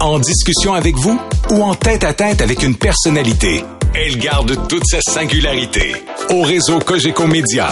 En 0.00 0.18
discussion 0.18 0.72
avec 0.72 0.96
vous 0.96 1.20
ou 1.50 1.62
en 1.62 1.74
tête 1.74 2.04
à 2.04 2.14
tête 2.14 2.40
avec 2.40 2.62
une 2.62 2.74
personnalité, 2.74 3.62
elle 3.94 4.16
garde 4.16 4.66
toute 4.66 4.86
sa 4.86 5.02
singularité. 5.02 5.94
Au 6.30 6.40
réseau 6.40 6.78
Cogeco 6.78 7.26
Média, 7.26 7.68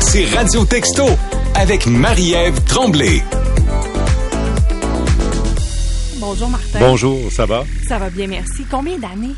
c'est 0.00 0.24
Radio 0.24 0.64
Texto 0.64 1.04
avec 1.54 1.86
Marie-Ève 1.86 2.58
Tremblay. 2.64 3.22
Bonjour 6.16 6.48
Martin. 6.48 6.78
Bonjour, 6.80 7.18
ça 7.30 7.44
va? 7.44 7.64
Ça 7.86 7.98
va 7.98 8.08
bien, 8.08 8.26
merci. 8.26 8.64
Combien 8.70 8.96
d'années 8.96 9.34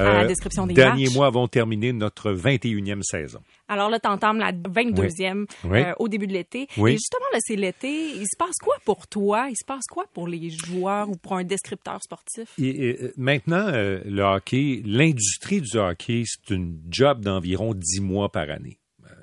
à 0.00 0.14
la 0.22 0.26
description 0.26 0.66
des 0.66 0.74
derniers 0.74 1.04
matchs? 1.04 1.14
mois 1.14 1.26
avons 1.26 1.48
terminé 1.48 1.92
notre 1.92 2.32
21e 2.32 3.02
saison. 3.02 3.40
Alors 3.68 3.90
là, 3.90 3.98
t'entames 3.98 4.38
la 4.38 4.52
22e 4.52 5.46
Oui. 5.64 5.80
euh, 5.80 5.92
au 5.98 6.08
début 6.08 6.26
de 6.26 6.32
l'été. 6.32 6.68
Oui. 6.76 6.92
Et 6.92 6.94
justement, 6.94 7.26
là, 7.32 7.38
c'est 7.42 7.56
l'été. 7.56 7.90
Il 8.14 8.22
se 8.24 8.36
passe 8.38 8.56
quoi 8.62 8.76
pour 8.84 9.06
toi? 9.06 9.48
Il 9.50 9.56
se 9.56 9.64
passe 9.66 9.84
quoi 9.90 10.04
pour 10.14 10.26
les 10.28 10.50
joueurs 10.50 11.08
ou 11.10 11.16
pour 11.16 11.34
un 11.34 11.44
descripteur 11.44 12.02
sportif? 12.02 12.48
Et, 12.58 12.68
et, 12.88 13.02
euh, 13.02 13.12
maintenant, 13.16 13.66
euh, 13.68 14.00
le 14.06 14.22
hockey, 14.22 14.82
l'industrie 14.84 15.60
du 15.60 15.76
hockey, 15.76 16.24
c'est 16.26 16.54
une 16.54 16.78
job 16.88 17.20
d'environ 17.22 17.74
10 17.74 18.00
mois 18.00 18.30
par 18.30 18.48
année. 18.50 18.78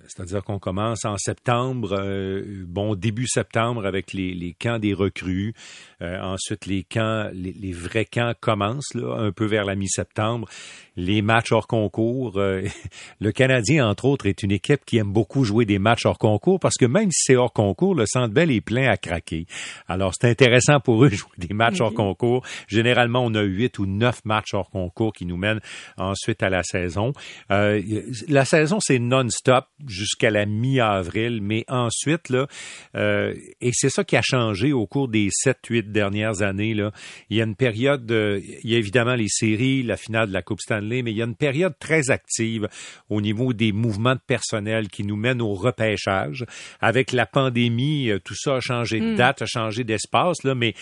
C'est-à-dire 0.07 0.43
qu'on 0.43 0.59
commence 0.59 1.05
en 1.05 1.17
septembre, 1.17 1.95
euh, 1.99 2.63
bon 2.67 2.95
début 2.95 3.27
septembre 3.27 3.85
avec 3.85 4.13
les, 4.13 4.33
les 4.33 4.53
camps 4.53 4.79
des 4.79 4.93
recrues. 4.93 5.53
Euh, 6.01 6.19
ensuite, 6.21 6.65
les 6.65 6.83
camps, 6.83 7.29
les, 7.33 7.53
les 7.53 7.71
vrais 7.71 8.05
camps 8.05 8.33
commencent 8.39 8.93
là, 8.93 9.15
un 9.17 9.31
peu 9.31 9.45
vers 9.45 9.65
la 9.65 9.75
mi-septembre. 9.75 10.47
Les 10.95 11.21
matchs 11.21 11.51
hors 11.51 11.67
concours. 11.67 12.37
euh, 12.37 12.63
le 13.19 13.31
Canadien, 13.31 13.87
entre 13.87 14.05
autres, 14.05 14.25
est 14.25 14.43
une 14.43 14.51
équipe 14.51 14.85
qui 14.85 14.97
aime 14.97 15.11
beaucoup 15.11 15.43
jouer 15.43 15.65
des 15.65 15.79
matchs 15.79 16.05
hors 16.05 16.17
concours 16.17 16.59
parce 16.59 16.75
que 16.75 16.85
même 16.85 17.11
si 17.11 17.23
c'est 17.25 17.35
hors 17.35 17.53
concours, 17.53 17.95
le 17.95 18.05
Centre 18.05 18.33
Bell 18.33 18.51
est 18.51 18.61
plein 18.61 18.89
à 18.89 18.97
craquer. 18.97 19.45
Alors, 19.87 20.13
c'est 20.19 20.29
intéressant 20.29 20.79
pour 20.79 21.03
eux 21.03 21.09
de 21.09 21.15
jouer 21.15 21.31
des 21.37 21.53
matchs 21.53 21.81
hors 21.81 21.93
concours. 21.93 22.45
Généralement, 22.67 23.23
on 23.23 23.33
a 23.35 23.41
huit 23.41 23.79
ou 23.79 23.85
neuf 23.85 24.23
matchs 24.25 24.53
hors 24.53 24.69
concours 24.69 25.13
qui 25.13 25.25
nous 25.25 25.37
mènent 25.37 25.61
ensuite 25.97 26.43
à 26.43 26.49
la 26.49 26.63
saison. 26.63 27.13
Euh, 27.51 27.81
la 28.27 28.45
saison, 28.45 28.79
c'est 28.79 28.99
non-stop 28.99 29.65
jusqu'à 29.95 30.29
la 30.29 30.45
mi-avril, 30.45 31.39
mais 31.41 31.65
ensuite, 31.67 32.29
là, 32.29 32.47
euh, 32.95 33.33
et 33.61 33.71
c'est 33.73 33.89
ça 33.89 34.03
qui 34.03 34.15
a 34.15 34.21
changé 34.23 34.73
au 34.73 34.85
cours 34.85 35.07
des 35.07 35.29
sept, 35.31 35.57
huit 35.69 35.91
dernières 35.91 36.41
années, 36.41 36.73
là. 36.73 36.91
Il 37.29 37.37
y 37.37 37.41
a 37.41 37.45
une 37.45 37.55
période, 37.55 38.05
de- 38.05 38.41
il 38.63 38.69
y 38.69 38.75
a 38.75 38.77
évidemment 38.77 39.15
les 39.15 39.27
séries, 39.29 39.83
la 39.83 39.97
finale 39.97 40.27
de 40.27 40.33
la 40.33 40.41
Coupe 40.41 40.59
Stanley, 40.61 41.01
mais 41.01 41.11
il 41.11 41.17
y 41.17 41.21
a 41.21 41.25
une 41.25 41.35
période 41.35 41.73
très 41.79 42.09
active 42.09 42.67
au 43.09 43.21
niveau 43.21 43.53
des 43.53 43.71
mouvements 43.71 44.15
de 44.15 44.19
personnel 44.25 44.89
qui 44.89 45.03
nous 45.03 45.15
mènent 45.15 45.41
au 45.41 45.53
repêchage. 45.53 46.45
Avec 46.81 47.11
la 47.11 47.25
pandémie, 47.25 48.09
euh, 48.09 48.19
tout 48.19 48.35
ça 48.35 48.55
a 48.55 48.59
changé 48.59 48.99
de 48.99 49.15
date, 49.15 49.41
a 49.41 49.45
changé 49.45 49.83
d'espace, 49.83 50.43
là, 50.43 50.55
mais 50.55 50.73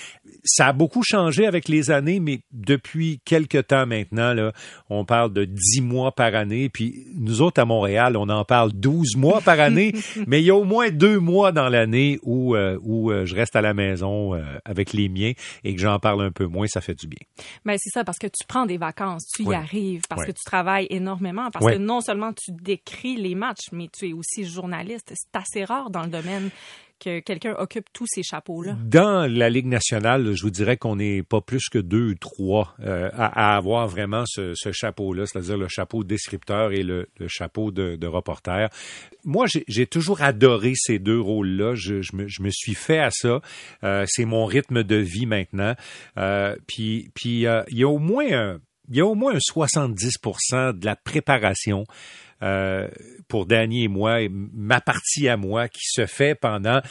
ça 0.44 0.67
a 0.67 0.73
beaucoup 0.73 1.03
changé 1.03 1.45
avec 1.45 1.67
les 1.67 1.92
années, 1.92 2.20
mais 2.20 2.42
depuis 2.52 3.20
quelque 3.25 3.59
temps 3.59 3.86
maintenant, 3.86 4.33
là, 4.33 4.53
on 4.89 5.05
parle 5.05 5.31
de 5.33 5.45
10 5.45 5.81
mois 5.81 6.11
par 6.11 6.33
année, 6.36 6.70
puis 6.70 7.05
nous 7.16 7.42
autres 7.42 7.61
à 7.61 7.66
Montréal, 7.66 8.17
on 8.17 8.30
en 8.30 8.45
parle 8.45 8.72
12 8.73 9.02
mois 9.17 9.41
par 9.41 9.59
année, 9.59 9.93
mais 10.27 10.41
il 10.41 10.45
y 10.45 10.49
a 10.49 10.55
au 10.55 10.63
moins 10.63 10.89
deux 10.89 11.19
mois 11.19 11.51
dans 11.51 11.69
l'année 11.69 12.19
où, 12.23 12.55
euh, 12.55 12.77
où 12.81 13.11
euh, 13.11 13.25
je 13.25 13.35
reste 13.35 13.55
à 13.55 13.61
la 13.61 13.73
maison 13.73 14.35
euh, 14.35 14.41
avec 14.65 14.93
les 14.93 15.09
miens 15.09 15.33
et 15.63 15.75
que 15.75 15.81
j'en 15.81 15.99
parle 15.99 16.21
un 16.23 16.31
peu 16.31 16.45
moins, 16.45 16.67
ça 16.67 16.81
fait 16.81 16.95
du 16.95 17.07
bien. 17.07 17.19
Ben, 17.65 17.77
c'est 17.77 17.89
ça, 17.89 18.03
parce 18.03 18.17
que 18.17 18.27
tu 18.27 18.45
prends 18.47 18.65
des 18.65 18.77
vacances, 18.77 19.27
tu 19.35 19.43
y 19.43 19.53
arrives, 19.53 20.03
parce 20.09 20.25
que 20.25 20.31
tu 20.31 20.43
travailles 20.45 20.87
énormément, 20.89 21.49
parce 21.51 21.73
que 21.73 21.77
non 21.77 22.01
seulement 22.01 22.33
tu 22.33 22.51
décris 22.51 23.15
les 23.15 23.35
matchs, 23.35 23.71
mais 23.71 23.89
tu 23.91 24.09
es 24.09 24.13
aussi 24.13 24.45
journaliste. 24.45 25.13
C'est 25.13 25.37
assez 25.37 25.63
rare 25.63 25.89
dans 25.89 26.03
le 26.03 26.09
domaine 26.09 26.49
que 27.03 27.19
quelqu'un 27.19 27.55
occupe 27.57 27.91
tous 27.91 28.05
ces 28.07 28.23
chapeaux-là. 28.23 28.75
Dans 28.83 29.29
la 29.29 29.49
Ligue 29.49 29.65
nationale, 29.65 30.33
je 30.33 30.41
vous 30.43 30.49
dirais 30.49 30.77
qu'on 30.77 30.95
n'est 30.95 31.23
pas 31.23 31.41
plus 31.41 31.67
que 31.69 31.79
deux 31.79 32.11
ou 32.11 32.15
trois 32.15 32.75
euh, 32.81 33.09
à, 33.13 33.55
avoir 33.55 33.87
vraiment 33.87 34.23
ce, 34.25 34.53
chapeau-là, 34.71 35.25
c'est-à-dire 35.25 35.57
le 35.57 35.67
chapeau 35.67 36.03
descripteur 36.03 36.71
et 36.71 36.83
le, 36.83 37.07
chapeau 37.27 37.71
de, 37.71 38.08
reporter. 38.08 38.69
Moi, 39.23 39.45
j'ai- 39.67 39.87
toujours 39.87 40.21
adoré 40.21 40.73
ces 40.75 40.97
deux 40.97 41.19
rôles-là. 41.19 41.75
Je, 41.75 42.15
me, 42.15 42.49
suis 42.52 42.73
fait 42.73 42.99
à 42.99 43.09
ça. 43.11 43.42
Euh, 43.83 44.05
C'est 44.08 44.25
mon 44.25 44.45
rythme 44.45 44.83
de 44.83 44.95
vie 44.95 45.25
maintenant. 45.25 45.75
Euh, 46.17 46.55
puis, 46.67 47.11
puis 47.13 47.45
il 47.69 47.77
y 47.77 47.83
a 47.83 47.87
au 47.87 47.99
moins 47.99 48.31
un, 48.31 48.59
il 48.89 48.97
y 48.97 49.02
a 49.02 49.05
au 49.05 49.15
moins 49.15 49.33
un 49.33 49.37
70% 49.37 50.77
de 50.77 50.86
la 50.86 50.95
préparation 50.95 51.86
euh, 52.42 52.88
pour 53.27 53.45
Danny 53.45 53.83
et 53.83 53.88
moi, 53.88 54.21
et 54.21 54.30
ma 54.30 54.82
partie 54.82 55.27
à 55.27 55.38
moi, 55.38 55.67
qui 55.67 55.86
se 55.86 56.05
fait 56.05 56.36
pendant 56.36 56.82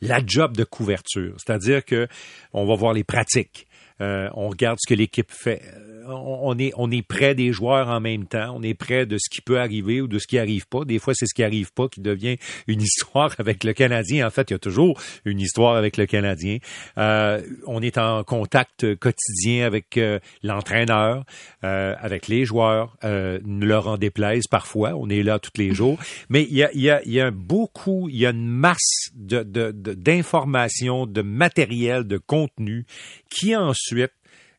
la 0.00 0.20
job 0.24 0.56
de 0.56 0.64
couverture. 0.64 1.34
C'est-à-dire 1.38 1.84
que 1.84 2.08
on 2.52 2.66
va 2.66 2.74
voir 2.74 2.92
les 2.92 3.04
pratiques. 3.04 3.66
Euh, 4.00 4.28
on 4.34 4.48
regarde 4.48 4.78
ce 4.80 4.88
que 4.92 4.98
l'équipe 4.98 5.30
fait. 5.30 5.62
Euh, 5.74 5.88
On, 6.08 6.58
est, 6.58 6.72
on 6.76 6.90
est 6.90 7.06
près 7.06 7.36
des 7.36 7.52
joueurs 7.52 7.88
en 7.88 8.00
même 8.00 8.26
temps. 8.26 8.52
On 8.56 8.62
est 8.64 8.74
près 8.74 9.06
de 9.06 9.16
ce 9.18 9.30
qui 9.30 9.40
peut 9.40 9.60
arriver 9.60 10.00
ou 10.00 10.08
de 10.08 10.18
ce 10.18 10.26
qui 10.26 10.36
arrive 10.38 10.66
pas. 10.66 10.84
Des 10.84 10.98
fois, 10.98 11.14
c'est 11.14 11.26
ce 11.26 11.34
qui 11.34 11.44
arrive 11.44 11.72
pas 11.72 11.86
qui 11.88 12.00
devient 12.00 12.36
une 12.66 12.80
histoire 12.90 13.32
avec 13.38 13.62
le 13.62 13.72
Canadien. 13.72 14.26
En 14.26 14.30
fait, 14.30 14.50
il 14.50 14.54
y 14.54 14.56
a 14.56 14.58
toujours 14.58 15.00
une 15.24 15.38
histoire 15.38 15.76
avec 15.76 15.96
le 15.96 16.06
Canadien. 16.06 16.58
Euh, 16.98 17.40
on 17.68 17.80
est 17.82 17.98
en 17.98 18.24
contact 18.24 18.96
quotidien 18.96 19.64
avec 19.64 19.96
euh, 19.96 20.18
l'entraîneur, 20.42 21.24
avec 21.62 22.26
les 22.26 22.44
joueurs, 22.44 22.96
ne 23.04 23.64
leur 23.64 23.86
en 23.86 23.96
déplaise 23.96 24.44
parfois. 24.50 24.94
On 24.96 25.08
est 25.08 25.22
là 25.22 25.38
tous 25.38 25.52
les 25.56 25.72
jours. 25.72 25.98
Mais 26.28 26.42
il 26.50 26.56
y 26.56 26.64
a, 26.64 26.70
il 26.74 26.80
y 26.80 26.90
a, 26.90 27.00
il 27.04 27.12
y 27.12 27.20
a 27.20 27.30
beaucoup, 27.30 28.08
il 28.08 28.16
y 28.16 28.26
a 28.26 28.30
une 28.30 28.48
masse 28.48 29.10
de, 29.14 29.42
de, 29.44 29.70
de- 29.70 29.94
d'informations, 29.94 31.06
de 31.06 31.22
matériel, 31.22 32.04
de 32.04 32.18
contenu 32.18 32.84
qui 33.30 33.54
ensuite 33.72 34.12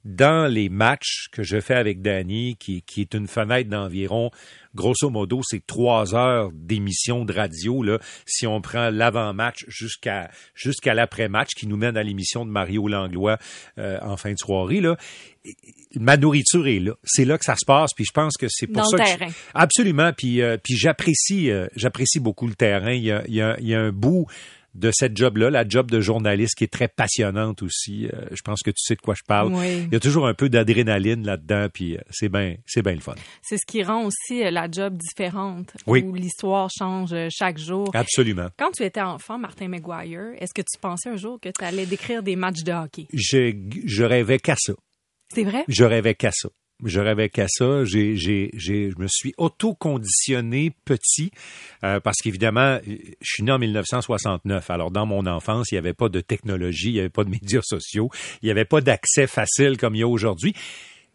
dans 0.06 0.52
les 0.52 0.68
matchs 0.68 1.28
que 1.32 1.44
je 1.44 1.62
fais 1.62 1.76
avec 1.76 2.02
Danny, 2.02 2.58
qui, 2.60 2.82
qui 2.82 3.00
est 3.00 3.14
une 3.14 3.26
fenêtre 3.26 3.70
d'environ, 3.70 4.32
grosso 4.76 5.10
modo, 5.10 5.40
c'est 5.46 5.66
trois 5.66 6.14
heures 6.14 6.52
d'émission 6.52 7.24
de 7.24 7.32
radio, 7.32 7.82
là, 7.84 8.00
si 8.26 8.46
on 8.46 8.60
prend 8.60 8.90
l'avant-match 8.90 9.64
jusqu'à 9.70 10.30
jusqu'à 10.56 10.94
l'après-match, 10.94 11.52
qui 11.56 11.68
nous 11.68 11.78
mène 11.78 11.96
à 11.96 12.04
l'émission 12.04 12.46
de 12.46 12.52
Mario 12.52 12.90
Langlois 12.90 13.38
euh, 13.78 13.98
en 14.02 14.18
fin 14.18 14.34
de 14.34 14.38
soirée, 14.38 14.82
là. 14.82 14.98
Ma 15.96 16.18
nourriture 16.18 16.68
est 16.68 16.80
là. 16.80 16.96
C'est 17.06 17.24
là 17.24 17.38
que 17.38 17.46
ça 17.46 17.56
se 17.56 17.66
passe, 17.66 17.92
puis 17.96 18.04
je 18.04 18.12
pense 18.12 18.36
que 18.38 18.48
c'est 18.50 18.68
pour 18.68 18.82
Dans 18.84 18.90
ça 18.90 18.98
le 18.98 19.04
que 19.04 19.10
je- 19.10 19.16
terrain. 19.18 19.32
Absolument, 19.54 20.12
puis 20.12 20.42
euh, 20.42 20.58
puis 20.62 20.76
j'apprécie 20.76 21.50
euh, 21.50 21.68
j'apprécie 21.78 22.20
beaucoup 22.20 22.48
le 22.48 22.56
terrain. 22.56 22.92
Il 22.92 23.04
y 23.04 23.12
a, 23.12 23.24
il 23.30 23.36
y 23.36 23.42
a, 23.42 23.56
il 23.60 23.68
y 23.68 23.74
a 23.76 23.80
un 23.80 23.92
bout 23.94 24.26
de 24.74 24.90
cette 24.92 25.16
job-là, 25.16 25.50
la 25.50 25.68
job 25.68 25.92
de 25.92 26.00
journaliste 26.02 26.56
qui 26.56 26.64
est 26.64 26.72
très 26.72 26.88
passionnante 26.88 27.62
aussi. 27.62 28.08
Euh, 28.14 28.26
je 28.32 28.42
pense 28.42 28.62
que 28.62 28.72
tu 28.72 28.82
sais 28.84 28.96
de 28.96 29.02
quoi 29.02 29.14
je 29.16 29.22
parle. 29.28 29.54
Oui. 29.54 29.84
Il 29.88 29.94
y 29.94 29.96
a 29.96 30.00
toujours 30.00 30.28
un 30.28 30.34
peu 30.34 30.50
d'adrénaline 30.50 31.26
là-dedans, 31.26 31.68
puis 31.74 31.96
euh, 31.96 32.02
c'est 32.10 32.30
bien 32.30 32.56
c'est 32.66 32.82
bien 32.82 32.94
le 32.94 33.00
fun. 33.00 33.14
C'est 33.42 33.58
ce 33.58 33.66
qui 33.68 33.84
rend 33.84 34.06
aussi 34.06 34.44
euh, 34.44 34.50
la 34.52 34.70
job 34.72 34.98
différente, 34.98 35.74
Oui. 35.86 36.02
où 36.04 36.16
l'histoire 36.16 36.70
change 36.76 37.14
chaque 37.30 37.58
jour. 37.58 37.92
Absolument. 37.94 38.48
Quand 38.58 38.72
tu 38.72 38.84
étais 38.84 39.02
enfant, 39.02 39.38
Martin 39.38 39.68
McGuire, 39.68 40.34
est-ce 40.40 40.54
que 40.54 40.62
tu 40.62 40.80
pensais 40.82 41.10
un 41.10 41.18
jour 41.18 41.40
que 41.40 41.50
tu 41.50 41.64
allais 41.64 41.86
décrire 41.86 42.24
des 42.24 42.36
matchs 42.36 42.64
de 42.64 42.72
hockey? 42.72 43.08
Je, 43.14 43.54
je 43.86 44.04
rêvais 44.04 44.40
qu'à 44.40 44.56
ça. 44.58 44.74
C'est 45.34 45.44
vrai? 45.44 45.64
Je 45.68 45.84
rêvais 45.84 46.16
qu'à 46.16 46.32
ça. 46.32 46.50
Je 46.86 47.00
rêvais 47.00 47.30
qu'à 47.30 47.48
ça. 47.48 47.86
J'ai, 47.86 48.16
j'ai, 48.16 48.50
j'ai, 48.54 48.92
je 48.92 49.02
me 49.02 49.08
suis 49.08 49.34
auto-conditionné 49.38 50.72
petit 50.86 51.32
euh, 51.84 52.00
parce 52.00 52.18
qu'évidemment, 52.22 52.80
je 52.86 52.96
suis 53.22 53.44
né 53.44 53.52
en 53.52 53.60
1969. 53.60 54.70
Alors, 54.70 54.92
dans 54.92 55.06
mon 55.06 55.26
enfance, 55.26 55.72
il 55.72 55.76
n'y 55.76 55.80
avait 55.80 55.94
pas 55.94 56.10
de 56.10 56.20
technologie, 56.20 56.90
il 56.90 56.94
n'y 56.94 57.00
avait 57.00 57.10
pas 57.10 57.24
de 57.24 57.30
médias 57.30 57.62
sociaux, 57.64 58.10
il 58.42 58.46
n'y 58.46 58.52
avait 58.52 58.66
pas 58.66 58.82
d'accès 58.82 59.28
facile 59.28 59.78
comme 59.78 59.96
il 59.96 60.00
y 60.00 60.04
a 60.04 60.08
aujourd'hui. 60.08 60.54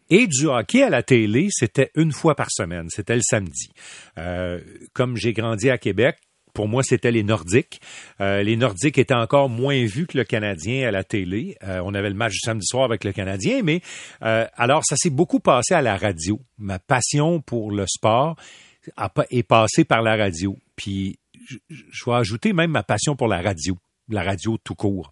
Et 0.09 0.25
du 0.25 0.47
hockey 0.47 0.81
à 0.81 0.89
la 0.89 1.03
télé, 1.03 1.49
c'était 1.51 1.91
une 1.95 2.11
fois 2.11 2.35
par 2.35 2.47
semaine. 2.49 2.87
C'était 2.89 3.15
le 3.15 3.21
samedi. 3.21 3.69
Euh, 4.17 4.59
comme 4.93 5.15
j'ai 5.15 5.33
grandi 5.33 5.69
à 5.69 5.77
Québec, 5.77 6.17
pour 6.53 6.67
moi, 6.67 6.83
c'était 6.83 7.11
les 7.11 7.23
Nordiques. 7.23 7.81
Euh, 8.21 8.43
les 8.43 8.55
Nordiques 8.55 8.97
étaient 8.97 9.13
encore 9.13 9.49
moins 9.49 9.85
vus 9.85 10.07
que 10.07 10.17
le 10.17 10.23
Canadien 10.23 10.87
à 10.87 10.91
la 10.91 11.03
télé. 11.03 11.57
Euh, 11.63 11.81
on 11.83 11.93
avait 11.93 12.09
le 12.09 12.15
match 12.15 12.33
du 12.33 12.39
samedi 12.39 12.65
soir 12.65 12.83
avec 12.83 13.03
le 13.03 13.11
Canadien, 13.11 13.61
mais 13.63 13.81
euh, 14.23 14.45
alors 14.55 14.83
ça 14.85 14.95
s'est 14.97 15.09
beaucoup 15.09 15.39
passé 15.39 15.73
à 15.73 15.81
la 15.81 15.97
radio. 15.97 16.39
Ma 16.57 16.79
passion 16.79 17.41
pour 17.41 17.71
le 17.71 17.85
sport 17.87 18.35
est 19.29 19.43
passée 19.43 19.83
par 19.83 20.01
la 20.01 20.15
radio. 20.15 20.57
Puis 20.75 21.19
je 21.69 22.05
vais 22.05 22.13
ajouter 22.13 22.53
même 22.53 22.71
ma 22.71 22.83
passion 22.83 23.15
pour 23.15 23.27
la 23.27 23.41
radio, 23.41 23.77
la 24.09 24.23
radio 24.23 24.57
tout 24.63 24.75
court. 24.75 25.11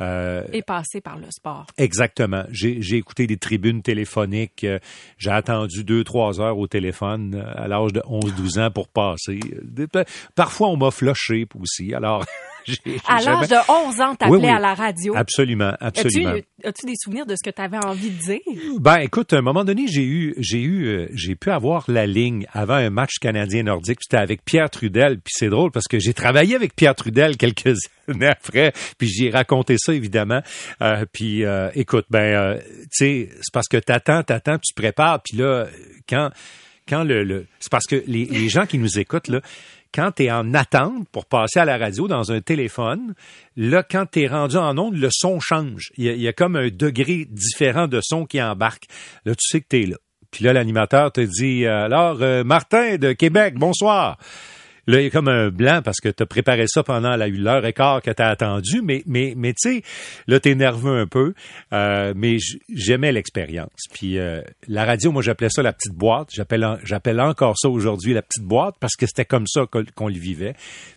Euh, 0.00 0.44
Et 0.52 0.62
passé 0.62 1.00
par 1.00 1.18
le 1.18 1.26
sport. 1.30 1.66
Exactement. 1.78 2.44
J'ai 2.50 2.80
j'ai 2.82 2.96
écouté 2.96 3.26
des 3.26 3.36
tribunes 3.38 3.82
téléphoniques. 3.82 4.64
euh, 4.64 4.78
J'ai 5.18 5.30
attendu 5.30 5.84
deux, 5.84 6.04
trois 6.04 6.40
heures 6.40 6.58
au 6.58 6.66
téléphone 6.66 7.34
euh, 7.34 7.52
à 7.64 7.66
l'âge 7.68 7.92
de 7.92 8.00
11-12 8.00 8.60
ans 8.60 8.70
pour 8.70 8.88
passer. 8.88 9.40
Euh, 9.78 10.04
Parfois, 10.34 10.68
on 10.68 10.76
m'a 10.76 10.90
floché 10.90 11.46
aussi. 11.58 11.94
Alors, 11.94 12.24
à 13.06 13.20
l'âge 13.22 13.48
de 13.48 13.88
11 13.88 14.00
ans, 14.00 14.14
t'appelais 14.14 14.36
Oui, 14.36 14.40
oui. 14.42 14.48
à 14.50 14.58
la 14.58 14.74
radio. 14.74 15.14
Absolument, 15.16 15.72
absolument. 15.80 16.34
as-tu 16.64 16.86
des 16.86 16.94
souvenirs 16.96 17.26
de 17.26 17.34
ce 17.36 17.48
que 17.48 17.54
tu 17.54 17.62
avais 17.62 17.78
envie 17.84 18.10
de 18.10 18.18
dire? 18.18 18.40
Ben, 18.80 18.96
écoute, 18.98 19.32
à 19.32 19.38
un 19.38 19.42
moment 19.42 19.64
donné, 19.64 19.86
j'ai 19.88 20.04
eu, 20.04 20.34
j'ai 20.38 20.60
eu, 20.60 20.86
euh, 20.86 21.08
j'ai 21.14 21.34
pu 21.34 21.50
avoir 21.50 21.84
la 21.88 22.06
ligne 22.06 22.46
avant 22.52 22.74
un 22.74 22.90
match 22.90 23.18
canadien 23.20 23.62
nordique. 23.64 23.98
puis 23.98 24.06
C'était 24.10 24.22
avec 24.22 24.44
Pierre 24.44 24.70
Trudel. 24.70 25.18
Puis 25.20 25.32
c'est 25.36 25.48
drôle 25.48 25.70
parce 25.70 25.86
que 25.88 25.98
j'ai 25.98 26.14
travaillé 26.14 26.54
avec 26.54 26.74
Pierre 26.74 26.94
Trudel 26.94 27.36
quelques 27.38 27.78
années 28.08 28.26
après. 28.28 28.72
Puis 28.98 29.08
j'ai 29.08 29.30
raconté 29.30 29.76
ça 29.78 29.92
évidemment. 29.94 30.40
Euh, 30.82 31.04
puis 31.12 31.44
euh, 31.44 31.70
écoute, 31.74 32.06
ben, 32.10 32.18
euh, 32.20 32.58
tu 32.58 32.88
sais, 32.90 33.28
c'est 33.36 33.52
parce 33.52 33.68
que 33.68 33.76
t'attends, 33.76 34.22
t'attends, 34.22 34.58
tu 34.58 34.74
te 34.74 34.80
prépares. 34.80 35.20
Puis 35.22 35.36
là, 35.38 35.66
quand, 36.08 36.30
quand 36.88 37.04
le, 37.04 37.24
le 37.24 37.46
c'est 37.60 37.70
parce 37.70 37.86
que 37.86 38.02
les, 38.06 38.24
les 38.26 38.48
gens 38.48 38.66
qui 38.66 38.78
nous 38.78 38.98
écoutent 38.98 39.28
là. 39.28 39.40
Quand 39.96 40.12
tu 40.12 40.24
es 40.24 40.30
en 40.30 40.52
attente 40.52 41.08
pour 41.08 41.24
passer 41.24 41.58
à 41.58 41.64
la 41.64 41.78
radio 41.78 42.06
dans 42.06 42.30
un 42.30 42.42
téléphone, 42.42 43.14
là, 43.56 43.82
quand 43.82 44.04
tu 44.04 44.20
es 44.20 44.26
rendu 44.26 44.58
en 44.58 44.76
onde, 44.76 44.94
le 44.94 45.08
son 45.10 45.40
change. 45.40 45.90
Il 45.96 46.04
y, 46.04 46.28
a, 46.28 46.34
comme 46.34 46.54
un 46.54 46.68
degré 46.68 47.26
différent 47.30 47.88
de 47.88 48.00
son 48.02 48.26
qui 48.26 48.42
embarque. 48.42 48.88
Là, 49.24 49.34
tu 49.34 49.48
sais 49.48 49.62
que 49.62 49.68
tu 49.70 49.82
es 49.82 49.86
là. 49.86 49.96
Puis 50.30 50.44
là, 50.44 50.52
l'animateur 50.52 51.12
te 51.12 51.22
dit 51.22 51.64
euh, 51.64 51.86
Alors, 51.86 52.18
euh, 52.20 52.44
Martin 52.44 52.96
de 52.98 53.14
Québec, 53.14 53.54
bonsoir. 53.54 54.18
Là, 54.86 55.00
il 55.00 55.06
y 55.06 55.10
comme 55.10 55.28
un 55.28 55.50
blanc 55.50 55.80
parce 55.84 55.98
que 56.00 56.08
tu 56.08 56.22
as 56.22 56.26
préparé 56.26 56.66
ça 56.68 56.82
pendant 56.82 57.16
la 57.16 57.28
l'heure 57.28 57.64
et 57.66 57.72
quart 57.72 58.02
que 58.02 58.10
tu 58.10 58.22
attendu, 58.22 58.82
mais, 58.82 59.02
mais, 59.06 59.34
mais 59.36 59.52
tu 59.52 59.70
sais, 59.70 59.82
là, 60.26 60.40
tu 60.40 60.50
es 60.50 60.54
nerveux 60.54 60.98
un 60.98 61.06
peu, 61.06 61.34
euh, 61.72 62.12
mais 62.16 62.36
j'aimais 62.68 63.12
l'expérience. 63.12 63.86
Puis 63.92 64.18
euh, 64.18 64.42
la 64.68 64.84
radio, 64.84 65.12
moi, 65.12 65.22
j'appelais 65.22 65.50
ça 65.50 65.62
la 65.62 65.72
petite 65.72 65.94
boîte. 65.94 66.28
J'appelle 66.32 66.78
J'appelle 66.84 67.20
encore 67.20 67.56
ça 67.58 67.68
aujourd'hui 67.68 68.12
la 68.14 68.22
petite 68.22 68.44
boîte 68.44 68.76
parce 68.80 68.96
que 68.96 69.06
c'était 69.06 69.24
comme 69.24 69.46
ça 69.46 69.66
qu'on 69.66 70.08
le 70.08 70.18
vivait. 70.18 70.54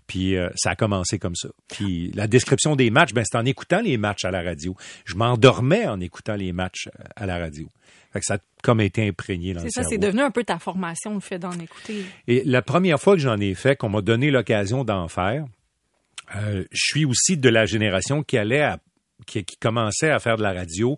Puis 0.08 0.36
euh, 0.36 0.50
ça 0.56 0.72
a 0.72 0.76
commencé 0.76 1.20
comme 1.20 1.36
ça. 1.36 1.50
Puis 1.68 2.12
la 2.14 2.28
description 2.28 2.76
des 2.76 2.90
matchs, 2.90 3.14
ben, 3.14 3.24
c'est 3.30 3.38
en 3.38 3.46
écoutant 3.46 3.82
les 3.82 3.98
matchs 3.98 4.26
à 4.26 4.32
la 4.32 4.42
radio. 4.42 4.76
Je 5.06 5.16
m'endormais 5.16 5.88
en 5.88 6.00
écoutant 6.00 6.36
les 6.36 6.52
matchs 6.52 6.90
à 7.16 7.26
la 7.26 7.38
radio. 7.38 7.68
Fait 8.12 8.20
que 8.20 8.26
ça 8.26 8.36
a 8.36 8.40
comme 8.64 8.82
été 8.82 9.08
imprégné 9.08 9.54
dans 9.54 9.62
C'est 9.62 9.66
le 9.68 9.72
ça, 9.72 9.84
c'est 9.84 9.98
devenu 9.98 10.22
un 10.22 10.32
peu 10.32 10.44
ta 10.44 10.60
formation, 10.60 11.14
le 11.14 11.20
fait 11.20 11.40
d'en 11.40 11.52
écouter. 11.54 12.04
Et 12.28 12.44
la 12.46 12.62
première 12.62 13.00
fois 13.00 13.14
que 13.16 13.22
j'en 13.22 13.40
ai 13.40 13.54
fait, 13.56 13.76
qu'on 13.76 13.90
m'a 13.90 14.02
donné 14.02 14.32
l'occasion 14.32 14.84
d'en 14.84 15.08
faire, 15.08 15.46
euh, 16.36 16.64
je 16.72 16.80
suis 16.80 17.06
aussi 17.06 17.38
de 17.38 17.50
la 17.50 17.66
génération 17.66 18.22
qui 18.24 18.38
allait 18.38 18.62
à- 18.62 18.80
qui, 19.26 19.44
qui 19.44 19.58
commençait 19.58 20.10
à 20.12 20.20
faire 20.20 20.38
de 20.38 20.44
la 20.44 20.54
radio 20.54 20.98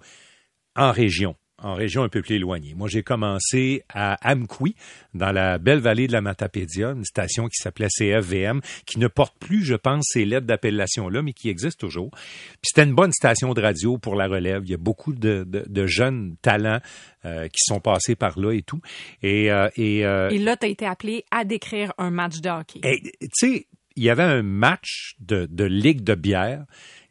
en 0.75 0.91
région, 0.91 1.35
en 1.61 1.73
région 1.75 2.03
un 2.03 2.09
peu 2.09 2.21
plus 2.21 2.35
éloignée. 2.35 2.73
Moi, 2.75 2.87
j'ai 2.89 3.03
commencé 3.03 3.83
à 3.93 4.17
Amqui, 4.29 4.75
dans 5.13 5.31
la 5.31 5.57
belle 5.57 5.79
vallée 5.79 6.07
de 6.07 6.11
la 6.11 6.21
Matapédia, 6.21 6.89
une 6.91 7.05
station 7.05 7.47
qui 7.47 7.61
s'appelait 7.61 7.87
CFVM, 7.89 8.61
qui 8.85 8.99
ne 8.99 9.07
porte 9.07 9.37
plus, 9.39 9.63
je 9.63 9.75
pense, 9.75 10.05
ces 10.11 10.25
lettres 10.25 10.47
d'appellation-là, 10.47 11.21
mais 11.21 11.33
qui 11.33 11.49
existe 11.49 11.79
toujours. 11.79 12.09
Puis 12.11 12.69
c'était 12.73 12.83
une 12.83 12.95
bonne 12.95 13.11
station 13.11 13.53
de 13.53 13.61
radio 13.61 13.97
pour 13.97 14.15
la 14.15 14.27
relève. 14.27 14.61
Il 14.65 14.71
y 14.71 14.73
a 14.73 14.77
beaucoup 14.77 15.13
de, 15.13 15.43
de- 15.47 15.65
de 15.67 15.85
jeunes 15.85 16.35
talents 16.41 16.79
euh, 17.25 17.47
qui 17.47 17.59
sont 17.65 17.79
passés 17.79 18.15
par 18.15 18.39
là 18.39 18.51
et 18.53 18.61
tout. 18.63 18.81
Et, 19.21 19.51
euh, 19.51 19.69
et, 19.75 20.05
euh, 20.05 20.29
Et 20.29 20.39
là, 20.39 20.57
tu 20.57 20.65
as 20.65 20.69
été 20.69 20.85
appelé 20.85 21.25
à 21.31 21.45
décrire 21.45 21.93
un 21.97 22.09
match 22.11 22.39
de 22.41 22.49
hockey. 22.49 22.79
et, 22.83 23.01
tu 23.21 23.27
sais, 23.33 23.67
il 23.95 24.03
y 24.03 24.09
avait 24.09 24.23
un 24.23 24.41
match 24.41 25.15
de, 25.19 25.45
de 25.51 25.65
ligue 25.65 26.01
de 26.03 26.15
bière 26.15 26.63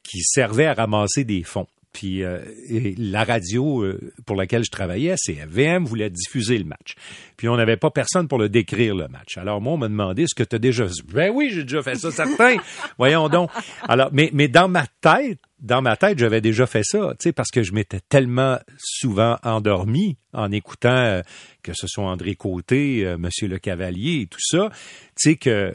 qui 0.03 0.23
servait 0.23 0.64
à 0.67 0.73
ramasser 0.75 1.25
des 1.25 1.43
fonds. 1.43 1.67
Puis 1.92 2.22
euh, 2.22 2.38
et 2.69 2.94
la 2.96 3.25
radio 3.25 3.82
euh, 3.82 4.12
pour 4.25 4.37
laquelle 4.37 4.64
je 4.64 4.70
travaillais, 4.70 5.16
CFVM, 5.16 5.84
voulait 5.84 6.10
diffuser 6.10 6.56
le 6.58 6.64
match. 6.64 6.94
Puis 7.37 7.48
on 7.48 7.56
n'avait 7.56 7.76
pas 7.76 7.90
personne 7.90 8.28
pour 8.28 8.38
le 8.38 8.48
décrire 8.48 8.94
le 8.94 9.08
match. 9.08 9.37
Alors 9.37 9.60
moi, 9.60 9.72
on 9.72 9.76
m'a 9.76 9.88
demandé 9.88 10.26
ce 10.28 10.34
que 10.34 10.44
tu 10.44 10.56
as 10.56 10.58
déjà 10.58 10.87
fait. 10.87 11.02
Ben 11.12 11.32
oui, 11.34 11.50
j'ai 11.52 11.62
déjà 11.64 11.82
fait 11.82 11.96
ça, 11.96 12.10
certain. 12.10 12.56
Voyons 12.98 13.28
donc. 13.28 13.50
Alors, 13.88 14.10
mais, 14.12 14.31
mais 14.32 14.46
dans 14.46 14.69
ma 14.69 14.87
tête, 15.00 15.40
dans 15.60 15.82
ma 15.82 15.96
tête, 15.96 16.19
j'avais 16.19 16.40
déjà 16.40 16.66
fait 16.66 16.84
ça, 16.84 17.10
tu 17.19 17.25
sais, 17.25 17.32
parce 17.32 17.50
que 17.50 17.62
je 17.62 17.72
m'étais 17.72 18.00
tellement 18.08 18.58
souvent 18.78 19.36
endormi 19.43 20.16
en 20.32 20.50
écoutant 20.52 20.96
euh, 20.96 21.22
que 21.62 21.72
ce 21.75 21.86
soit 21.86 22.04
André 22.04 22.34
Côté, 22.34 23.04
euh, 23.04 23.19
Monsieur 23.19 23.48
Le 23.48 23.58
Cavalier 23.58 24.22
et 24.22 24.26
tout 24.26 24.40
ça, 24.40 24.70
tu 24.70 25.31
sais 25.31 25.36
que 25.36 25.75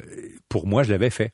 pour 0.50 0.66
moi, 0.66 0.84
je 0.84 0.92
l'avais 0.92 1.10
fait. 1.10 1.34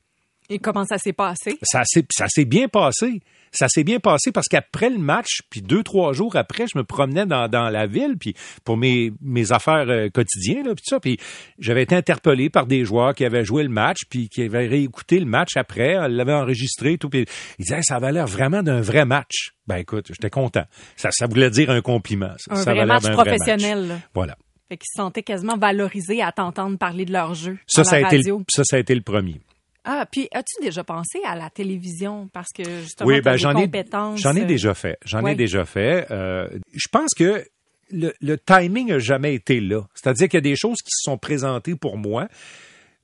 Et 0.50 0.58
comment 0.58 0.84
ça 0.84 0.98
s'est 0.98 1.12
passé? 1.12 1.56
Ça 1.62 1.82
s'est, 1.84 2.04
ça 2.10 2.26
s'est 2.28 2.44
bien 2.44 2.68
passé. 2.68 3.22
Ça 3.52 3.66
s'est 3.68 3.84
bien 3.84 4.00
passé 4.00 4.32
parce 4.32 4.48
qu'après 4.48 4.88
le 4.90 4.98
match, 4.98 5.42
puis 5.50 5.60
deux, 5.62 5.82
trois 5.82 6.12
jours 6.12 6.36
après, 6.36 6.64
je 6.72 6.78
me 6.78 6.84
promenais 6.84 7.26
dans, 7.26 7.48
dans 7.48 7.68
la 7.68 7.86
ville, 7.86 8.16
puis 8.18 8.34
pour 8.64 8.76
mes, 8.76 9.12
mes 9.20 9.52
affaires 9.52 9.84
euh, 9.88 10.08
quotidiennes, 10.08 10.66
là, 10.66 10.74
puis 10.74 10.82
tout 10.84 10.94
ça, 10.94 11.00
puis 11.00 11.18
j'avais 11.58 11.82
été 11.82 11.94
interpellé 11.94 12.48
par 12.50 12.66
des 12.66 12.84
joueurs 12.84 13.14
qui 13.14 13.24
avaient 13.24 13.44
joué 13.44 13.62
le 13.62 13.68
match, 13.68 14.00
puis 14.08 14.28
qui 14.28 14.42
avaient 14.42 14.66
réécouté 14.66 15.18
le 15.20 15.26
match 15.26 15.56
après, 15.56 15.98
on 15.98 16.08
l'avait 16.08 16.32
enregistré, 16.32 16.96
tout, 16.98 17.08
puis 17.10 17.26
ils 17.58 17.64
disaient, 17.64 17.82
ça 17.82 17.96
avait 17.96 18.12
l'air 18.12 18.26
vraiment 18.26 18.62
d'un 18.62 18.80
vrai 18.80 19.04
match. 19.04 19.52
Ben 19.66 19.76
écoute, 19.76 20.06
j'étais 20.08 20.30
content. 20.30 20.64
Ça, 20.96 21.10
ça 21.12 21.26
voulait 21.26 21.50
dire 21.50 21.70
un 21.70 21.82
compliment. 21.82 22.32
Ça, 22.38 22.54
Un 22.54 22.56
Ça 22.56 22.72
vrai 22.74 22.86
match 22.86 23.02
vrai 23.02 23.12
professionnel. 23.12 23.86
là. 23.88 23.98
Voilà. 24.14 24.36
Fait 24.68 24.78
qu'ils 24.78 24.88
se 24.90 24.96
sentaient 25.02 25.22
quasiment 25.22 25.58
valorisés 25.58 26.22
à 26.22 26.32
t'entendre 26.32 26.78
parler 26.78 27.04
de 27.04 27.12
leur 27.12 27.34
jeu 27.34 27.58
Ça, 27.66 27.82
à 27.82 27.84
ça 27.84 27.96
a, 27.96 28.00
la 28.00 28.06
été 28.08 28.16
radio. 28.16 28.38
le, 28.38 28.44
ça, 28.48 28.62
ça 28.64 28.76
a 28.76 28.78
été 28.78 28.94
le 28.94 29.02
premier. 29.02 29.40
Ah, 29.84 30.06
puis 30.10 30.28
as-tu 30.32 30.62
déjà 30.62 30.84
pensé 30.84 31.18
à 31.26 31.34
la 31.34 31.50
télévision? 31.50 32.28
Parce 32.32 32.50
que 32.54 32.62
justement, 32.82 33.08
Oui, 33.08 33.20
ben 33.20 33.36
j'en 33.36 33.56
ai, 33.56 33.64
compétences. 33.64 34.20
j'en 34.20 34.34
ai 34.36 34.42
euh, 34.42 34.46
déjà 34.46 34.74
fait. 34.74 34.96
J'en 35.04 35.26
ai 35.26 35.34
déjà 35.34 35.64
fait. 35.64 36.06
Euh, 36.10 36.48
je 36.72 36.86
pense 36.90 37.14
que 37.16 37.44
le, 37.90 38.12
le 38.20 38.38
timing 38.38 38.92
a 38.92 38.98
jamais 38.98 39.34
été 39.34 39.60
là. 39.60 39.82
C'est-à-dire 39.94 40.28
qu'il 40.28 40.36
y 40.36 40.38
a 40.38 40.40
des 40.42 40.56
choses 40.56 40.78
qui 40.82 40.90
se 40.90 41.02
sont 41.02 41.18
présentées 41.18 41.74
pour 41.74 41.98
moi, 41.98 42.28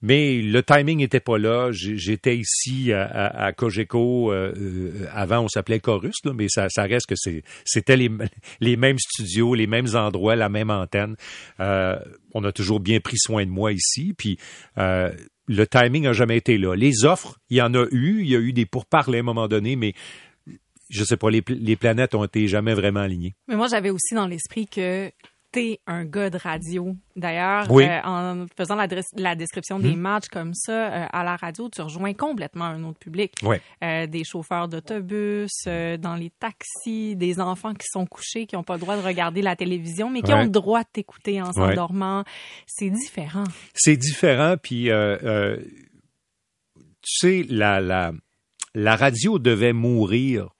mais 0.00 0.40
le 0.40 0.62
timing 0.62 0.98
n'était 0.98 1.18
pas 1.18 1.36
là. 1.36 1.70
J'étais 1.72 2.36
ici 2.36 2.92
à, 2.92 3.02
à, 3.04 3.46
à 3.46 3.52
Cogeco. 3.52 4.32
euh, 4.32 5.08
avant, 5.12 5.40
on 5.40 5.48
s'appelait 5.48 5.80
Chorus, 5.80 6.14
là, 6.24 6.32
mais 6.32 6.46
ça, 6.48 6.68
ça 6.68 6.84
reste 6.84 7.06
que 7.06 7.16
c'était 7.64 7.96
les, 7.96 8.08
les 8.60 8.76
mêmes 8.76 8.98
studios, 9.00 9.54
les 9.56 9.66
mêmes 9.66 9.88
endroits, 9.96 10.36
la 10.36 10.48
même 10.48 10.70
antenne. 10.70 11.16
Euh, 11.58 11.98
on 12.34 12.44
a 12.44 12.52
toujours 12.52 12.78
bien 12.78 13.00
pris 13.00 13.18
soin 13.18 13.44
de 13.44 13.50
moi 13.50 13.72
ici. 13.72 14.14
Puis 14.16 14.38
euh, 14.78 15.10
le 15.48 15.66
timing 15.66 16.04
n'a 16.04 16.12
jamais 16.12 16.36
été 16.36 16.58
là. 16.58 16.74
Les 16.74 17.04
offres, 17.04 17.38
il 17.50 17.56
y 17.56 17.62
en 17.62 17.74
a 17.74 17.86
eu. 17.90 18.20
Il 18.20 18.28
y 18.28 18.36
a 18.36 18.38
eu 18.38 18.52
des 18.52 18.66
pourparlers 18.66 19.18
à 19.18 19.20
un 19.20 19.24
moment 19.24 19.48
donné, 19.48 19.76
mais 19.76 19.94
je 20.90 21.04
sais 21.04 21.16
pas, 21.16 21.30
les, 21.30 21.42
les 21.48 21.76
planètes 21.76 22.14
ont 22.14 22.24
été 22.24 22.46
jamais 22.48 22.74
vraiment 22.74 23.00
alignées. 23.00 23.34
Mais 23.48 23.56
moi, 23.56 23.66
j'avais 23.66 23.90
aussi 23.90 24.14
dans 24.14 24.26
l'esprit 24.26 24.66
que 24.66 25.10
t'es 25.50 25.80
un 25.86 26.04
gars 26.04 26.30
de 26.30 26.36
radio. 26.38 26.94
D'ailleurs, 27.16 27.70
Oui. 27.70 27.84
euh, 27.84 28.00
en 28.04 28.46
faisant 28.56 28.76
la, 28.76 29.34
description 29.34 29.78
des 29.78 29.96
matchs 29.96 30.28
comme 30.28 30.52
ça 30.54 30.72
euh, 30.92 31.06
à 31.10 31.24
la 31.24 31.36
radio, 31.36 31.68
tu 31.68 31.80
rejoins 31.80 32.12
complètement 32.14 32.66
un 32.66 32.84
autre 32.84 32.98
public. 32.98 33.32
Euh, 33.82 34.06
des 34.06 34.24
chauffeurs 34.24 34.68
d'autobus, 34.68 35.50
dans 35.66 36.16
les 36.16 36.30
taxis, 36.38 37.16
des 37.16 37.40
enfants 37.40 37.74
qui 37.74 37.86
sont 37.90 38.04
couchés, 38.06 38.46
qui 38.46 38.56
n'ont 38.56 38.62
pas 38.62 38.74
le 38.74 38.80
droit 38.80 38.96
de 38.96 39.02
regarder 39.02 39.40
la 39.42 39.56
télévision, 39.56 40.10
mais 40.10 40.22
qui 40.22 40.32
Ouais. 40.32 40.38
ont 40.40 40.44
le 40.44 40.50
droit 40.50 40.82
de 40.82 40.88
t'écouter 40.92 41.40
en 41.40 41.46
Ouais. 41.46 41.52
s'endormant. 41.52 42.24
C'est 42.66 42.90
différent. 42.90 43.44
C'est 43.74 43.96
différent, 43.96 44.56
puis 44.62 44.90
tu 47.02 47.20
sais, 47.20 47.46
la, 47.48 47.80
la, 47.80 48.12
la 48.74 48.96
radio 48.96 49.38
devait 49.38 49.72
mourir 49.72 50.50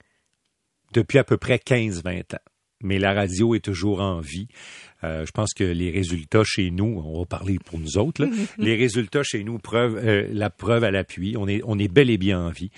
depuis 0.93 1.19
à 1.19 1.23
peu 1.23 1.37
près 1.37 1.57
15-20 1.59 2.33
ans. 2.33 2.39
Mais 2.81 2.97
la 2.97 3.13
radio 3.13 3.55
est 3.55 3.59
toujours 3.63 4.01
en 4.01 4.19
vie. 4.21 4.47
Euh, 5.03 5.25
je 5.25 5.31
pense 5.31 5.53
que 5.53 5.63
les 5.63 5.91
résultats 5.91 6.43
chez 6.45 6.71
nous, 6.71 7.01
on 7.05 7.19
va 7.19 7.25
parler 7.25 7.57
pour 7.63 7.79
nous 7.79 7.97
autres, 7.97 8.23
là, 8.23 8.31
les 8.57 8.75
résultats 8.75 9.23
chez 9.23 9.43
nous 9.43 9.57
preuve 9.57 9.97
euh, 9.97 10.27
la 10.31 10.49
preuve 10.49 10.83
à 10.83 10.91
l'appui. 10.91 11.35
On 11.37 11.47
est, 11.47 11.61
on 11.65 11.77
est 11.79 11.87
bel 11.87 12.09
et 12.09 12.17
bien 12.17 12.39
en 12.39 12.49
vie. 12.49 12.71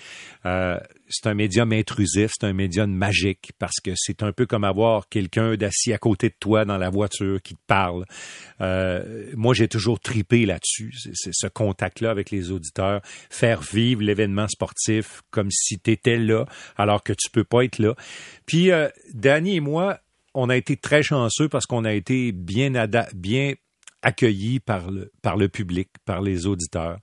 Euh, 0.46 0.78
c'est 1.12 1.28
un 1.28 1.34
médium 1.34 1.72
intrusif, 1.72 2.32
c'est 2.32 2.46
un 2.46 2.52
médium 2.52 2.90
magique 2.90 3.52
parce 3.58 3.80
que 3.82 3.90
c'est 3.96 4.22
un 4.22 4.32
peu 4.32 4.46
comme 4.46 4.64
avoir 4.64 5.08
quelqu'un 5.08 5.56
d'assis 5.56 5.92
à 5.92 5.98
côté 5.98 6.30
de 6.30 6.34
toi 6.38 6.64
dans 6.64 6.78
la 6.78 6.90
voiture 6.90 7.40
qui 7.42 7.54
te 7.54 7.60
parle. 7.66 8.06
Euh, 8.60 9.30
moi, 9.34 9.54
j'ai 9.54 9.68
toujours 9.68 10.00
tripé 10.00 10.46
là-dessus, 10.46 10.92
c'est, 11.14 11.32
ce 11.32 11.46
contact-là 11.46 12.10
avec 12.10 12.30
les 12.30 12.50
auditeurs, 12.50 13.02
faire 13.04 13.60
vivre 13.60 14.02
l'événement 14.02 14.48
sportif 14.48 15.22
comme 15.30 15.50
si 15.50 15.78
tu 15.78 15.90
étais 15.90 16.16
là 16.16 16.46
alors 16.76 17.02
que 17.02 17.12
tu 17.12 17.30
peux 17.30 17.44
pas 17.44 17.64
être 17.64 17.78
là. 17.78 17.94
Puis, 18.46 18.70
euh, 18.70 18.88
Danny 19.12 19.56
et 19.56 19.60
moi, 19.60 19.98
on 20.34 20.48
a 20.48 20.56
été 20.56 20.76
très 20.76 21.02
chanceux 21.02 21.48
parce 21.48 21.66
qu'on 21.66 21.84
a 21.84 21.92
été 21.92 22.32
bien, 22.32 22.72
bien 23.14 23.54
accueillis 24.02 24.60
par 24.60 24.90
le, 24.90 25.48
public, 25.48 25.88
par 26.04 26.20
les 26.20 26.46
auditeurs. 26.46 26.98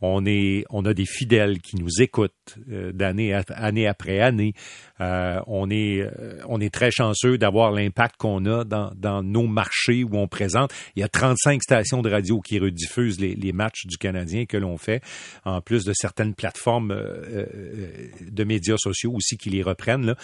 On 0.00 0.24
a 0.24 0.94
des 0.94 1.06
fidèles 1.06 1.58
qui 1.60 1.74
nous 1.74 2.00
écoutent 2.00 2.56
euh, 2.70 2.92
d'année 2.92 3.34
année 3.48 3.88
après 3.88 4.20
année. 4.20 4.52
Euh, 5.00 5.40
on 5.48 5.68
est, 5.70 6.02
euh, 6.02 6.40
on 6.46 6.60
est 6.60 6.72
très 6.72 6.92
chanceux 6.92 7.36
d'avoir 7.36 7.72
l'impact 7.72 8.14
qu'on 8.16 8.46
a 8.46 8.62
dans, 8.62 9.22
nos 9.24 9.48
marchés 9.48 10.04
où 10.04 10.16
on 10.16 10.28
présente. 10.28 10.72
Il 10.94 11.00
y 11.00 11.02
a 11.02 11.08
35 11.08 11.60
stations 11.64 12.00
de 12.00 12.10
radio 12.10 12.40
qui 12.40 12.60
rediffusent 12.60 13.18
les, 13.18 13.52
matchs 13.52 13.86
du 13.86 13.98
Canadien 13.98 14.46
que 14.46 14.56
l'on 14.56 14.76
fait, 14.76 15.02
en 15.44 15.60
plus 15.60 15.84
de 15.84 15.92
certaines 15.92 16.34
plateformes 16.34 16.94
de 16.94 18.44
médias 18.44 18.76
sociaux 18.78 19.14
aussi 19.14 19.36
qui 19.36 19.50
les 19.50 19.64
reprennent. 19.64 20.14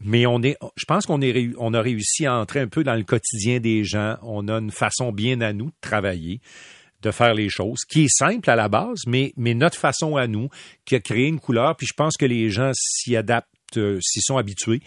Mais 0.00 0.26
on 0.26 0.42
est, 0.42 0.56
je 0.76 0.84
pense 0.86 1.06
qu'on 1.06 1.20
a 1.20 1.80
réussi 1.80 2.26
à 2.26 2.36
entrer 2.36 2.60
un 2.60 2.68
peu 2.68 2.82
dans 2.82 2.94
le 2.94 3.04
quotidien 3.04 3.60
des 3.60 3.84
gens. 3.84 4.16
On 4.22 4.48
a 4.48 4.54
une 4.54 4.72
façon 4.72 5.12
bien 5.12 5.40
à 5.40 5.52
nous 5.52 5.66
de 5.66 5.76
travailler 5.80 6.40
de 7.04 7.10
faire 7.10 7.34
les 7.34 7.50
choses, 7.50 7.84
qui 7.84 8.04
est 8.04 8.08
simple 8.08 8.48
à 8.50 8.56
la 8.56 8.68
base, 8.68 9.00
mais, 9.06 9.32
mais 9.36 9.54
notre 9.54 9.78
façon 9.78 10.16
à 10.16 10.26
nous, 10.26 10.48
qui 10.84 10.94
a 10.94 11.00
créé 11.00 11.28
une 11.28 11.38
couleur, 11.38 11.76
puis 11.76 11.86
je 11.86 11.92
pense 11.92 12.16
que 12.16 12.24
les 12.24 12.48
gens 12.50 12.72
s'y 12.74 13.14
adaptent, 13.14 13.76
euh, 13.76 13.98
s'y 14.00 14.20
sont 14.22 14.38
habitués, 14.38 14.80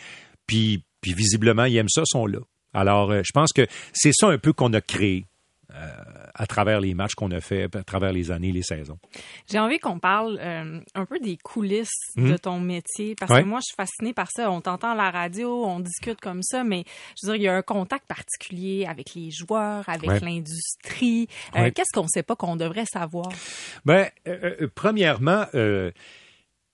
puis, 0.48 0.84
puis 1.00 1.14
visiblement, 1.14 1.66
ils 1.66 1.78
aiment 1.78 1.90
ça, 1.90 2.02
sont 2.06 2.26
là. 2.26 2.40
Alors, 2.74 3.12
euh, 3.12 3.22
je 3.24 3.32
pense 3.34 3.54
que 3.54 3.68
c'est 3.94 4.14
ça 4.14 4.28
un 4.30 4.38
peu 4.38 4.52
qu'on 4.52 4.74
a 4.74 4.82
créé. 4.82 5.26
Euh, 5.75 5.86
à 6.33 6.47
travers 6.47 6.79
les 6.79 6.93
matchs 6.93 7.13
qu'on 7.15 7.29
a 7.31 7.41
fait, 7.41 7.63
à 7.75 7.83
travers 7.83 8.13
les 8.13 8.31
années, 8.31 8.53
les 8.53 8.62
saisons. 8.63 8.97
J'ai 9.51 9.59
envie 9.59 9.79
qu'on 9.79 10.00
parle 10.00 10.39
euh, 10.41 10.79
un 10.95 11.05
peu 11.05 11.19
des 11.19 11.36
coulisses 11.36 11.89
Mhm. 12.15 12.31
de 12.31 12.38
ton 12.38 12.59
métier, 12.62 13.15
parce 13.19 13.33
que 13.33 13.43
moi, 13.45 13.59
je 13.59 13.65
suis 13.67 13.75
fascinée 13.75 14.13
par 14.13 14.27
ça. 14.31 14.50
On 14.50 14.62
t'entend 14.62 14.91
à 14.91 14.95
la 14.95 15.12
radio, 15.12 15.65
on 15.65 15.81
discute 15.81 16.21
comme 16.21 16.41
ça, 16.41 16.63
mais 16.63 16.86
je 17.21 17.27
veux 17.27 17.33
dire, 17.33 17.41
il 17.41 17.45
y 17.45 17.47
a 17.50 17.55
un 17.55 17.62
contact 17.63 18.05
particulier 18.07 18.86
avec 18.89 19.13
les 19.13 19.29
joueurs, 19.29 19.83
avec 19.89 20.09
Ouais. 20.09 20.19
l'industrie. 20.21 21.27
Euh, 21.55 21.63
Ouais. 21.63 21.71
Qu'est-ce 21.74 21.91
qu'on 21.93 22.03
ne 22.03 22.07
sait 22.13 22.24
pas 22.24 22.38
qu'on 22.38 22.55
devrait 22.55 22.86
savoir? 22.86 23.27
Euh, 23.89 24.67
premièrement, 24.74 25.45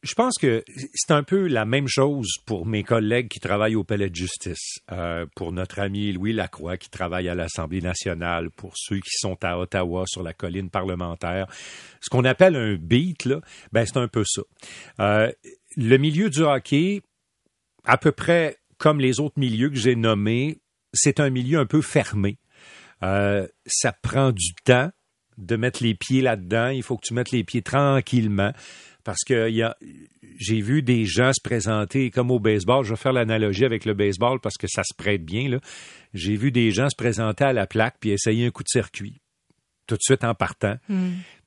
je 0.04 0.14
pense 0.16 0.34
que 0.38 0.64
c'est 0.94 1.12
un 1.12 1.24
peu 1.24 1.48
la 1.48 1.66
même 1.66 1.88
chose 1.88 2.28
pour 2.46 2.66
mes 2.66 2.84
collègues 2.84 3.30
qui 3.30 3.40
travaillent 3.40 3.76
au 3.76 3.86
Palais 3.86 4.10
de 4.10 4.16
justice, 4.16 4.80
euh, 4.92 5.26
pour 5.36 5.54
notre 5.54 5.80
ami 5.80 6.12
Louis 6.12 6.34
Lacroix 6.34 6.78
qui 6.78 6.90
travaille 6.90 7.30
à 7.30 7.36
l'Assemblée 7.36 7.82
nationale, 7.82 8.50
pour 8.52 8.74
ceux 8.76 8.98
qui 8.98 9.12
sont 9.12 9.38
à 9.44 9.58
Ottawa 9.58 10.04
sur 10.06 10.22
la 10.22 10.34
colline 10.34 10.70
parlementaire. 10.70 11.48
Ce 12.02 12.10
qu'on 12.10 12.26
appelle 12.26 12.58
un 12.58 12.76
beat, 12.76 13.24
là, 13.26 13.40
ben 13.72 13.86
c'est 13.86 13.98
un 13.98 14.10
peu 14.10 14.24
ça. 14.26 14.42
Euh, 15.00 15.32
le 15.78 15.98
milieu 15.98 16.30
du 16.30 16.42
hockey, 16.42 17.02
à 17.86 17.98
peu 17.98 18.12
près 18.12 18.58
comme 18.78 19.00
les 19.00 19.22
autres 19.22 19.40
milieux 19.40 19.70
que 19.70 19.78
j'ai 19.78 19.96
nommés, 19.96 20.60
c'est 20.94 21.22
un 21.22 21.30
milieu 21.30 21.60
un 21.60 21.66
peu 21.66 21.82
fermé. 21.82 22.38
Euh, 23.04 23.48
ça 23.66 23.94
prend 23.94 24.32
du 24.32 24.54
temps 24.66 24.92
de 25.38 25.56
mettre 25.56 25.84
les 25.84 25.96
pieds 25.96 26.22
là-dedans. 26.22 26.68
Il 26.68 26.84
faut 26.84 26.98
que 26.98 27.06
tu 27.06 27.14
mettes 27.14 27.32
les 27.32 27.44
pieds 27.44 27.62
tranquillement. 27.62 28.52
Parce 29.04 29.24
que 29.26 29.50
il 29.50 29.56
y 29.56 29.62
a, 29.62 29.76
j'ai 30.38 30.62
vu 30.62 30.82
des 30.82 31.06
gens 31.06 31.32
se 31.34 31.42
présenter 31.42 32.10
comme 32.12 32.32
au 32.32 32.40
baseball. 32.40 32.84
Je 32.84 32.92
vais 32.92 32.98
faire 32.98 33.14
l'analogie 33.14 33.66
avec 33.66 33.86
le 33.86 33.94
baseball 33.94 34.40
parce 34.40 34.58
que 34.58 34.68
ça 34.68 34.84
se 34.84 34.94
prête 34.96 35.24
bien. 35.24 35.50
Là. 35.50 35.60
J'ai 36.14 36.36
vu 36.36 36.52
des 36.52 36.72
gens 36.72 36.90
se 36.90 36.96
présenter 36.96 37.44
à 37.44 37.54
la 37.54 37.68
plaque 37.68 37.96
puis 38.00 38.12
essayer 38.12 38.46
un 38.46 38.52
coup 38.52 38.64
de 38.64 38.70
circuit 38.70 39.20
tout 39.88 39.96
de 39.96 40.02
suite 40.02 40.24
en 40.24 40.34
partant. 40.34 40.78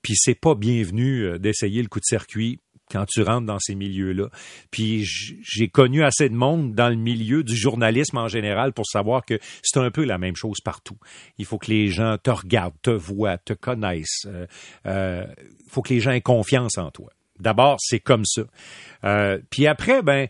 Puis 0.02 0.14
c'est 0.16 0.34
pas 0.34 0.54
bienvenu 0.54 1.22
euh, 1.22 1.38
d'essayer 1.38 1.82
le 1.82 1.88
coup 1.88 2.00
de 2.00 2.04
circuit 2.04 2.60
quand 2.90 3.04
tu 3.06 3.22
rentres 3.22 3.46
dans 3.46 3.58
ces 3.58 3.74
milieux-là. 3.74 4.28
Puis 4.70 5.04
j'ai 5.04 5.68
connu 5.68 6.04
assez 6.04 6.28
de 6.28 6.34
monde 6.34 6.74
dans 6.74 6.88
le 6.88 6.94
milieu 6.94 7.42
du 7.42 7.56
journalisme 7.56 8.18
en 8.18 8.28
général 8.28 8.72
pour 8.72 8.86
savoir 8.86 9.24
que 9.24 9.38
c'est 9.62 9.80
un 9.80 9.90
peu 9.90 10.04
la 10.04 10.18
même 10.18 10.36
chose 10.36 10.58
partout. 10.64 10.96
Il 11.38 11.44
faut 11.44 11.58
que 11.58 11.70
les 11.70 11.88
gens 11.88 12.16
te 12.22 12.30
regardent, 12.30 12.80
te 12.82 12.90
voient, 12.90 13.38
te 13.38 13.54
connaissent. 13.54 14.26
Euh, 14.26 14.46
euh, 14.86 15.26
Il 15.40 15.70
faut 15.70 15.82
que 15.82 15.92
les 15.92 16.00
gens 16.00 16.12
aient 16.12 16.20
confiance 16.20 16.78
en 16.78 16.90
toi. 16.90 17.10
D'abord, 17.40 17.76
c'est 17.80 18.00
comme 18.00 18.24
ça. 18.24 18.42
Euh, 19.04 19.38
puis 19.50 19.66
après, 19.66 20.02
ben, 20.02 20.28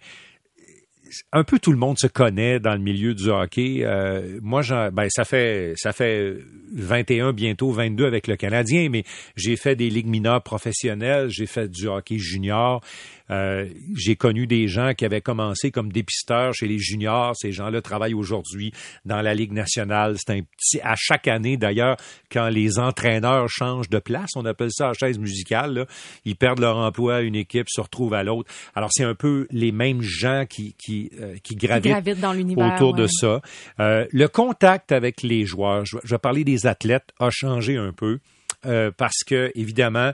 un 1.32 1.44
peu 1.44 1.58
tout 1.58 1.72
le 1.72 1.78
monde 1.78 1.98
se 1.98 2.06
connaît 2.06 2.58
dans 2.60 2.72
le 2.72 2.80
milieu 2.80 3.14
du 3.14 3.30
hockey. 3.30 3.80
Euh, 3.82 4.38
moi, 4.42 4.62
ben, 4.90 5.08
ça 5.08 5.24
fait 5.24 5.74
ça 5.76 5.92
fait 5.92 6.36
21, 6.74 7.32
bientôt 7.32 7.70
22 7.70 8.06
avec 8.06 8.26
le 8.26 8.36
Canadien, 8.36 8.88
mais 8.90 9.04
j'ai 9.36 9.56
fait 9.56 9.76
des 9.76 9.90
ligues 9.90 10.08
mineures 10.08 10.42
professionnelles, 10.42 11.28
j'ai 11.30 11.46
fait 11.46 11.68
du 11.68 11.88
hockey 11.88 12.18
junior. 12.18 12.82
Euh, 13.30 13.68
j'ai 13.94 14.16
connu 14.16 14.46
des 14.46 14.68
gens 14.68 14.94
qui 14.94 15.04
avaient 15.04 15.20
commencé 15.20 15.70
comme 15.70 15.92
dépisteurs 15.92 16.54
chez 16.54 16.66
les 16.66 16.78
juniors. 16.78 17.34
Ces 17.36 17.52
gens-là 17.52 17.82
travaillent 17.82 18.14
aujourd'hui 18.14 18.72
dans 19.04 19.20
la 19.20 19.34
Ligue 19.34 19.52
nationale. 19.52 20.16
C'est 20.18 20.32
un 20.32 20.42
petit 20.42 20.80
à 20.82 20.94
chaque 20.96 21.28
année 21.28 21.56
d'ailleurs 21.56 21.96
quand 22.30 22.48
les 22.48 22.78
entraîneurs 22.78 23.48
changent 23.48 23.90
de 23.90 23.98
place, 23.98 24.30
on 24.36 24.44
appelle 24.44 24.70
ça 24.70 24.88
la 24.88 24.92
chaise 24.94 25.18
musicale. 25.18 25.74
là. 25.74 25.86
Ils 26.24 26.36
perdent 26.36 26.60
leur 26.60 26.76
emploi 26.76 27.16
à 27.16 27.20
une 27.20 27.34
équipe, 27.36 27.66
se 27.68 27.80
retrouvent 27.80 28.14
à 28.14 28.22
l'autre. 28.22 28.52
Alors 28.74 28.90
c'est 28.92 29.04
un 29.04 29.14
peu 29.14 29.46
les 29.50 29.72
mêmes 29.72 30.02
gens 30.02 30.44
qui 30.48 30.74
qui 30.74 31.10
euh, 31.20 31.36
qui 31.42 31.56
gravitent 31.56 32.20
dans 32.20 32.34
autour 32.74 32.94
de 32.94 33.06
ça. 33.06 33.40
Euh, 33.80 34.06
le 34.10 34.28
contact 34.28 34.92
avec 34.92 35.22
les 35.22 35.44
joueurs, 35.44 35.84
je, 35.84 35.96
je 36.04 36.14
vais 36.14 36.18
parler 36.18 36.44
des 36.44 36.66
athlètes, 36.66 37.12
a 37.18 37.30
changé 37.30 37.76
un 37.76 37.92
peu 37.92 38.18
euh, 38.64 38.90
parce 38.96 39.22
que, 39.24 39.52
évidemment, 39.54 40.12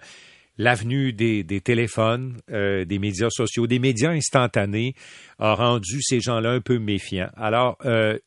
l'avenue 0.63 1.13
des, 1.13 1.43
des 1.43 1.61
téléphones, 1.61 2.39
euh, 2.51 2.85
des 2.85 2.99
médias 2.99 3.31
sociaux, 3.31 3.67
des 3.67 3.79
médias 3.79 4.11
instantanés 4.11 4.95
a 5.39 5.55
rendu 5.55 6.01
ces 6.03 6.21
gens-là 6.21 6.51
un 6.53 6.61
peu 6.61 6.79
méfiants. 6.79 7.31
Alors, 7.37 7.77
euh, 7.85 8.19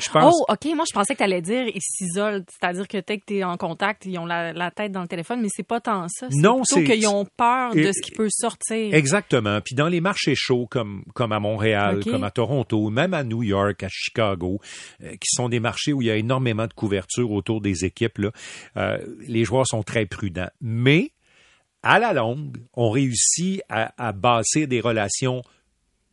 je 0.00 0.08
pense... 0.10 0.34
Oh, 0.38 0.52
OK. 0.52 0.64
Moi, 0.74 0.84
je 0.88 0.94
pensais 0.94 1.12
que 1.14 1.18
tu 1.18 1.24
allais 1.24 1.42
dire 1.42 1.66
ils 1.66 1.80
s'isolent. 1.82 2.44
C'est-à-dire 2.48 2.88
que 2.88 2.98
dès 3.06 3.18
que 3.18 3.24
tu 3.26 3.36
es 3.38 3.44
en 3.44 3.56
contact, 3.56 4.06
ils 4.06 4.16
ont 4.18 4.24
la, 4.24 4.52
la 4.52 4.70
tête 4.70 4.90
dans 4.90 5.02
le 5.02 5.08
téléphone, 5.08 5.40
mais 5.42 5.48
c'est 5.50 5.66
pas 5.66 5.80
tant 5.80 6.06
ça. 6.08 6.28
C'est 6.30 6.38
Non, 6.40 6.62
plutôt 6.62 6.76
c'est- 6.76 6.84
qu'ils 6.84 7.06
ont 7.08 7.26
peur 7.36 7.74
de 7.74 7.90
ce 7.92 8.00
qui 8.00 8.10
peut 8.12 8.28
sortir. 8.30 8.94
Exactement. 8.94 9.60
Puis 9.60 9.74
dans 9.74 9.88
les 9.88 10.00
marchés 10.00 10.34
chauds 10.34 10.66
comme, 10.70 11.04
comme 11.14 11.32
à 11.32 11.40
Montréal, 11.40 12.00
comme 12.04 12.24
à 12.24 12.30
Toronto, 12.30 12.88
même 12.90 13.12
à 13.12 13.22
New 13.22 13.42
York, 13.42 13.82
à 13.82 13.88
Chicago, 13.90 14.60
euh, 15.02 15.10
qui 15.12 15.28
sont 15.34 15.48
des 15.48 15.60
marchés 15.60 15.92
où 15.92 16.00
il 16.00 16.06
y 16.08 16.10
a 16.10 16.16
énormément 16.16 16.66
de 16.66 16.72
couverture 16.74 17.30
autour 17.30 17.60
des 17.60 17.84
équipes, 17.84 18.18
là, 18.18 18.30
euh, 18.78 18.98
les 19.26 19.44
joueurs 19.44 19.66
sont 19.66 19.82
très 19.82 20.06
prudents. 20.06 20.50
Mais 20.62 21.10
à 21.82 21.98
la 21.98 22.12
longue, 22.12 22.58
on 22.74 22.90
réussit 22.90 23.62
à, 23.68 23.92
à 23.98 24.12
bâtir 24.12 24.68
des 24.68 24.80
relations 24.80 25.42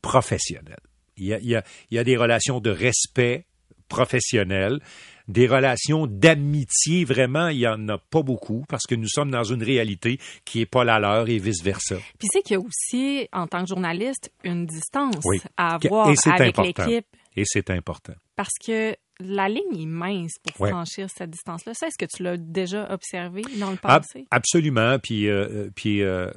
professionnelles. 0.02 0.80
Il 1.18 1.26
y 1.26 1.34
a, 1.34 1.40
il 1.40 1.48
y 1.50 1.56
a- 1.56 1.64
il 1.92 1.96
y 1.96 2.00
a 2.00 2.04
des 2.04 2.18
relations 2.18 2.60
de 2.60 2.70
respect 2.70 3.46
professionnel, 3.90 4.80
des 5.28 5.48
relations 5.48 6.08
d'amitié, 6.08 7.06
vraiment, 7.06 7.50
il 7.50 7.58
y 7.60 7.68
en 7.68 7.88
a 7.90 7.98
pas 7.98 8.22
beaucoup 8.24 8.64
parce 8.70 8.86
que 8.88 8.96
nous 8.96 9.08
sommes 9.08 9.30
dans 9.32 9.44
une 9.44 9.62
réalité 9.64 10.20
qui 10.46 10.62
est 10.62 10.66
pas 10.66 10.84
la 10.84 11.00
leur 11.00 11.28
et 11.28 11.38
vice-versa. 11.38 11.98
Puis 12.18 12.28
c'est 12.32 12.42
qu'il 12.42 12.54
y 12.54 12.58
a 12.58 12.62
aussi, 12.62 13.28
en 13.34 13.48
tant 13.48 13.62
que 13.64 13.68
journaliste, 13.70 14.32
une 14.44 14.66
distance 14.66 15.16
Oui. 15.26 15.40
à 15.58 15.76
avoir 15.76 16.08
avec 16.08 16.58
l'équipe. 16.58 17.06
Et 17.36 17.44
c'est 17.46 17.70
important. 17.70 18.14
Parce 18.36 18.54
que 18.64 18.96
la 19.20 19.50
ligne 19.50 19.82
est 19.82 19.86
mince 19.86 20.38
pour 20.40 20.62
Ouais. 20.62 20.70
franchir 20.70 21.10
cette 21.10 21.30
distance-là. 21.32 21.74
Ça, 21.74 21.88
est-ce 21.88 21.98
que 21.98 22.06
tu 22.06 22.24
l'as 22.24 22.38
déjà 22.38 22.92
observé 22.92 23.42
dans 23.60 23.72
le 23.72 23.78
passé? 23.78 24.26
absolument. 24.32 24.98
Puis, 25.00 25.28
euh, 25.28 25.48
euh, 25.50 25.70
puis 25.76 26.02
euh, 26.02 26.30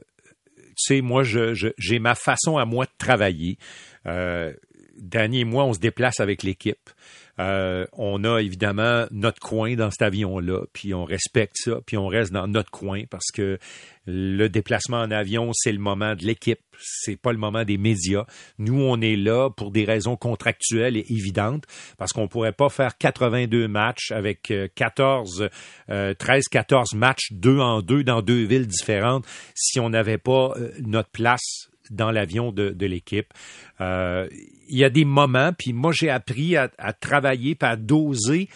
tu 0.56 0.62
sais, 0.76 1.00
moi, 1.00 1.22
je, 1.22 1.54
je- 1.54 1.68
j'ai 1.78 1.98
ma 1.98 2.14
façon 2.14 2.56
à 2.58 2.64
moi 2.64 2.86
de 2.86 2.90
travailler. 2.98 3.58
Euh, 4.06 4.52
Danny 4.96 5.40
et 5.40 5.44
moi, 5.44 5.64
on 5.64 5.72
se 5.74 5.78
déplace 5.78 6.20
avec 6.20 6.42
l'équipe. 6.42 6.90
Euh, 7.38 7.86
on 7.92 8.24
a 8.24 8.40
évidemment 8.40 9.06
notre 9.10 9.40
coin 9.40 9.74
dans 9.74 9.90
cet 9.90 10.02
avion-là, 10.02 10.64
puis 10.72 10.92
on 10.92 11.04
respecte 11.04 11.56
ça, 11.56 11.80
puis 11.86 11.96
on 11.96 12.06
reste 12.06 12.32
dans 12.32 12.46
notre 12.46 12.70
coin 12.70 13.04
parce 13.08 13.30
que 13.32 13.58
le 14.06 14.48
déplacement 14.48 14.98
en 14.98 15.10
avion, 15.10 15.52
c'est 15.54 15.72
le 15.72 15.78
moment 15.78 16.14
de 16.14 16.24
l'équipe, 16.24 16.60
c'est 16.78 17.16
pas 17.16 17.32
le 17.32 17.38
moment 17.38 17.64
des 17.64 17.78
médias. 17.78 18.26
Nous, 18.58 18.80
on 18.80 19.00
est 19.00 19.16
là 19.16 19.48
pour 19.50 19.70
des 19.70 19.84
raisons 19.84 20.16
contractuelles 20.16 20.96
et 20.96 21.06
évidentes 21.08 21.64
parce 21.98 22.12
qu'on 22.12 22.28
pourrait 22.28 22.52
pas 22.52 22.68
faire 22.68 22.98
82 22.98 23.68
matchs 23.68 24.10
avec 24.10 24.50
euh, 24.50 24.68
14, 24.74 25.48
euh, 25.90 26.14
13, 26.14 26.44
14 26.50 26.94
matchs 26.94 27.32
deux 27.32 27.58
en 27.58 27.80
deux 27.80 28.02
dans 28.02 28.22
deux 28.22 28.44
villes 28.44 28.66
différentes 28.66 29.24
si 29.54 29.78
on 29.78 29.90
n'avait 29.90 30.18
pas 30.18 30.54
euh, 30.56 30.72
notre 30.80 31.10
place 31.10 31.71
dans 31.92 32.10
l'avion 32.10 32.52
de, 32.52 32.86
l'équipe. 32.86 33.32
Euh, 33.80 34.28
il 34.68 34.78
y 34.78 34.84
a 34.84 34.90
des 34.90 35.04
moments, 35.04 35.52
puis 35.52 35.72
moi 35.72 35.92
j'ai 35.94 36.10
appris 36.10 36.56
à, 36.56 36.68
travailler, 36.92 37.54
puis 37.54 37.68
à 37.68 37.76
doser 37.76 38.48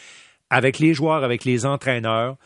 avec 0.50 0.78
les 0.78 0.94
joueurs, 0.94 1.24
avec 1.24 1.44
les 1.44 1.66
entraîneurs. 1.66 2.36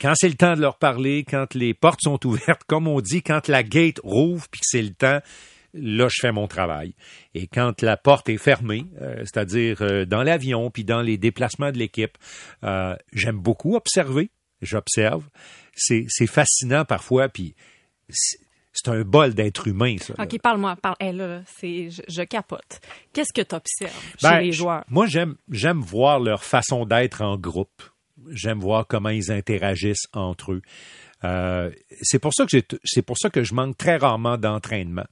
Quand 0.00 0.14
c'est 0.16 0.28
le 0.28 0.34
temps 0.34 0.54
de 0.54 0.60
leur 0.60 0.78
parler, 0.78 1.24
quand 1.28 1.54
les 1.54 1.74
portes 1.74 2.00
sont 2.02 2.24
ouvertes, 2.26 2.62
comme 2.66 2.88
on 2.88 3.00
dit, 3.00 3.22
quand 3.22 3.48
la 3.48 3.62
gate 3.62 4.00
rouvre, 4.02 4.48
puis 4.50 4.60
que 4.60 4.66
c'est 4.68 4.82
le 4.82 4.94
temps, 4.94 5.20
là, 5.74 6.08
je 6.10 6.20
fais 6.20 6.32
mon 6.32 6.48
travail. 6.48 6.94
Et 7.34 7.46
quand 7.46 7.82
la 7.82 7.96
porte 7.96 8.28
est 8.28 8.38
fermée, 8.38 8.86
euh, 9.00 9.18
c'est-à-dire 9.20 9.82
euh, 9.82 10.04
dans 10.04 10.22
l'avion, 10.22 10.70
puis 10.70 10.84
dans 10.84 11.02
les 11.02 11.18
déplacements 11.18 11.70
de 11.70 11.78
l'équipe, 11.78 12.18
j'aime 13.12 13.38
beaucoup 13.38 13.76
observer. 13.76 14.30
J'observe. 14.60 15.24
C'est 15.74 16.04
c'est 16.08 16.28
fascinant 16.28 16.84
parfois, 16.84 17.28
puis 17.28 17.54
c'est 18.72 18.88
un 18.88 19.02
bol 19.02 19.34
d'être 19.34 19.68
humain, 19.68 19.96
ça. 19.98 20.14
OK, 20.18 20.40
parle-moi. 20.40 20.76
Parle. 20.76 20.96
Là, 21.00 21.42
c'est, 21.46 21.90
je, 21.90 22.02
je 22.08 22.22
capote. 22.22 22.80
Qu'est-ce 23.12 23.32
que 23.32 23.46
tu 23.46 23.54
observes 23.54 23.92
chez 24.18 24.28
Ben, 24.28 24.40
les 24.40 24.52
joueurs? 24.52 24.84
Moi, 24.88 25.06
j'aime 25.06 25.36
j'aime 25.50 25.80
voir 25.80 26.20
leur 26.20 26.42
façon 26.42 26.86
d'être 26.86 27.22
en 27.22 27.36
groupe. 27.36 27.82
J'aime 28.30 28.60
voir 28.60 28.86
comment 28.86 29.08
ils 29.08 29.30
interagissent 29.32 30.06
entre 30.12 30.52
eux. 30.52 30.62
Euh, 31.24 31.70
c'est 32.00 32.18
pour 32.18 32.32
ça 32.34 32.44
que 32.44 32.50
j'ai 32.50 32.64
c'est 32.84 33.02
pour 33.02 33.16
ça 33.18 33.30
que 33.30 33.42
je 33.42 33.54
manque 33.54 33.76
très 33.76 33.96
rarement 33.96 34.38
d'entraînement. 34.38 35.06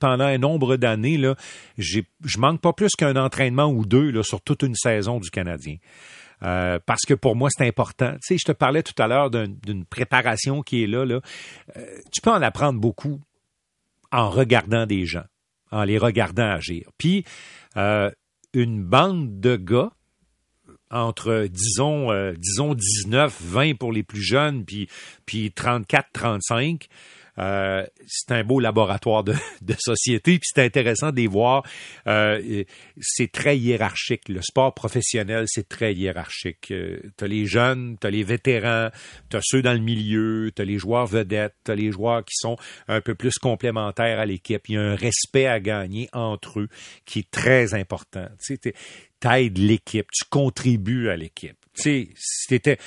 Pendant 0.00 0.24
un 0.24 0.38
nombre 0.38 0.76
d'années, 0.76 1.16
là, 1.18 1.36
j'ai, 1.78 2.04
je 2.24 2.38
manque 2.38 2.60
pas 2.60 2.72
plus 2.72 2.90
qu'un 2.96 3.14
entraînement 3.14 3.66
ou 3.66 3.86
deux 3.86 4.10
là, 4.10 4.24
sur 4.24 4.40
toute 4.40 4.62
une 4.62 4.74
saison 4.74 5.20
du 5.20 5.30
Canadien. 5.30 5.76
Euh, 6.42 6.78
parce 6.86 7.02
que 7.06 7.14
pour 7.14 7.34
moi, 7.36 7.48
c'est 7.50 7.66
important. 7.66 8.12
Tu 8.14 8.18
sais, 8.22 8.36
je 8.38 8.44
te 8.44 8.52
parlais 8.52 8.82
tout 8.82 9.00
à 9.02 9.08
l'heure 9.08 9.30
d'un- 9.30 9.48
d'une 9.48 9.84
préparation 9.84 10.62
qui 10.62 10.82
est 10.82 10.86
là. 10.86 11.04
là. 11.04 11.20
Euh, 11.76 11.84
tu 12.12 12.20
peux 12.20 12.30
en 12.30 12.42
apprendre 12.42 12.80
beaucoup 12.80 13.20
en 14.12 14.30
regardant 14.30 14.86
des 14.86 15.04
gens, 15.04 15.24
en 15.70 15.82
les 15.84 15.98
regardant 15.98 16.48
agir. 16.50 16.88
Puis, 16.96 17.24
euh, 17.76 18.10
une 18.54 18.82
bande 18.84 19.40
de 19.40 19.56
gars 19.56 19.90
entre 20.90 21.46
disons 21.50 22.10
disons 22.38 22.72
19, 22.74 23.36
20 23.42 23.74
pour 23.76 23.92
les 23.92 24.02
plus 24.02 24.22
jeunes, 24.22 24.64
puis 24.64 24.88
puis 25.26 25.52
34, 25.52 26.08
35. 26.14 26.86
Euh, 27.38 27.86
c'est 28.06 28.32
un 28.32 28.44
beau 28.44 28.60
laboratoire 28.60 29.24
de, 29.24 29.34
de 29.62 29.74
société, 29.78 30.38
puis 30.38 30.48
c'est 30.52 30.64
intéressant 30.64 31.10
de 31.10 31.16
les 31.16 31.26
voir. 31.26 31.64
Euh, 32.06 32.64
c'est 33.00 33.30
très 33.30 33.58
hiérarchique. 33.58 34.28
Le 34.28 34.42
sport 34.42 34.74
professionnel, 34.74 35.44
c'est 35.46 35.68
très 35.68 35.94
hiérarchique. 35.94 36.70
Euh, 36.70 37.00
tu 37.16 37.24
as 37.24 37.28
les 37.28 37.46
jeunes, 37.46 37.96
tu 38.00 38.06
as 38.06 38.10
les 38.10 38.24
vétérans, 38.24 38.90
tu 39.30 39.36
as 39.36 39.40
ceux 39.42 39.62
dans 39.62 39.72
le 39.72 39.80
milieu, 39.80 40.50
tu 40.54 40.62
as 40.62 40.64
les 40.64 40.78
joueurs 40.78 41.06
vedettes, 41.06 41.54
tu 41.64 41.70
as 41.70 41.74
les 41.74 41.92
joueurs 41.92 42.24
qui 42.24 42.34
sont 42.36 42.56
un 42.88 43.00
peu 43.00 43.14
plus 43.14 43.38
complémentaires 43.38 44.18
à 44.18 44.26
l'équipe. 44.26 44.68
Il 44.68 44.74
y 44.74 44.78
a 44.78 44.82
un 44.82 44.96
respect 44.96 45.46
à 45.46 45.60
gagner 45.60 46.08
entre 46.12 46.60
eux 46.60 46.68
qui 47.04 47.20
est 47.20 47.30
très 47.30 47.74
important. 47.74 48.26
Tu 48.44 48.58
sais, 48.62 48.74
t'aides 49.20 49.58
l'équipe, 49.58 50.06
tu 50.12 50.24
contribues 50.28 51.08
à 51.08 51.16
l'équipe. 51.16 51.56
T'étais 52.48 52.78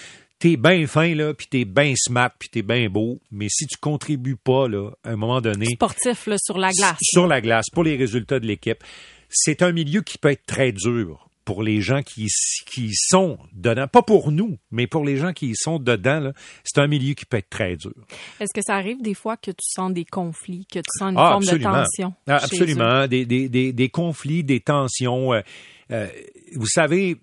t'es 0.42 0.58
bien 0.58 0.88
fin, 0.88 1.14
là, 1.14 1.34
puis 1.36 1.46
t'es 1.48 1.66
bien 1.66 1.94
smart, 1.96 2.32
puis 2.38 2.50
t'es 2.50 2.64
bien 2.64 2.90
beau, 2.90 3.22
mais 3.32 3.48
si 3.48 3.68
tu 3.68 3.78
contribues 3.78 4.36
pas, 4.36 4.68
là, 4.68 4.90
à 5.04 5.12
un 5.12 5.16
moment 5.16 5.40
donné... 5.40 5.68
Sportif, 5.68 6.26
là, 6.26 6.36
sur 6.40 6.58
la 6.58 6.72
glace. 6.72 6.98
Sur 7.00 7.28
la 7.28 7.42
glace, 7.42 7.68
pour 7.72 7.84
les 7.84 7.96
résultats 7.96 8.40
de 8.40 8.48
l'équipe, 8.48 8.84
c'est 9.30 9.62
un 9.62 9.72
milieu 9.72 10.02
qui 10.02 10.18
peut 10.18 10.32
être 10.32 10.46
très 10.48 10.72
dur 10.72 11.30
pour 11.46 11.62
les 11.62 11.80
gens 11.80 12.02
qui, 12.02 12.28
qui 12.66 12.90
sont 12.94 13.38
dedans. 13.54 13.88
Pas 13.88 14.02
pour 14.02 14.32
nous, 14.32 14.58
mais 14.72 14.88
pour 14.88 15.06
les 15.06 15.18
gens 15.18 15.32
qui 15.32 15.54
sont 15.56 15.78
dedans, 15.78 16.32
c'est 16.64 16.82
un 16.82 16.88
milieu 16.88 17.14
qui 17.14 17.26
peut 17.26 17.38
être 17.38 17.50
très 17.50 17.76
dur. 17.76 17.94
Est-ce 18.40 18.54
que 18.54 18.62
ça 18.66 18.76
arrive 18.76 19.02
des 19.02 19.14
fois 19.14 19.38
que 19.38 19.52
tu 19.52 19.64
sens 19.64 19.94
des 19.94 20.06
conflits, 20.06 20.66
que 20.66 20.80
tu 20.80 20.90
sens 20.98 21.12
une 21.12 21.18
ah, 21.20 21.32
forme 21.32 21.46
de 21.46 21.64
tension? 21.64 22.14
Ah, 22.28 22.38
absolument. 22.38 23.08
Des, 23.08 23.26
des, 23.26 23.48
des, 23.48 23.74
des, 23.74 23.90
conflits, 23.90 24.44
des 24.44 24.60
tensions. 24.60 25.34
Euh, 25.34 25.42
euh, 25.92 26.08
vous 26.56 26.68
savez, 26.68 27.18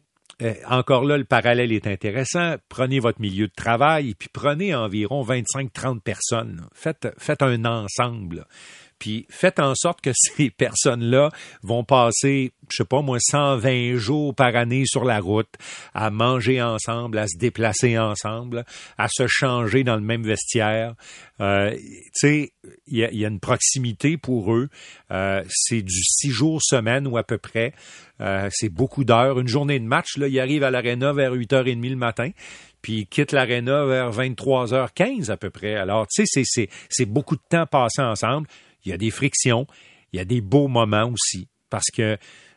encore 0.67 1.05
là, 1.05 1.19
le 1.19 1.25
parallèle 1.25 1.73
est 1.73 1.87
intéressant. 1.87 2.57
Prenez 2.69 3.01
votre 3.01 3.21
milieu 3.21 3.49
de 3.49 3.53
travail 3.53 4.15
puis 4.15 4.29
prenez 4.33 4.75
environ 4.75 5.25
25-30 5.25 6.01
personnes. 6.01 6.67
Faites, 6.73 7.09
faites 7.19 7.43
un 7.43 7.65
ensemble. 7.65 8.47
Puis 8.99 9.27
faites 9.31 9.61
en 9.61 9.75
sorte 9.75 10.01
que 10.01 10.11
ces 10.15 10.51
personnes-là 10.51 11.31
vont 11.63 11.85
passer, 11.85 12.53
je 12.71 12.77
sais 12.79 12.85
pas 12.85 13.03
moi, 13.03 13.19
120 13.21 13.97
jours 13.97 14.35
par 14.35 14.55
année 14.57 14.85
sur 14.87 15.05
la 15.05 15.21
route, 15.21 15.53
à 15.95 16.11
manger 16.11 16.63
ensemble, 16.63 17.19
à 17.19 17.27
se 17.27 17.39
déplacer 17.39 17.99
ensemble, 17.99 18.65
à 18.97 19.09
se 19.09 19.27
changer 19.27 19.85
dans 19.85 19.97
le 19.97 20.03
même 20.03 20.23
vestiaire. 20.23 20.95
Euh, 21.41 21.75
tu 21.75 22.11
sais, 22.15 22.53
il 22.87 22.99
y 22.99 23.25
a, 23.25 23.29
une 23.29 23.41
proximité 23.41 24.17
pour 24.17 24.55
eux. 24.55 24.69
Euh, 25.11 25.43
c'est 25.49 25.83
du 25.83 26.03
six 26.03 26.31
jours 26.31 26.61
semaine 26.63 27.07
ou 27.07 27.17
à 27.17 27.23
peu 27.23 27.39
près. 27.39 27.73
Euh, 28.21 28.49
c'est 28.53 28.69
beaucoup 28.69 29.05
d'heures. 29.05 29.39
Une 29.39 29.47
journée 29.47 29.79
de 29.79 29.85
match, 29.85 30.17
là, 30.17 30.27
il 30.27 30.41
arrive 30.41 30.65
à 30.65 30.71
l'aréna 30.71 31.13
vers 31.13 31.35
8h30 31.35 31.89
le 31.89 31.97
matin 31.97 32.31
puis 32.83 33.07
quitte 33.07 33.33
l'aréna 33.33 33.85
vers 33.85 34.13
23h15 34.13 35.31
à 35.31 35.37
peu 35.37 35.51
près. 35.51 35.75
Alors, 35.75 36.07
tu 36.07 36.25
sais, 36.27 36.69
c'est 36.89 37.07
beaucoup 37.07 37.37
de 37.37 37.43
temps 37.49 37.67
passé 37.67 38.03
ensemble 38.03 38.47
il 38.85 38.91
y 38.91 38.93
a 38.93 38.99
des 38.99 39.11
frictions, 39.11 39.67
il 40.13 40.19
y 40.19 40.21
a 40.21 40.25
des 40.25 40.41
beaux 40.41 40.69
moments 40.69 41.11
aussi, 41.11 41.49
parce 41.71 41.91
que 41.95 42.17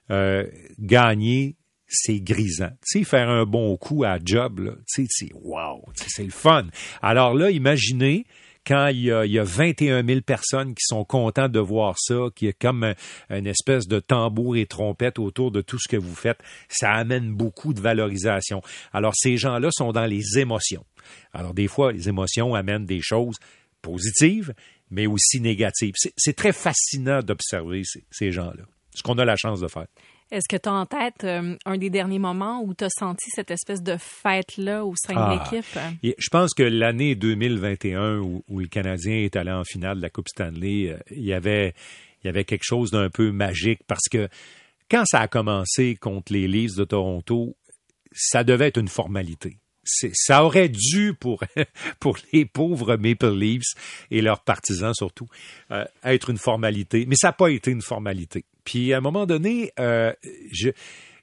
euh, 0.10 0.46
gagner, 0.80 1.56
c'est 1.88 2.22
grisant. 2.22 2.72
Tu 2.88 3.00
sais, 3.00 3.04
faire 3.04 3.30
un 3.30 3.46
bon 3.46 3.76
coup 3.78 4.04
à 4.04 4.18
job, 4.24 4.78
c'est 4.88 5.08
wow, 5.34 5.84
c'est 5.96 6.24
le 6.24 6.32
fun. 6.32 6.68
Alors 7.02 7.34
là, 7.34 7.52
imaginez 7.52 8.26
quand 8.66 8.88
il 8.88 9.02
y, 9.02 9.12
a, 9.12 9.26
il 9.26 9.32
y, 9.32 9.40
a, 9.40 9.44
21 9.44 10.06
000 10.06 10.22
personnes 10.22 10.76
qui 10.76 10.84
sont 10.84 11.04
contentes 11.04 11.52
de 11.52 11.60
voir 11.60 11.96
ça, 11.98 12.28
qui 12.36 12.48
est 12.48 12.54
comme 12.54 12.94
une 13.30 13.48
espèce 13.48 13.88
de 13.88 14.00
tambour 14.00 14.56
et 14.56 14.68
trompette 14.68 15.18
autour 15.18 15.52
de 15.52 15.62
tout 15.62 15.80
ce 15.80 15.90
que 15.90 15.98
vous 15.98 16.14
faites, 16.14 16.40
ça 16.70 16.92
amène 16.92 17.34
beaucoup 17.34 17.74
de 17.74 17.82
valorisation. 17.82 18.62
Alors 18.94 19.14
ces 19.16 19.38
gens-là 19.38 19.70
sont 19.72 19.92
dans 19.92 20.06
les 20.06 20.38
émotions. 20.38 20.86
Alors 21.34 21.54
des 21.54 21.68
fois, 21.68 21.92
les 21.92 22.08
émotions 22.08 22.54
amènent 22.54 22.86
des 22.86 23.02
choses 23.02 23.38
positives, 23.82 24.54
mais 24.92 25.08
aussi 25.08 25.40
négative. 25.40 25.94
C'est 25.96 26.36
très 26.36 26.54
fascinant 26.54 27.22
d'observer 27.22 27.82
ces, 28.12 28.32
gens-là, 28.32 28.64
ce 28.94 29.02
qu'on 29.02 29.18
a 29.18 29.26
la 29.26 29.38
chance 29.38 29.62
de 29.62 29.68
faire. 29.68 29.88
Est-ce 30.30 30.48
que 30.48 30.62
tu 30.62 30.70
as 30.70 30.74
en 30.74 30.86
tête 30.86 31.24
euh, 31.26 31.58
un 31.66 31.78
des 31.78 31.90
derniers 31.90 32.20
moments 32.20 32.62
où 32.64 32.74
tu 32.74 32.86
as 32.86 32.90
senti 32.90 33.30
cette 33.32 33.52
espèce 33.52 33.82
de 33.82 33.98
fête-là 33.98 34.86
au 34.86 34.94
sein 34.96 35.14
de 35.14 35.20
ah. 35.20 35.44
l'équipe? 35.52 35.80
Je 36.18 36.30
pense 36.30 36.54
que 36.54 36.64
l'année 36.64 37.16
2021 37.16 38.20
où, 38.20 38.44
le 38.50 38.68
Canadien 38.68 39.16
est 39.16 39.36
allé 39.36 39.52
en 39.52 39.66
finale 39.66 39.98
de 39.98 40.02
la 40.02 40.10
Coupe 40.10 40.30
Stanley, 40.30 40.90
euh, 40.90 40.98
il, 41.12 41.24
y 41.24 41.34
avait, 41.34 41.74
il 42.24 42.28
y 42.28 42.30
avait 42.30 42.46
quelque 42.46 42.64
chose 42.64 42.92
d'un 42.92 43.10
peu 43.10 43.32
magique 43.32 43.82
parce 43.88 44.08
que 44.10 44.30
quand 44.90 45.04
ça 45.06 45.20
a 45.20 45.28
commencé 45.28 45.96
contre 45.96 46.32
les 46.32 46.48
Leafs 46.48 46.76
de 46.76 46.86
Toronto, 46.86 47.58
ça 48.14 48.46
devait 48.46 48.68
être 48.68 48.78
une 48.78 48.90
formalité 48.90 49.58
ça 49.84 50.44
aurait 50.44 50.70
dû 50.70 51.14
pour 51.14 51.44
pour 52.00 52.18
les 52.34 52.46
pauvres 52.46 52.96
Maple 52.98 53.34
Leafs 53.34 53.74
et 54.10 54.22
leurs 54.22 54.42
partisans 54.42 54.94
surtout 54.94 55.28
euh, 55.72 55.86
être 56.04 56.30
une 56.30 56.38
formalité, 56.38 57.06
mais 57.08 57.16
ça 57.16 57.30
n'a 57.30 57.34
pas 57.34 57.50
été 57.50 57.72
une 57.72 57.82
formalité. 57.82 58.46
Puis 58.64 58.94
à 58.94 58.98
un 58.98 59.02
moment 59.02 59.26
donné, 59.26 59.72
euh, 59.80 60.14
je 60.52 60.70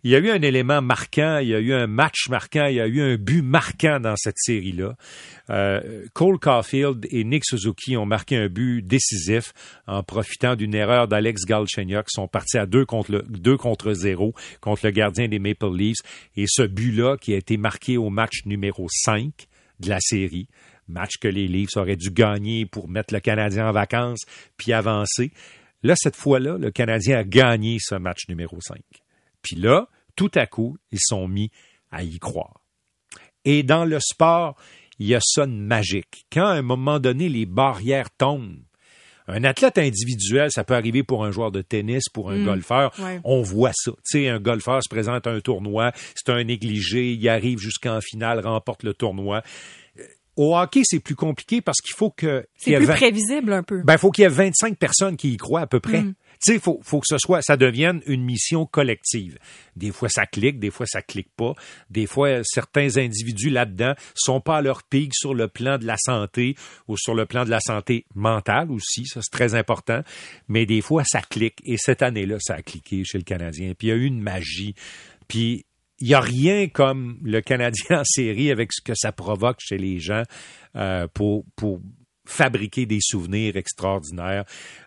il 0.04 0.12
y 0.12 0.14
a 0.14 0.18
eu 0.18 0.30
un 0.30 0.40
élément 0.42 0.80
marquant, 0.80 1.38
il 1.38 1.48
y 1.48 1.54
a 1.54 1.58
eu 1.58 1.72
un 1.72 1.86
match 1.86 2.28
marquant, 2.28 2.66
il 2.66 2.76
y 2.76 2.80
a 2.80 2.86
eu 2.86 3.00
un 3.00 3.16
but 3.16 3.42
marquant 3.42 3.98
dans 3.98 4.14
cette 4.16 4.38
série-là. 4.38 4.96
Euh, 5.50 6.06
Cole 6.12 6.38
Caulfield 6.38 7.06
et 7.10 7.24
Nick 7.24 7.44
Suzuki 7.44 7.96
ont 7.96 8.06
marqué 8.06 8.36
un 8.36 8.48
but 8.48 8.82
décisif 8.82 9.52
en 9.86 10.02
profitant 10.02 10.54
d'une 10.54 10.74
erreur 10.74 11.08
d'Alex 11.08 11.44
Galchenyuk. 11.44 12.06
Ils 12.08 12.14
sont 12.14 12.28
partis 12.28 12.58
à 12.58 12.66
deux 12.66 12.84
contre, 12.84 13.12
le, 13.12 13.22
deux 13.28 13.56
contre 13.56 13.92
zéro 13.92 14.34
contre 14.60 14.86
le 14.86 14.92
gardien 14.92 15.26
des 15.26 15.38
Maple 15.38 15.74
Leafs. 15.74 16.02
Et 16.36 16.44
ce 16.46 16.62
but-là, 16.62 17.16
qui 17.16 17.34
a 17.34 17.36
été 17.36 17.56
marqué 17.56 17.96
au 17.96 18.10
match 18.10 18.44
numéro 18.46 18.86
5 18.88 19.32
de 19.80 19.88
la 19.88 20.00
série, 20.00 20.48
match 20.86 21.16
que 21.20 21.28
les 21.28 21.48
Leafs 21.48 21.76
auraient 21.76 21.96
dû 21.96 22.10
gagner 22.10 22.66
pour 22.66 22.88
mettre 22.88 23.12
le 23.12 23.20
Canadien 23.20 23.68
en 23.68 23.72
vacances 23.72 24.24
puis 24.56 24.72
avancer. 24.72 25.32
Là, 25.82 25.94
cette 25.96 26.16
fois-là, 26.16 26.56
le 26.58 26.70
Canadien 26.70 27.18
a 27.18 27.24
gagné 27.24 27.78
ce 27.80 27.94
match 27.94 28.28
numéro 28.28 28.60
5. 28.60 28.78
Puis 29.42 29.56
là, 29.56 29.88
tout 30.16 30.30
à 30.34 30.46
coup, 30.46 30.76
ils 30.90 31.00
sont 31.00 31.28
mis 31.28 31.50
à 31.90 32.02
y 32.02 32.18
croire. 32.18 32.60
Et 33.44 33.62
dans 33.62 33.84
le 33.84 33.98
sport, 34.00 34.56
il 34.98 35.06
y 35.06 35.14
a 35.14 35.20
ça 35.22 35.46
de 35.46 35.52
magique. 35.52 36.26
Quand 36.32 36.46
à 36.46 36.54
un 36.54 36.62
moment 36.62 36.98
donné, 36.98 37.28
les 37.28 37.46
barrières 37.46 38.10
tombent, 38.10 38.58
un 39.28 39.44
athlète 39.44 39.78
individuel, 39.78 40.50
ça 40.50 40.64
peut 40.64 40.74
arriver 40.74 41.02
pour 41.02 41.24
un 41.24 41.30
joueur 41.30 41.52
de 41.52 41.60
tennis, 41.60 42.08
pour 42.08 42.30
un 42.30 42.38
mm. 42.38 42.44
golfeur. 42.44 42.94
On 43.24 43.42
voit 43.42 43.72
ça. 43.74 43.92
Tu 43.92 44.22
sais, 44.22 44.28
un 44.28 44.40
golfeur 44.40 44.82
se 44.82 44.88
présente 44.88 45.26
à 45.26 45.30
un 45.30 45.40
tournoi, 45.40 45.92
c'est 46.14 46.32
un 46.32 46.42
négligé, 46.44 47.12
il 47.12 47.28
arrive 47.28 47.58
jusqu'en 47.58 48.00
finale, 48.00 48.40
remporte 48.44 48.82
le 48.82 48.94
tournoi. 48.94 49.42
Euh, 49.98 50.02
au 50.36 50.56
hockey, 50.56 50.80
c'est 50.84 51.00
plus 51.00 51.14
compliqué 51.14 51.60
parce 51.60 51.80
qu'il 51.80 51.94
faut 51.94 52.10
que. 52.10 52.46
C'est 52.56 52.76
plus 52.76 52.86
prévisible 52.86 53.52
un 53.52 53.62
peu. 53.62 53.82
Ben, 53.82 53.94
il 53.94 53.98
faut 53.98 54.10
qu'il 54.10 54.22
y 54.22 54.26
ait 54.26 54.30
25 54.30 54.78
personnes 54.78 55.16
qui 55.16 55.34
y 55.34 55.36
croient 55.36 55.60
à 55.60 55.66
peu 55.66 55.80
près. 55.80 56.02
Mm. 56.02 56.14
Tu 56.40 56.52
sais, 56.52 56.58
faut, 56.58 56.80
faut 56.82 57.00
que 57.00 57.06
ce 57.08 57.18
soit, 57.18 57.42
ça 57.42 57.56
devienne 57.56 58.00
une 58.06 58.22
mission 58.22 58.66
collective. 58.66 59.38
Des 59.76 59.90
fois, 59.90 60.08
ça 60.08 60.26
clique, 60.26 60.58
des 60.58 60.70
fois, 60.70 60.86
ça 60.86 61.02
clique 61.02 61.30
pas. 61.36 61.54
Des 61.90 62.06
fois, 62.06 62.40
certains 62.44 62.96
individus 62.96 63.50
là-dedans 63.50 63.94
sont 64.14 64.40
pas 64.40 64.58
à 64.58 64.62
leur 64.62 64.82
pic 64.84 65.14
sur 65.14 65.34
le 65.34 65.48
plan 65.48 65.78
de 65.78 65.86
la 65.86 65.96
santé 65.98 66.54
ou 66.86 66.96
sur 66.96 67.14
le 67.14 67.26
plan 67.26 67.44
de 67.44 67.50
la 67.50 67.60
santé 67.60 68.06
mentale 68.14 68.70
aussi. 68.70 69.06
Ça, 69.06 69.20
c'est 69.22 69.32
très 69.32 69.54
important. 69.54 70.02
Mais 70.48 70.66
des 70.66 70.80
fois, 70.80 71.02
ça 71.04 71.20
clique. 71.20 71.60
Et 71.64 71.76
cette 71.76 72.02
année-là, 72.02 72.36
ça 72.40 72.54
a 72.54 72.62
cliqué 72.62 73.02
chez 73.04 73.18
le 73.18 73.24
Canadien. 73.24 73.74
Puis 73.76 73.88
il 73.88 73.90
y 73.90 73.92
a 73.92 73.96
eu 73.96 74.04
une 74.04 74.20
magie. 74.20 74.74
Puis 75.26 75.64
il 76.00 76.08
n'y 76.08 76.14
a 76.14 76.20
rien 76.20 76.68
comme 76.68 77.18
le 77.22 77.40
Canadien 77.40 78.00
en 78.00 78.04
série 78.04 78.50
avec 78.50 78.72
ce 78.72 78.80
que 78.80 78.94
ça 78.94 79.12
provoque 79.12 79.58
chez 79.60 79.78
les 79.78 79.98
gens 79.98 80.22
euh, 80.76 81.08
pour, 81.08 81.44
pour 81.56 81.80
fabriquer 82.24 82.86
des 82.86 83.00
souvenirs 83.00 83.56
extraordinaires. 83.56 84.44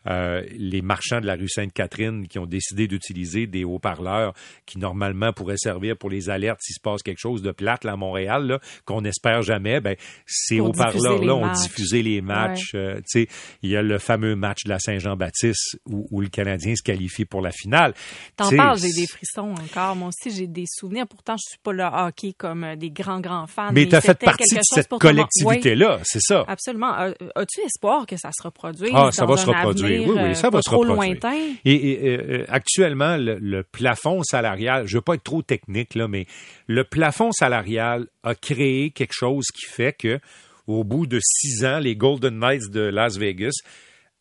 Euh, 0.08 0.42
les 0.58 0.82
marchands 0.82 1.22
de 1.22 1.28
la 1.28 1.36
rue 1.36 1.48
Sainte-Catherine 1.48 2.28
qui 2.28 2.40
ont 2.40 2.48
décidé 2.48 2.88
d'utiliser 2.88 3.46
des 3.46 3.64
haut-parleurs 3.64 4.34
qui 4.66 4.80
normalement 4.80 5.32
pourraient 5.32 5.58
servir 5.58 5.96
pour 5.96 6.10
les 6.10 6.30
alertes 6.30 6.60
s'il 6.62 6.76
se 6.76 6.80
passe 6.80 7.04
quelque 7.04 7.20
chose 7.20 7.42
de 7.42 7.52
plate 7.52 7.84
là, 7.84 7.94
à 7.94 7.96
Montréal, 7.96 8.60
qu'on 8.86 9.02
n'espère 9.02 9.44
jamais, 9.44 9.80
ben, 9.80 9.96
ces 10.26 10.60
haut-parleurs-là 10.60 11.36
ont 11.36 11.52
diffusé 11.52 12.02
les 12.02 12.22
matchs. 12.22 12.72
Euh, 12.74 13.00
sais, 13.06 13.28
il 13.62 13.70
y 13.70 13.76
a 13.76 13.82
le 13.82 14.00
fameux 14.00 14.36
match 14.36 14.64
de 14.66 14.70
la 14.70 14.80
Saint-Jean-Baptiste 14.80 15.80
où, 15.86 16.08
où, 16.10 16.22
le 16.22 16.30
Canadien 16.30 16.76
se 16.76 16.82
qualifie 16.82 17.26
pour 17.26 17.42
la 17.42 17.52
finale. 17.52 17.94
T'en 18.36 18.50
parles, 18.50 18.80
j'ai 18.80 18.94
des 18.94 19.08
frissons 19.08 19.54
encore. 19.54 19.96
Moi 19.96 20.10
aussi, 20.10 20.36
j'ai 20.36 20.48
des 20.48 20.66
souvenirs. 20.68 21.08
Pourtant, 21.08 21.36
je 21.38 21.50
suis 21.50 21.60
pas 21.62 21.74
le 21.74 21.84
hockey 21.84 22.34
comme 22.34 22.64
euh, 22.64 22.76
des 22.76 22.90
grands, 22.90 23.20
grands 23.20 23.48
fans. 23.48 23.72
Mais, 23.72 23.88
tu 23.88 23.96
as 23.96 24.02
fait 24.02 24.18
partie 24.18 24.56
de 24.56 24.62
cette 24.64 24.90
collectivité-là, 24.90 26.00
c'est 26.04 26.22
ça. 26.22 26.44
Absolument. 26.48 26.94
As-tu 27.36 27.62
espoir 27.62 28.06
que 28.08 28.18
ça 28.18 28.30
se 28.32 28.42
reproduise? 28.42 28.92
Ah, 28.94 29.10
ça 29.12 29.26
va 29.26 29.38
se 29.38 29.46
reproduire. 29.46 29.91
Oui, 30.00 30.20
oui, 30.24 30.36
ça 30.36 30.50
va 30.50 30.62
se 30.62 30.70
reproduire. 30.70 30.96
lointain? 30.96 31.54
Et, 31.66 32.00
euh, 32.04 32.46
actuellement, 32.50 33.18
le, 33.18 33.64
plafond 33.64 34.24
salarial, 34.24 34.88
je 34.88 34.98
veux 34.98 35.02
pas 35.02 35.16
être 35.16 35.24
trop 35.24 35.42
technique, 35.42 35.96
là, 35.96 36.08
mais 36.08 36.26
le 36.68 36.84
plafond 36.84 37.32
salarial 37.32 38.08
a 38.24 38.36
créé 38.36 38.92
quelque 38.92 39.14
chose 39.14 39.46
qui 39.48 39.66
fait 39.66 39.94
que, 39.94 40.20
au 40.68 40.84
bout 40.84 41.08
de 41.08 41.20
six 41.22 41.66
ans, 41.66 41.80
les 41.80 41.96
Golden 41.96 42.40
Knights 42.40 42.72
de 42.72 42.82
Las 42.82 43.18
Vegas 43.18 43.52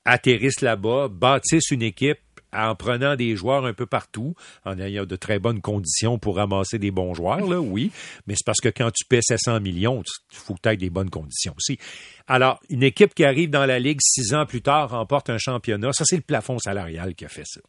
atterrissent 0.05 0.63
là-bas, 0.63 1.09
bâtissent 1.09 1.71
une 1.71 1.83
équipe 1.83 2.19
en 2.53 2.75
prenant 2.75 3.17
des 3.17 3.37
joueurs 3.37 3.65
un 3.65 3.73
peu 3.73 3.87
partout, 3.87 4.35
en 4.65 4.79
ayant 4.79 5.05
de 5.05 5.17
très 5.17 5.39
bonnes 5.39 5.61
conditions 5.61 6.19
pour 6.19 6.37
ramasser 6.37 6.79
des 6.79 6.91
bons 6.91 7.15
joueurs, 7.15 7.47
là, 7.47 7.61
oui. 7.61 7.91
Mais 8.27 8.35
c'est 8.35 8.45
parce 8.45 8.61
que 8.61 8.69
quand 8.69 8.91
tu 8.91 9.05
paies 9.05 9.23
700 9.23 9.61
millions, 9.61 10.03
il 10.33 10.37
faut 10.37 10.55
que 10.55 10.69
tu 10.69 10.77
des 10.77 10.91
bonnes 10.91 11.11
conditions 11.11 11.55
aussi. 11.57 11.79
Alors, 12.27 12.61
une 12.69 12.83
équipe 12.83 13.15
qui 13.15 13.25
arrive 13.25 13.51
dans 13.51 13.67
la 13.67 13.79
Ligue 13.79 14.01
six 14.01 14.35
ans 14.35 14.47
plus 14.47 14.63
tard 14.63 14.91
remporte 14.91 15.31
un 15.31 15.39
championnat, 15.39 15.93
ça, 15.93 16.05
c'est 16.05 16.17
le 16.17 16.23
plafond 16.23 16.59
salarial 16.59 17.15
qui 17.15 17.25
a 17.25 17.29
fait 17.29 17.47
ça. 17.47 17.61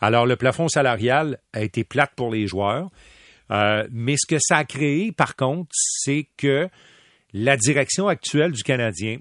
Alors, 0.00 0.26
le 0.26 0.36
plafond 0.36 0.68
salarial 0.68 1.38
a 1.52 1.62
été 1.62 1.84
plate 1.84 2.12
pour 2.14 2.30
les 2.30 2.46
joueurs. 2.46 2.90
Euh, 3.50 3.86
mais 3.90 4.16
ce 4.18 4.26
que 4.26 4.38
ça 4.40 4.58
a 4.58 4.64
créé, 4.64 5.12
par 5.12 5.36
contre, 5.36 5.70
c'est 5.72 6.28
que 6.36 6.68
la 7.32 7.56
direction 7.56 8.08
actuelle 8.08 8.52
du 8.52 8.62
Canadien, 8.62 9.18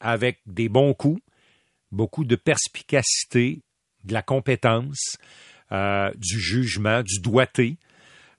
avec 0.00 0.40
des 0.46 0.68
bons 0.68 0.94
coups, 0.94 1.20
beaucoup 1.90 2.24
de 2.24 2.36
perspicacité, 2.36 3.62
de 4.06 4.12
la 4.12 4.22
compétence, 4.22 5.16
euh, 5.72 6.10
du 6.16 6.40
jugement, 6.40 7.02
du 7.02 7.20
doigté, 7.20 7.76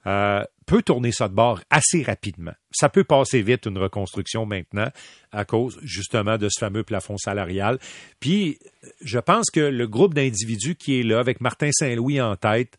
euh, 0.06 0.44
peut 0.66 0.82
tourner 0.82 1.12
ça 1.12 1.28
de 1.28 1.34
bord 1.34 1.62
assez 1.70 2.04
rapidement. 2.04 2.54
Ça 2.72 2.90
peut 2.90 3.04
passer 3.04 3.42
vite 3.42 3.66
une 3.66 3.78
reconstruction 3.78 4.46
maintenant 4.46 4.90
à 5.32 5.46
cause 5.46 5.80
justement 5.84 6.38
de 6.38 6.50
ce 6.50 6.60
fameux 6.60 6.84
plafond 6.84 7.18
salarial. 7.18 7.80
Puis, 8.20 8.60
je 9.02 9.20
pense 9.20 9.50
que 9.52 9.60
le 9.60 9.88
groupe 9.88 10.14
d'individus 10.14 10.76
qui 10.76 11.00
est 11.00 11.04
là, 11.04 11.20
avec 11.20 11.42
Martin 11.42 11.70
Saint-Louis 11.72 12.22
en 12.22 12.36
tête, 12.36 12.78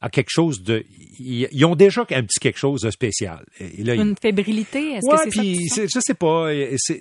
a 0.00 0.10
quelque 0.10 0.30
chose 0.30 0.62
de. 0.62 0.84
Ils 1.18 1.64
ont 1.64 1.74
déjà 1.74 2.02
un 2.02 2.22
petit 2.22 2.38
quelque 2.40 2.58
chose 2.58 2.82
de 2.82 2.90
spécial. 2.90 3.44
Une 3.60 4.14
fébrilité, 4.20 4.92
est-ce 4.92 5.06
que 5.06 5.30
c'est 5.30 5.68
ça? 5.68 5.86
Je 5.92 6.00
sais 6.00 6.14
pas. 6.14 6.50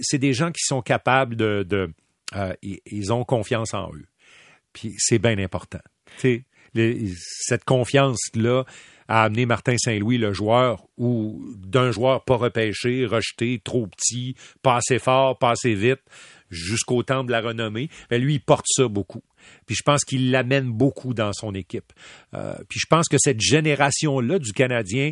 C'est 0.01 0.17
des 0.17 0.34
gens 0.34 0.51
qui 0.51 0.63
sont 0.63 0.82
capables 0.82 1.36
de. 1.36 1.63
de 1.67 1.91
euh, 2.36 2.53
ils 2.62 3.13
ont 3.13 3.23
confiance 3.23 3.73
en 3.73 3.89
eux. 3.93 4.06
Puis 4.73 4.93
c'est 4.97 5.19
bien 5.19 5.38
important. 5.39 5.80
cette 6.73 7.65
confiance-là 7.65 8.65
a 9.08 9.23
amené 9.23 9.45
Martin 9.45 9.77
Saint-Louis, 9.77 10.17
le 10.17 10.34
joueur, 10.34 10.86
ou 10.97 11.41
d'un 11.56 11.91
joueur 11.91 12.25
pas 12.25 12.36
repêché, 12.36 13.06
rejeté, 13.06 13.62
trop 13.63 13.88
petit, 13.88 14.36
pas 14.62 14.80
fort, 14.99 15.38
pas 15.38 15.53
vite, 15.63 16.01
jusqu'au 16.49 17.03
temps 17.03 17.23
de 17.23 17.32
la 17.32 17.41
renommée. 17.41 17.89
Mais 18.12 18.17
ben, 18.17 18.23
lui, 18.23 18.36
il 18.36 18.41
porte 18.41 18.65
ça 18.67 18.88
beaucoup. 18.88 19.23
Puis 19.65 19.75
je 19.75 19.84
pense 19.84 20.03
qu'il 20.03 20.32
l'amène 20.32 20.71
beaucoup 20.71 21.13
dans 21.13 21.32
son 21.34 21.53
équipe. 21.56 21.93
Euh, 22.34 22.56
puis 22.69 22.80
je 22.80 22.86
pense 22.89 23.08
que 23.08 23.17
cette 23.17 23.39
génération-là 23.39 24.39
du 24.39 24.51
Canadien 24.51 25.12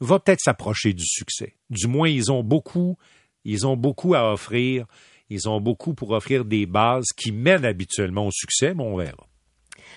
va 0.00 0.18
peut-être 0.18 0.40
s'approcher 0.40 0.92
du 0.92 1.04
succès. 1.04 1.56
Du 1.70 1.86
moins, 1.86 2.08
ils 2.08 2.30
ont 2.30 2.42
beaucoup, 2.42 2.96
ils 3.44 3.66
ont 3.66 3.76
beaucoup 3.76 4.14
à 4.14 4.32
offrir. 4.32 4.86
Ils 5.32 5.48
ont 5.48 5.60
beaucoup 5.60 5.94
pour 5.94 6.10
offrir 6.10 6.44
des 6.44 6.66
bases 6.66 7.06
qui 7.16 7.32
mènent 7.32 7.64
habituellement 7.64 8.26
au 8.26 8.30
succès, 8.30 8.74
mais 8.74 8.82
on 8.82 8.96
verra. 8.96 9.26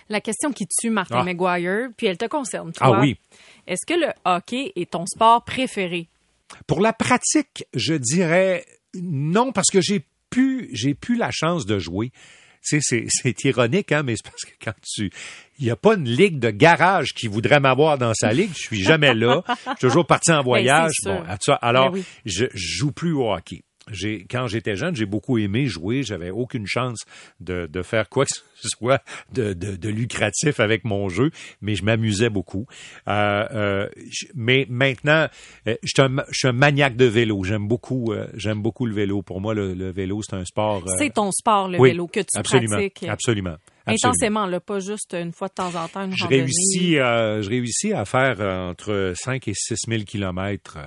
La 0.09 0.21
question 0.21 0.51
qui 0.51 0.67
tue 0.67 0.89
Martin 0.89 1.19
ah. 1.19 1.23
McGuire, 1.23 1.89
puis 1.97 2.07
elle 2.07 2.17
te 2.17 2.25
concerne, 2.25 2.71
toi. 2.71 2.87
Ah 2.87 2.99
oui. 2.99 3.17
Est-ce 3.67 3.85
que 3.85 3.99
le 3.99 4.11
hockey 4.23 4.71
est 4.75 4.91
ton 4.91 5.05
sport 5.05 5.43
préféré? 5.43 6.07
Pour 6.67 6.79
la 6.79 6.93
pratique, 6.93 7.65
je 7.73 7.95
dirais 7.95 8.65
non, 8.93 9.51
parce 9.51 9.69
que 9.71 9.81
j'ai 9.81 10.05
pu, 10.29 10.69
j'ai 10.71 10.93
pu 10.93 11.15
la 11.15 11.31
chance 11.31 11.65
de 11.65 11.79
jouer 11.79 12.11
c'est 12.81 13.43
ironique, 13.43 13.91
hein, 13.91 14.03
mais 14.03 14.15
c'est 14.15 14.23
parce 14.23 14.43
que 14.43 14.53
quand 14.63 14.73
tu, 14.81 15.11
il 15.59 15.65
n'y 15.65 15.71
a 15.71 15.75
pas 15.75 15.95
une 15.95 16.09
ligue 16.09 16.39
de 16.39 16.49
garage 16.49 17.13
qui 17.13 17.27
voudrait 17.27 17.59
m'avoir 17.59 17.97
dans 17.97 18.13
sa 18.13 18.33
ligue. 18.33 18.51
Je 18.53 18.59
suis 18.59 18.81
jamais 18.81 19.13
là. 19.13 19.43
Je 19.47 19.53
suis 19.53 19.75
toujours 19.79 20.07
parti 20.07 20.31
en 20.31 20.37
ben, 20.37 20.43
voyage. 20.43 20.93
bon, 21.03 21.23
alors, 21.61 21.91
ben 21.91 22.03
je, 22.25 22.45
je 22.53 22.77
joue 22.77 22.91
plus 22.91 23.13
au 23.13 23.31
hockey 23.31 23.63
j'ai 23.91 24.25
quand 24.29 24.47
j'étais 24.47 24.75
jeune, 24.75 24.95
j'ai 24.95 25.05
beaucoup 25.05 25.37
aimé 25.37 25.67
jouer. 25.67 26.03
J'avais 26.03 26.31
aucune 26.31 26.65
chance 26.65 27.05
de, 27.39 27.67
de, 27.67 27.81
faire 27.81 28.09
quoi 28.09 28.25
que 28.25 28.31
ce 28.55 28.67
soit 28.77 29.01
de, 29.33 29.53
de, 29.53 29.75
de 29.75 29.89
lucratif 29.89 30.59
avec 30.59 30.83
mon 30.83 31.09
jeu, 31.09 31.31
mais 31.61 31.75
je 31.75 31.83
m'amusais 31.83 32.29
beaucoup. 32.29 32.65
Euh, 33.07 33.45
euh, 33.51 33.89
mais 34.33 34.65
maintenant, 34.69 35.27
euh, 35.67 35.75
je 35.83 35.89
suis, 35.95 36.01
un, 36.01 36.23
je 36.29 36.37
suis 36.37 36.47
un 36.47 36.53
maniaque 36.53 36.95
de 36.95 37.05
vélo. 37.05 37.43
J'aime 37.43 37.67
beaucoup, 37.67 38.11
euh, 38.11 38.27
j'aime 38.35 38.61
beaucoup 38.61 38.85
le 38.85 38.93
vélo. 38.93 39.21
Pour 39.21 39.41
moi, 39.41 39.53
le, 39.53 39.73
le 39.73 39.91
vélo, 39.91 40.21
c'est 40.21 40.35
un 40.35 40.45
sport. 40.45 40.83
Euh, 40.87 40.95
c'est 40.97 41.13
ton 41.13 41.31
sport, 41.31 41.69
le 41.69 41.81
vélo, 41.81 42.07
que 42.07 42.21
tu 42.21 42.37
absolument, 42.37 42.77
pratiques. 42.77 43.03
Absolument. 43.07 43.55
Intensément, 43.87 44.47
là, 44.47 44.59
pas 44.59 44.79
juste 44.79 45.13
une 45.13 45.31
fois 45.31 45.47
de 45.47 45.53
temps 45.53 45.75
en 45.75 45.87
temps. 45.87 46.05
Une 46.05 46.15
je 46.15 46.25
réussis, 46.25 46.93
je 46.93 47.47
réussis 47.47 47.93
à 47.93 48.03
faire 48.05 48.39
entre 48.41 49.13
5 49.15 49.47
et 49.47 49.53
6 49.53 49.75
000 49.87 50.03
kilomètres 50.03 50.79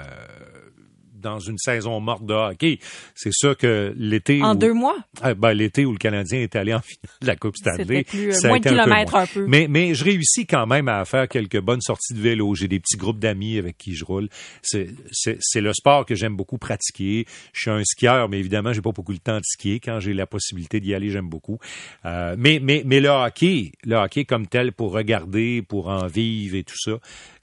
dans 1.29 1.39
une 1.39 1.59
saison 1.59 2.01
morte 2.01 2.25
de 2.25 2.35
hockey. 2.35 2.79
C'est 3.15 3.33
sûr 3.33 3.57
que 3.57 3.95
l'été. 3.97 4.43
En 4.43 4.55
deux 4.55 4.73
mois? 4.73 4.97
Ah, 5.23 5.35
ben, 5.35 5.53
l'été 5.53 5.85
où 5.85 5.93
le 5.93 5.99
Canadien 5.99 6.41
est 6.41 6.57
allé 6.57 6.75
en 6.75 6.81
finale 6.83 7.17
de 7.21 7.27
la 7.27 7.37
Coupe 7.37 7.57
Stanley. 7.57 8.05
Plus, 8.05 8.45
euh, 8.45 8.49
moins 8.49 8.59
de 8.59 8.69
kilomètres 8.69 9.15
un 9.15 9.27
peu. 9.27 9.47
Mais, 9.47 9.67
mais 9.69 9.95
je 9.95 10.05
réussis 10.05 10.47
quand 10.47 10.67
même 10.67 10.89
à 10.89 11.05
faire 11.05 11.29
quelques 11.29 11.61
bonnes 11.61 11.81
sorties 11.81 12.15
de 12.15 12.21
vélo. 12.21 12.55
J'ai 12.55 12.69
des 12.69 12.81
petits 12.81 12.97
groupes 12.97 13.19
d'amis 13.19 13.59
avec 13.59 13.77
qui 13.77 13.95
je 13.95 14.05
roule. 14.05 14.29
C'est, 14.63 14.89
c'est, 15.13 15.61
le 15.61 15.73
sport 15.73 16.07
que 16.07 16.15
j'aime 16.15 16.37
beaucoup 16.37 16.59
pratiquer. 16.59 17.27
Je 17.53 17.61
suis 17.61 17.71
un 17.71 17.83
skieur, 17.85 18.29
mais 18.29 18.39
évidemment, 18.39 18.73
j'ai 18.73 18.83
pas 18.83 18.93
beaucoup 18.93 19.13
le 19.13 19.19
temps 19.19 19.39
de 19.39 19.45
skier. 19.45 19.81
Quand 19.81 20.01
j'ai 20.01 20.15
la 20.15 20.27
possibilité 20.27 20.81
d'y 20.81 20.95
aller, 20.95 21.11
j'aime 21.11 21.29
beaucoup. 21.29 21.59
Euh, 22.05 22.37
mais, 22.39 22.61
mais, 22.63 22.83
mais 22.87 23.01
le 23.01 23.09
hockey, 23.09 23.73
le 23.85 23.97
hockey 23.97 24.25
comme 24.25 24.47
tel 24.47 24.73
pour 24.73 24.93
regarder, 24.93 25.63
pour 25.63 25.89
en 25.89 26.07
vivre 26.07 26.57
et 26.57 26.65
tout 26.65 26.79
ça, 26.79 26.93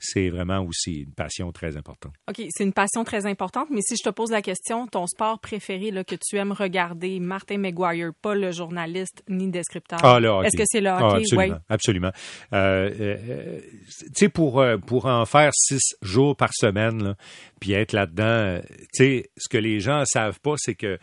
c'est 0.05 0.29
vraiment 0.29 0.59
aussi 0.61 1.01
une 1.01 1.13
passion 1.13 1.51
très 1.51 1.77
importante. 1.77 2.13
OK, 2.29 2.45
c'est 2.49 2.63
une 2.63 2.73
passion 2.73 3.03
très 3.03 3.25
importante, 3.25 3.67
mais 3.71 3.81
si 3.81 3.95
je 3.97 4.03
te 4.03 4.09
pose 4.09 4.31
la 4.31 4.41
question, 4.41 4.87
ton 4.87 5.07
sport 5.07 5.39
préféré 5.39 5.91
là, 5.91 6.03
que 6.03 6.15
tu 6.15 6.37
aimes 6.37 6.51
regarder, 6.51 7.19
Martin 7.19 7.57
McGuire, 7.57 8.11
pas 8.21 8.35
le 8.35 8.51
journaliste 8.51 9.23
ni 9.27 9.45
le 9.45 9.51
descripteur. 9.51 9.99
Ah, 10.03 10.19
le 10.19 10.29
hockey. 10.29 10.47
Est-ce 10.47 10.57
que 10.57 10.63
c'est 10.65 10.81
le 10.81 10.89
ah, 10.89 11.07
hockey? 11.07 11.23
absolument. 11.23 11.59
absolument. 11.69 12.11
Euh, 12.53 12.91
euh, 12.99 13.59
tu 13.89 14.11
sais, 14.13 14.29
pour, 14.29 14.59
euh, 14.59 14.77
pour 14.77 15.05
en 15.05 15.25
faire 15.25 15.51
six 15.53 15.95
jours 16.01 16.35
par 16.35 16.51
semaine, 16.53 17.15
puis 17.59 17.73
être 17.73 17.93
là-dedans, 17.93 18.61
tu 18.69 18.87
sais, 18.93 19.29
ce 19.37 19.49
que 19.49 19.57
les 19.57 19.79
gens 19.79 20.03
savent 20.05 20.39
pas, 20.39 20.55
c'est 20.57 20.75
que 20.75 20.97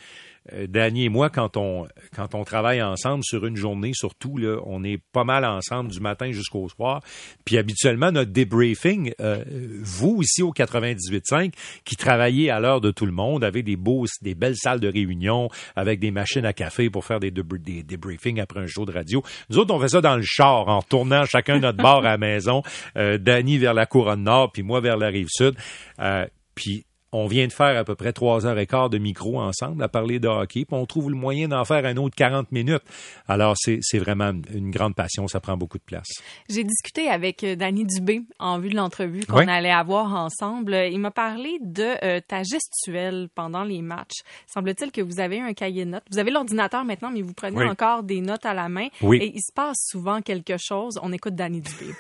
Danny 0.69 1.05
et 1.05 1.09
moi, 1.09 1.31
quand 1.31 1.57
on, 1.57 1.87
quand 2.15 2.35
on 2.35 2.45
travaille 2.45 2.83
ensemble 2.83 3.23
sur 3.25 3.47
une 3.47 3.57
journée, 3.57 3.93
surtout, 3.95 4.39
là, 4.39 4.59
on 4.65 4.83
est 4.83 4.99
pas 5.13 5.25
mal 5.25 5.45
ensemble 5.45 5.91
du 5.91 6.01
matin 6.01 6.33
jusqu'au 6.33 6.69
soir. 6.69 7.01
Puis 7.45 7.59
habituellement, 7.59 8.11
notre 8.11 8.33
débriefing, 8.33 9.13
euh, 9.21 9.45
vous 9.81 10.23
ici 10.23 10.43
au 10.43 10.53
98.5, 10.53 11.53
qui 11.85 11.97
travaillez 11.97 12.51
à 12.51 12.61
l'heure 12.61 12.81
de 12.81 12.91
tout 12.91 13.07
le 13.07 13.13
monde, 13.13 13.45
avec 13.45 13.65
des 13.65 13.77
beaux, 13.77 14.07
des 14.21 14.35
belles 14.35 14.57
salles 14.57 14.81
de 14.81 14.89
réunion, 14.89 15.49
avec 15.77 16.01
des 16.01 16.11
machines 16.11 16.45
à 16.45 16.53
café 16.53 16.91
pour 16.91 17.05
faire 17.05 17.21
des, 17.21 17.31
des 17.31 17.83
débriefings 17.83 18.41
après 18.41 18.61
un 18.61 18.67
show 18.67 18.85
de 18.85 18.93
radio. 18.93 19.23
Nous 19.51 19.59
autres, 19.59 19.75
on 19.75 19.81
fait 19.81 19.89
ça 19.89 20.01
dans 20.01 20.17
le 20.17 20.23
char, 20.25 20.69
en 20.69 20.83
tournant 20.83 21.25
chacun 21.25 21.59
notre 21.59 21.79
bar 21.79 21.99
à 21.99 22.03
la 22.03 22.19
maison. 22.19 22.63
Euh, 22.97 23.19
Danny 23.19 23.59
vers 23.59 23.75
la 23.75 23.87
couronne 23.87 24.25
nord, 24.25 24.53
puis 24.53 24.63
moi 24.63 24.81
vers 24.81 24.97
la 24.97 25.09
rive 25.09 25.29
sud. 25.31 25.55
Euh, 26.01 26.27
puis 26.55 26.85
on 27.13 27.27
vient 27.27 27.47
de 27.47 27.53
faire 27.53 27.79
à 27.79 27.85
peu 27.85 27.95
près 27.95 28.13
trois 28.13 28.47
heures 28.47 28.59
et 28.59 28.67
quart 28.67 28.91
de 28.91 28.99
micro 28.99 29.39
ensemble 29.39 29.83
à 29.83 29.89
parler 29.89 30.19
de 30.19 30.29
hockey, 30.29 30.65
puis 30.65 30.77
on 30.77 30.87
trouve 30.87 31.11
le 31.11 31.17
moyen 31.17 31.49
d'en 31.49 31.65
faire 31.65 31.85
un 31.85 31.97
autre 31.97 32.15
40 32.17 32.51
minutes. 32.53 32.83
Alors, 33.29 33.55
c'est 33.57 33.99
vraiment 33.99 34.33
une 34.53 34.71
grande 34.71 34.95
passion, 34.95 35.29
ça 35.29 35.41
prend 35.41 35.57
beaucoup 35.57 35.79
de 35.79 35.85
place. 35.85 36.09
J'ai 36.49 36.65
discuté 36.65 37.09
avec 37.09 37.45
euh, 37.45 37.55
Danny 37.55 37.85
Dubé 37.85 38.23
en 38.39 38.59
vue 38.59 38.71
de 38.71 38.77
l'entrevue 38.77 39.25
qu'on 39.27 39.49
allait 39.49 39.71
avoir 39.71 40.15
ensemble. 40.15 40.75
Il 40.91 40.99
m'a 40.99 41.11
parlé 41.11 41.59
de 41.61 42.05
euh, 42.05 42.21
ta 42.27 42.43
gestuelle 42.43 43.29
pendant 43.35 43.65
les 43.65 43.83
matchs. 43.83 44.21
Semble-t-il 44.47 44.91
que 44.91 45.01
vous 45.01 45.21
avez 45.21 45.41
un 45.41 45.53
cahier 45.53 45.85
de 45.85 45.91
notes. 45.91 46.05
Vous 46.11 46.19
avez 46.19 46.31
l'ordinateur 46.31 46.85
maintenant, 46.85 47.11
mais 47.11 47.23
vous 47.23 47.35
prenez 47.35 47.65
encore 47.65 48.03
des 48.03 48.21
notes 48.21 48.47
à 48.47 48.55
la 48.55 48.69
main. 48.69 48.89
Oui. 49.03 49.19
Et 49.19 49.33
il 49.35 49.41
se 49.41 49.53
passe 49.53 49.87
souvent 49.91 50.21
quelque 50.21 50.55
chose. 50.59 50.99
On 51.03 51.13
écoute 51.13 51.35
Danny 51.35 51.61
Dubé. 51.61 51.93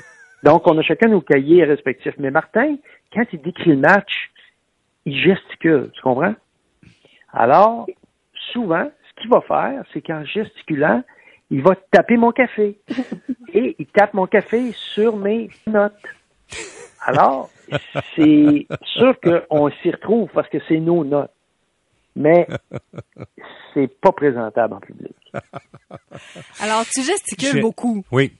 Donc, 0.42 0.66
on 0.66 0.76
a 0.78 0.82
chacun 0.82 1.08
nos 1.08 1.20
cahiers 1.20 1.64
respectifs. 1.64 2.14
Mais 2.18 2.30
Martin, 2.30 2.76
quand 3.12 3.24
il 3.32 3.40
décrit 3.42 3.70
le 3.70 3.76
match, 3.76 4.31
il 5.04 5.20
gesticule, 5.20 5.90
tu 5.94 6.02
comprends? 6.02 6.34
Alors, 7.32 7.86
souvent, 8.52 8.90
ce 9.08 9.20
qu'il 9.20 9.30
va 9.30 9.40
faire, 9.40 9.84
c'est 9.92 10.02
qu'en 10.02 10.24
gesticulant, 10.24 11.02
il 11.50 11.62
va 11.62 11.76
taper 11.90 12.16
mon 12.16 12.32
café. 12.32 12.78
Et 13.54 13.76
il 13.78 13.86
tape 13.86 14.14
mon 14.14 14.26
café 14.26 14.72
sur 14.72 15.16
mes 15.16 15.50
notes. 15.66 15.92
Alors, 17.04 17.50
c'est 18.16 18.66
sûr 18.84 19.14
qu'on 19.20 19.70
s'y 19.82 19.90
retrouve 19.90 20.30
parce 20.32 20.48
que 20.48 20.58
c'est 20.68 20.78
nos 20.78 21.04
notes. 21.04 21.30
Mais 22.14 22.46
c'est 23.74 23.88
pas 24.00 24.12
présentable 24.12 24.74
en 24.74 24.80
public. 24.80 25.14
Alors, 26.60 26.84
tu 26.90 27.02
gesticules 27.02 27.60
beaucoup. 27.60 28.04
Oui. 28.12 28.32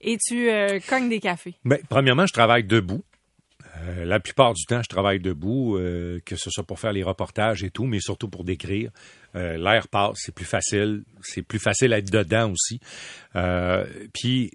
Et 0.00 0.16
tu 0.18 0.50
euh, 0.50 0.78
cognes 0.88 1.08
des 1.08 1.20
cafés. 1.20 1.54
Mais, 1.64 1.76
ben, 1.76 1.84
premièrement, 1.88 2.26
je 2.26 2.32
travaille 2.32 2.64
debout. 2.64 3.02
Euh, 3.88 4.04
la 4.04 4.20
plupart 4.20 4.54
du 4.54 4.64
temps, 4.64 4.82
je 4.82 4.88
travaille 4.88 5.20
debout, 5.20 5.76
euh, 5.76 6.20
que 6.24 6.36
ce 6.36 6.50
soit 6.50 6.64
pour 6.64 6.78
faire 6.78 6.92
les 6.92 7.02
reportages 7.02 7.62
et 7.62 7.70
tout, 7.70 7.84
mais 7.84 8.00
surtout 8.00 8.28
pour 8.28 8.44
décrire. 8.44 8.90
Euh, 9.36 9.56
l'air 9.56 9.88
passe, 9.88 10.18
c'est 10.24 10.34
plus 10.34 10.44
facile. 10.44 11.04
C'est 11.22 11.42
plus 11.42 11.58
facile 11.58 11.92
à 11.92 11.98
être 11.98 12.10
dedans 12.10 12.52
aussi. 12.52 12.80
puis, 14.12 14.50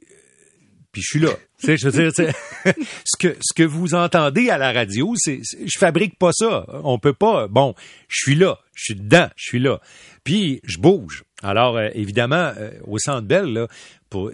puis 0.92 1.02
je 1.02 1.08
suis 1.08 1.20
là. 1.20 1.32
je 1.64 1.90
veux 1.90 2.12
dire, 2.12 2.34
ce 3.06 3.18
que 3.18 3.36
ce 3.42 3.54
que 3.54 3.64
vous 3.64 3.96
entendez 3.96 4.50
à 4.50 4.58
la 4.58 4.72
radio, 4.72 5.14
c'est, 5.18 5.42
je 5.44 5.78
fabrique 5.80 6.18
pas 6.20 6.32
ça. 6.34 6.66
On 6.84 7.00
peut 7.00 7.14
pas. 7.14 7.48
Bon, 7.48 7.74
je 8.08 8.18
suis 8.18 8.36
là, 8.36 8.60
je 8.74 8.84
suis 8.86 8.96
dedans, 8.96 9.30
je 9.36 9.44
suis 9.46 9.60
là. 9.60 9.80
Puis 10.24 10.60
je 10.64 10.78
bouge. 10.78 11.24
Alors, 11.44 11.80
évidemment, 11.80 12.54
au 12.88 12.98
Centre 12.98 13.28
Bell, 13.28 13.46
là, 13.46 13.68
pour, 14.10 14.32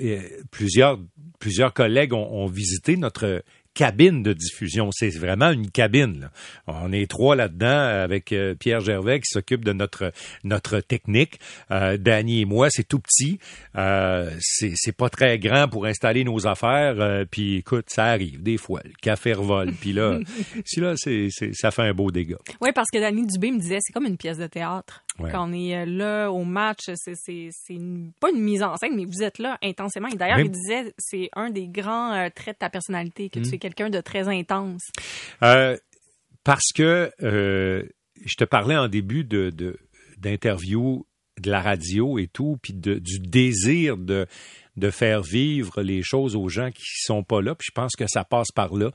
plusieurs, 0.49 0.99
plusieurs 1.39 1.73
collègues 1.73 2.13
ont, 2.13 2.31
ont 2.31 2.47
visité 2.47 2.95
notre 2.95 3.43
cabine 3.73 4.23
de 4.23 4.33
diffusion. 4.33 4.89
C'est 4.91 5.09
vraiment 5.09 5.51
une 5.51 5.69
cabine. 5.69 6.29
On 6.67 6.91
est 6.91 7.09
trois 7.09 7.35
là-dedans 7.35 7.67
avec 7.67 8.31
euh, 8.31 8.55
Pierre 8.55 8.81
Gervais 8.81 9.19
qui 9.19 9.29
s'occupe 9.29 9.63
de 9.63 9.73
notre 9.73 10.11
notre 10.43 10.79
technique. 10.79 11.39
Euh, 11.71 11.97
Danny 11.97 12.41
et 12.41 12.45
moi, 12.45 12.67
c'est 12.69 12.87
tout 12.87 12.99
petit. 12.99 13.39
Euh, 13.77 14.29
c'est 14.39 14.95
pas 14.95 15.09
très 15.09 15.39
grand 15.39 15.67
pour 15.67 15.85
installer 15.85 16.23
nos 16.23 16.47
affaires. 16.47 16.95
Euh, 16.99 17.25
puis 17.29 17.57
écoute, 17.57 17.85
ça 17.89 18.05
arrive 18.05 18.41
des 18.41 18.57
fois. 18.57 18.81
Le 18.83 18.91
café 19.01 19.33
revole. 19.33 19.71
Puis 19.73 19.93
là, 19.93 20.19
si 20.65 20.79
là, 20.79 20.93
c'est 20.97 21.29
ça 21.53 21.71
fait 21.71 21.83
un 21.83 21.93
beau 21.93 22.11
dégât. 22.11 22.37
Oui, 22.61 22.69
parce 22.73 22.89
que 22.91 22.99
Danny 22.99 23.25
Dubé 23.25 23.51
me 23.51 23.59
disait, 23.59 23.77
c'est 23.81 23.93
comme 23.93 24.05
une 24.05 24.17
pièce 24.17 24.37
de 24.37 24.47
théâtre. 24.47 25.03
Quand 25.29 25.49
on 25.49 25.53
est 25.53 25.85
là 25.85 26.31
au 26.31 26.43
match, 26.43 26.89
c'est 26.95 27.79
pas 28.19 28.29
une 28.31 28.41
mise 28.41 28.63
en 28.63 28.75
scène, 28.77 28.95
mais 28.95 29.05
vous 29.05 29.23
êtes 29.23 29.39
là 29.39 29.57
intensément. 29.61 30.07
Et 30.07 30.15
d'ailleurs, 30.15 30.39
il 30.39 30.51
disait, 30.51 30.93
c'est 30.97 31.29
un 31.35 31.49
des 31.49 31.67
grands 31.67 32.29
traits 32.33 32.55
de 32.55 32.59
ta 32.59 32.69
personnalité 32.69 33.29
que 33.29 33.39
tu 33.39 33.49
mm. 33.49 33.53
es 33.53 33.57
quelqu'un 33.57 33.89
de 33.89 34.01
très 34.01 34.27
intense? 34.27 34.89
Euh, 35.43 35.77
parce 36.43 36.71
que 36.73 37.11
euh, 37.21 37.83
je 38.25 38.35
te 38.35 38.43
parlais 38.43 38.77
en 38.77 38.87
début 38.87 39.23
de, 39.23 39.51
d'interview 40.17 41.05
de, 41.39 41.49
la 41.49 41.61
radio 41.61 42.19
et 42.19 42.27
tout, 42.27 42.57
puis 42.61 42.73
du 42.73 43.19
désir 43.19 43.97
de, 43.97 44.27
de 44.77 44.89
faire 44.89 45.21
vivre 45.21 45.81
les 45.81 46.01
choses 46.01 46.35
aux 46.35 46.49
gens 46.49 46.69
qui 46.71 46.83
sont 47.03 47.23
pas 47.23 47.41
là. 47.41 47.55
Puis 47.55 47.67
je 47.69 47.73
pense 47.73 47.95
que 47.95 48.05
ça 48.07 48.23
passe 48.23 48.51
par 48.51 48.75
là. 48.75 48.91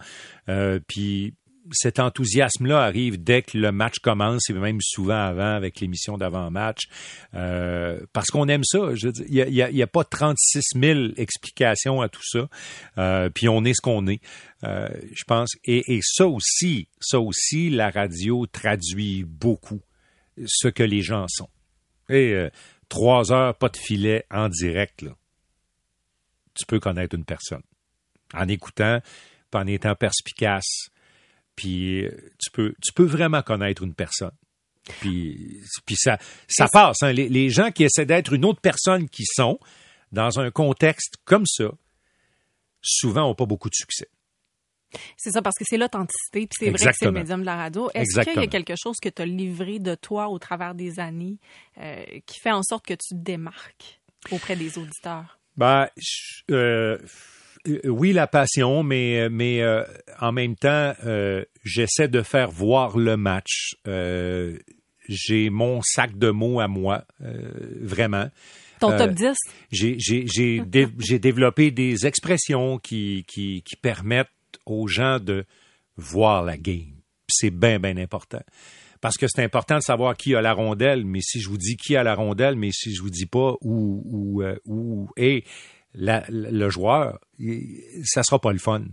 Euh, 0.49 0.81
puis 0.87 1.35
cet 1.72 1.98
enthousiasme-là 1.98 2.81
arrive 2.83 3.22
dès 3.22 3.42
que 3.42 3.59
le 3.59 3.72
match 3.72 3.98
commence 3.98 4.48
et 4.50 4.52
même 4.52 4.81
souvent 4.81 5.18
avant 5.18 5.55
avec 5.55 5.81
l'émission 5.81 6.16
d'avant-match, 6.16 6.85
euh, 7.35 8.00
parce 8.12 8.29
qu'on 8.29 8.48
aime 8.48 8.64
ça. 8.64 8.90
Il 9.29 9.48
n'y 9.48 9.83
a, 9.83 9.87
pas 9.87 10.05
36 10.05 10.62
000 10.74 11.00
explications 11.16 12.00
à 12.00 12.09
tout 12.09 12.24
ça, 12.24 12.48
euh, 12.98 13.31
puis 13.31 13.48
on 13.48 13.64
est 13.64 13.74
ce 13.74 13.81
qu'on 13.81 14.07
est. 14.07 14.20
Euh, 14.64 14.88
je 15.12 15.24
pense, 15.24 15.50
et, 15.64 16.00
ça 16.02 16.26
aussi, 16.26 16.88
ça 17.00 17.20
aussi, 17.20 17.70
la 17.70 17.90
radio 17.90 18.46
traduit 18.46 19.24
beaucoup 19.24 19.81
ce 20.44 20.68
que 20.68 20.83
les 20.83 21.02
gens 21.02 21.26
sont. 21.29 21.48
Et 22.09 22.48
trois 22.88 23.33
heures, 23.33 23.57
pas 23.57 23.68
de 23.68 23.76
filet 23.76 24.24
en 24.31 24.48
direct. 24.48 25.05
Tu 26.55 26.66
peux 26.66 26.79
connaître 26.79 27.16
une 27.16 27.24
personne 27.24 27.62
en 28.33 28.48
écoutant, 28.48 29.00
en 29.52 29.66
étant 29.66 29.94
perspicace 29.94 30.90
puis 31.57 32.05
euh, 32.05 32.11
tu 32.38 32.51
peux, 32.51 32.75
tu 32.83 32.92
peux 32.92 33.05
vraiment 33.05 33.42
connaître 33.42 33.83
une 33.83 33.95
personne. 33.95 34.33
Puis, 35.01 35.61
puis 35.85 35.97
ça, 35.97 36.19
ça 36.47 36.69
passe. 36.69 37.03
Hein. 37.03 37.12
Les, 37.12 37.51
gens 37.51 37.73
qui 37.73 37.83
essaient 37.83 38.07
d'être 38.07 38.33
une 38.33 38.45
autre 38.45 38.61
personne 38.61 39.09
qui 39.09 39.25
sont, 39.25 39.59
dans 40.12 40.38
un 40.38 40.51
contexte 40.53 41.16
comme 41.25 41.45
ça, 41.45 41.71
souvent 42.81 43.23
n'ont 43.23 43.35
pas 43.35 43.47
beaucoup 43.47 43.69
de 43.69 43.75
succès. 43.75 44.09
C'est 45.16 45.31
ça, 45.31 45.42
parce 45.42 45.57
que 45.59 45.64
c'est 45.66 45.77
l'authenticité, 45.77 46.47
puis 46.47 46.57
c'est 46.59 46.71
vrai 46.71 46.92
que 46.92 46.97
c'est 46.99 47.07
le 47.07 47.12
médium 47.12 47.40
de 47.40 47.47
la 47.47 47.57
radio. 47.57 47.90
Est-ce 47.95 48.21
qu'il 48.21 48.40
y 48.40 48.45
a 48.45 48.47
quelque 48.47 48.75
chose 48.77 48.97
que 49.03 49.09
tu 49.09 49.23
as 49.23 49.27
livré 49.27 49.81
de 49.81 49.95
toi 49.97 50.29
au 50.29 50.38
travers 50.38 50.75
des 50.75 51.01
années 51.01 51.38
euh, 51.79 52.05
qui 52.25 52.38
fait 52.40 52.53
en 52.53 52.62
sorte 52.62 52.87
que 52.87 52.95
tu 52.95 53.14
te 53.14 53.21
démarques 53.21 54.01
auprès 54.31 54.55
des 54.55 54.79
auditeurs? 54.79 55.38
Ben, 55.57 55.88
euh, 56.51 56.53
euh, 56.53 56.99
oui, 57.85 58.12
la 58.12 58.26
passion, 58.26 58.83
mais, 58.83 59.20
euh, 59.20 59.29
mais 59.31 59.62
euh, 59.62 59.83
en 60.20 60.33
même 60.33 60.57
temps, 60.57 60.94
j'essaie 61.64 62.09
de 62.09 62.22
faire 62.22 62.50
voir 62.50 62.96
le 62.96 63.16
match. 63.16 63.76
j'ai 65.09 65.50
mon 65.50 65.81
sac 65.83 66.16
de 66.16 66.31
mots 66.31 66.61
à 66.61 66.68
moi, 66.68 67.05
vraiment. 67.81 68.29
Ton 68.81 68.96
top 68.96 69.12
10? 69.12 69.35
J'ai 69.70 71.18
développé 71.18 71.70
des 71.70 72.07
expressions 72.07 72.79
qui, 72.79 73.24
qui, 73.26 73.62
qui 73.62 73.76
permettent 73.76 74.29
aux 74.66 74.87
gens 74.87 75.18
de 75.18 75.46
voir 75.96 76.42
la 76.42 76.59
game. 76.59 76.92
C'est 77.26 77.50
bien, 77.50 77.79
bien 77.79 77.96
important 77.96 78.42
parce 79.00 79.18
que 79.18 79.26
c'est 79.29 79.44
important 79.44 79.76
de 79.76 79.83
savoir 79.83 80.16
qui 80.16 80.35
a 80.35 80.42
la 80.42 80.52
rondelle, 80.52 81.05
mais 81.05 81.20
si 81.20 81.40
je 81.40 81.48
vous 81.48 81.59
dis 81.59 81.76
qui 81.76 81.96
a 81.96 82.02
la 82.02 82.14
rondelle, 82.14 82.57
mais 82.57 82.70
si 82.72 82.94
je 82.94 83.02
vous 83.02 83.11
dis 83.11 83.26
pas 83.26 83.55
où, 83.61 84.02
où, 84.05 84.42
où 84.64 85.09
est 85.16 85.44
le 85.97 86.71
joueur, 86.71 87.19
ça 88.05 88.23
sera 88.23 88.39
pas 88.39 88.53
le 88.53 88.59
fun. 88.59 88.85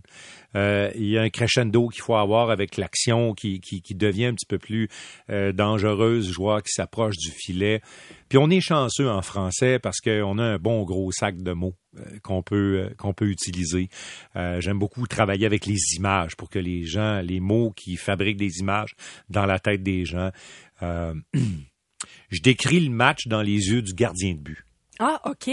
Euh, 0.55 0.91
il 0.95 1.07
y 1.07 1.17
a 1.17 1.21
un 1.21 1.29
crescendo 1.29 1.87
qu'il 1.87 2.01
faut 2.01 2.15
avoir 2.15 2.49
avec 2.49 2.77
l'action 2.77 3.33
qui, 3.33 3.59
qui, 3.59 3.95
devient 3.95 4.25
un 4.25 4.33
petit 4.33 4.45
peu 4.45 4.59
plus 4.59 4.87
euh, 5.29 5.51
dangereuse, 5.51 6.29
joueur 6.29 6.61
qui 6.61 6.71
s'approche 6.71 7.17
du 7.17 7.31
filet. 7.31 7.81
Puis 8.29 8.37
on 8.37 8.49
est 8.49 8.61
chanceux 8.61 9.09
en 9.09 9.21
français 9.21 9.79
parce 9.79 9.99
qu'on 9.99 10.37
a 10.37 10.43
un 10.43 10.57
bon 10.57 10.83
gros 10.83 11.11
sac 11.11 11.41
de 11.41 11.53
mots 11.53 11.75
euh, 11.97 12.19
qu'on 12.21 12.43
peut 12.43 12.89
qu'on 12.97 13.13
peut 13.13 13.27
utiliser. 13.27 13.89
J'aime 14.35 14.79
beaucoup 14.79 15.07
travailler 15.07 15.45
avec 15.45 15.65
les 15.65 15.79
images 15.95 16.35
pour 16.35 16.49
que 16.49 16.59
les 16.59 16.85
gens, 16.85 17.21
les 17.21 17.39
mots 17.39 17.71
qui 17.75 17.95
fabriquent 17.95 18.37
des 18.37 18.59
images 18.59 18.95
dans 19.29 19.45
la 19.45 19.59
tête 19.59 19.83
des 19.83 20.05
gens. 20.05 20.31
je 20.81 22.41
décris 22.41 22.81
le 22.81 22.91
match 22.91 23.27
dans 23.27 23.41
les 23.41 23.69
yeux 23.69 23.81
du 23.81 23.93
gardien 23.93 24.33
de 24.33 24.39
but. 24.39 24.65
Ah, 24.99 25.21
OK. 25.25 25.49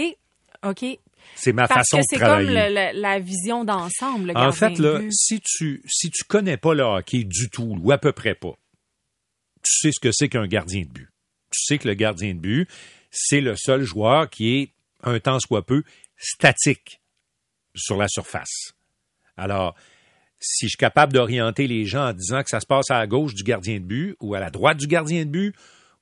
OK. 0.63 0.99
C'est 1.35 1.53
ma 1.53 1.67
façon 1.67 1.99
de 1.99 2.17
travailler. 2.17 2.47
C'est 2.47 2.91
comme 2.93 3.01
la 3.01 3.19
vision 3.19 3.63
d'ensemble. 3.63 4.33
En 4.35 4.51
fait, 4.51 4.77
là, 4.77 5.01
si 5.09 5.41
tu 5.41 5.81
si 5.87 6.09
tu 6.09 6.23
connais 6.23 6.57
pas 6.57 6.73
le 6.73 6.83
hockey 6.83 7.23
du 7.23 7.49
tout 7.49 7.77
ou 7.81 7.91
à 7.91 7.97
peu 7.97 8.11
près 8.11 8.35
pas, 8.35 8.53
tu 9.63 9.71
sais 9.71 9.91
ce 9.91 9.99
que 9.99 10.11
c'est 10.11 10.29
qu'un 10.29 10.47
gardien 10.47 10.81
de 10.81 10.89
but. 10.89 11.09
Tu 11.51 11.63
sais 11.65 11.77
que 11.77 11.87
le 11.87 11.93
gardien 11.93 12.33
de 12.33 12.39
but, 12.39 12.69
c'est 13.09 13.41
le 13.41 13.55
seul 13.55 13.83
joueur 13.83 14.29
qui 14.29 14.57
est 14.57 14.73
un 15.03 15.19
temps 15.19 15.39
soit 15.39 15.65
peu 15.65 15.83
statique 16.17 17.01
sur 17.75 17.97
la 17.97 18.07
surface. 18.07 18.73
Alors, 19.37 19.75
si 20.39 20.65
je 20.65 20.69
suis 20.69 20.77
capable 20.77 21.13
d'orienter 21.13 21.67
les 21.67 21.85
gens 21.85 22.09
en 22.09 22.13
disant 22.13 22.43
que 22.43 22.49
ça 22.49 22.59
se 22.59 22.65
passe 22.65 22.89
à 22.89 22.99
la 22.99 23.07
gauche 23.07 23.33
du 23.33 23.43
gardien 23.43 23.79
de 23.79 23.85
but 23.85 24.15
ou 24.19 24.33
à 24.33 24.39
la 24.39 24.49
droite 24.49 24.77
du 24.77 24.87
gardien 24.87 25.25
de 25.25 25.29
but 25.29 25.55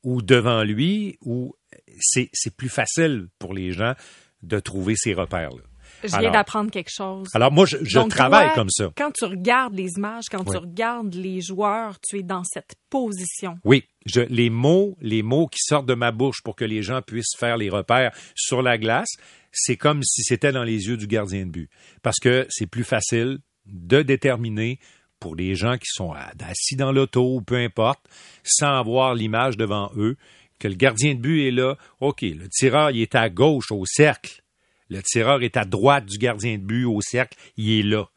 ou 0.04 0.22
devant 0.22 0.64
lui, 0.64 1.18
ou 1.22 1.56
c'est 2.00 2.56
plus 2.56 2.70
facile 2.70 3.28
pour 3.38 3.54
les 3.54 3.74
gens 3.74 3.94
de 4.42 4.60
trouver 4.60 4.96
ces 4.96 5.14
repères-là. 5.14 5.64
Je 6.04 6.18
viens 6.18 6.32
d'apprendre 6.32 6.72
quelque 6.72 6.92
chose. 6.92 7.28
Alors 7.34 7.52
moi, 7.52 7.66
je, 7.66 8.08
travaille 8.08 8.54
comme 8.54 8.70
ça. 8.70 8.90
Quand 8.96 9.12
tu 9.12 9.26
regardes 9.26 9.74
les 9.74 9.92
images, 9.98 10.26
quand 10.32 10.44
tu 10.44 10.58
regardes 10.58 11.14
les 11.14 11.42
joueurs, 11.42 12.00
tu 12.00 12.20
es 12.20 12.24
dans 12.24 12.44
cette 12.44 12.76
position. 12.90 13.58
Oui, 13.66 13.84
je, 14.06 14.22
les 14.22 14.50
mots, 14.50 14.98
les 15.02 15.24
mots 15.24 15.48
qui 15.48 15.60
sortent 15.62 15.88
de 15.88 15.96
ma 15.96 16.12
bouche 16.12 16.42
pour 16.44 16.56
que 16.56 16.66
les 16.66 16.82
gens 16.82 17.02
puissent 17.02 17.36
faire 17.38 17.58
les 17.58 17.70
repères 17.70 18.16
sur 18.36 18.62
la 18.62 18.78
glace, 18.78 19.10
c'est 19.52 19.78
comme 19.78 20.04
si 20.04 20.24
c'était 20.24 20.52
dans 20.52 20.64
les 20.64 20.88
yeux 20.88 20.98
du 20.98 21.08
gardien 21.08 21.46
de 21.46 21.52
but, 21.52 21.70
parce 22.02 22.20
que 22.20 22.46
c'est 22.50 22.68
plus 22.68 22.84
facile 22.84 23.40
de 23.66 24.02
déterminer 24.02 24.80
pour 25.20 25.36
les 25.36 25.56
gens 25.56 25.78
qui 25.78 25.88
sont 25.88 26.14
assis 26.14 26.76
dans 26.78 26.92
l'auto 26.92 27.36
ou 27.36 27.42
peu 27.42 27.58
importe, 27.58 28.00
sans 28.44 28.80
avoir 28.80 29.16
l'image 29.16 29.58
devant 29.58 29.92
eux, 29.98 30.16
que 30.60 30.68
le 30.68 30.76
gardien 30.76 31.16
de 31.16 31.20
but 31.20 31.48
est 31.48 31.52
là. 31.52 31.76
OK, 32.00 32.22
le 32.22 32.48
tireur, 32.50 32.92
il 32.92 33.02
est 33.02 33.16
à 33.16 33.30
gauche 33.30 33.72
au 33.72 33.86
cercle. 33.86 34.42
Le 34.90 35.02
tireur 35.04 35.42
est 35.44 35.58
à 35.58 35.66
droite 35.66 36.06
du 36.06 36.18
gardien 36.18 36.58
de 36.58 36.64
but 36.64 36.86
au 36.86 37.00
cercle. 37.02 37.38
Il 37.58 37.80
est 37.80 37.84
là. 37.84 38.10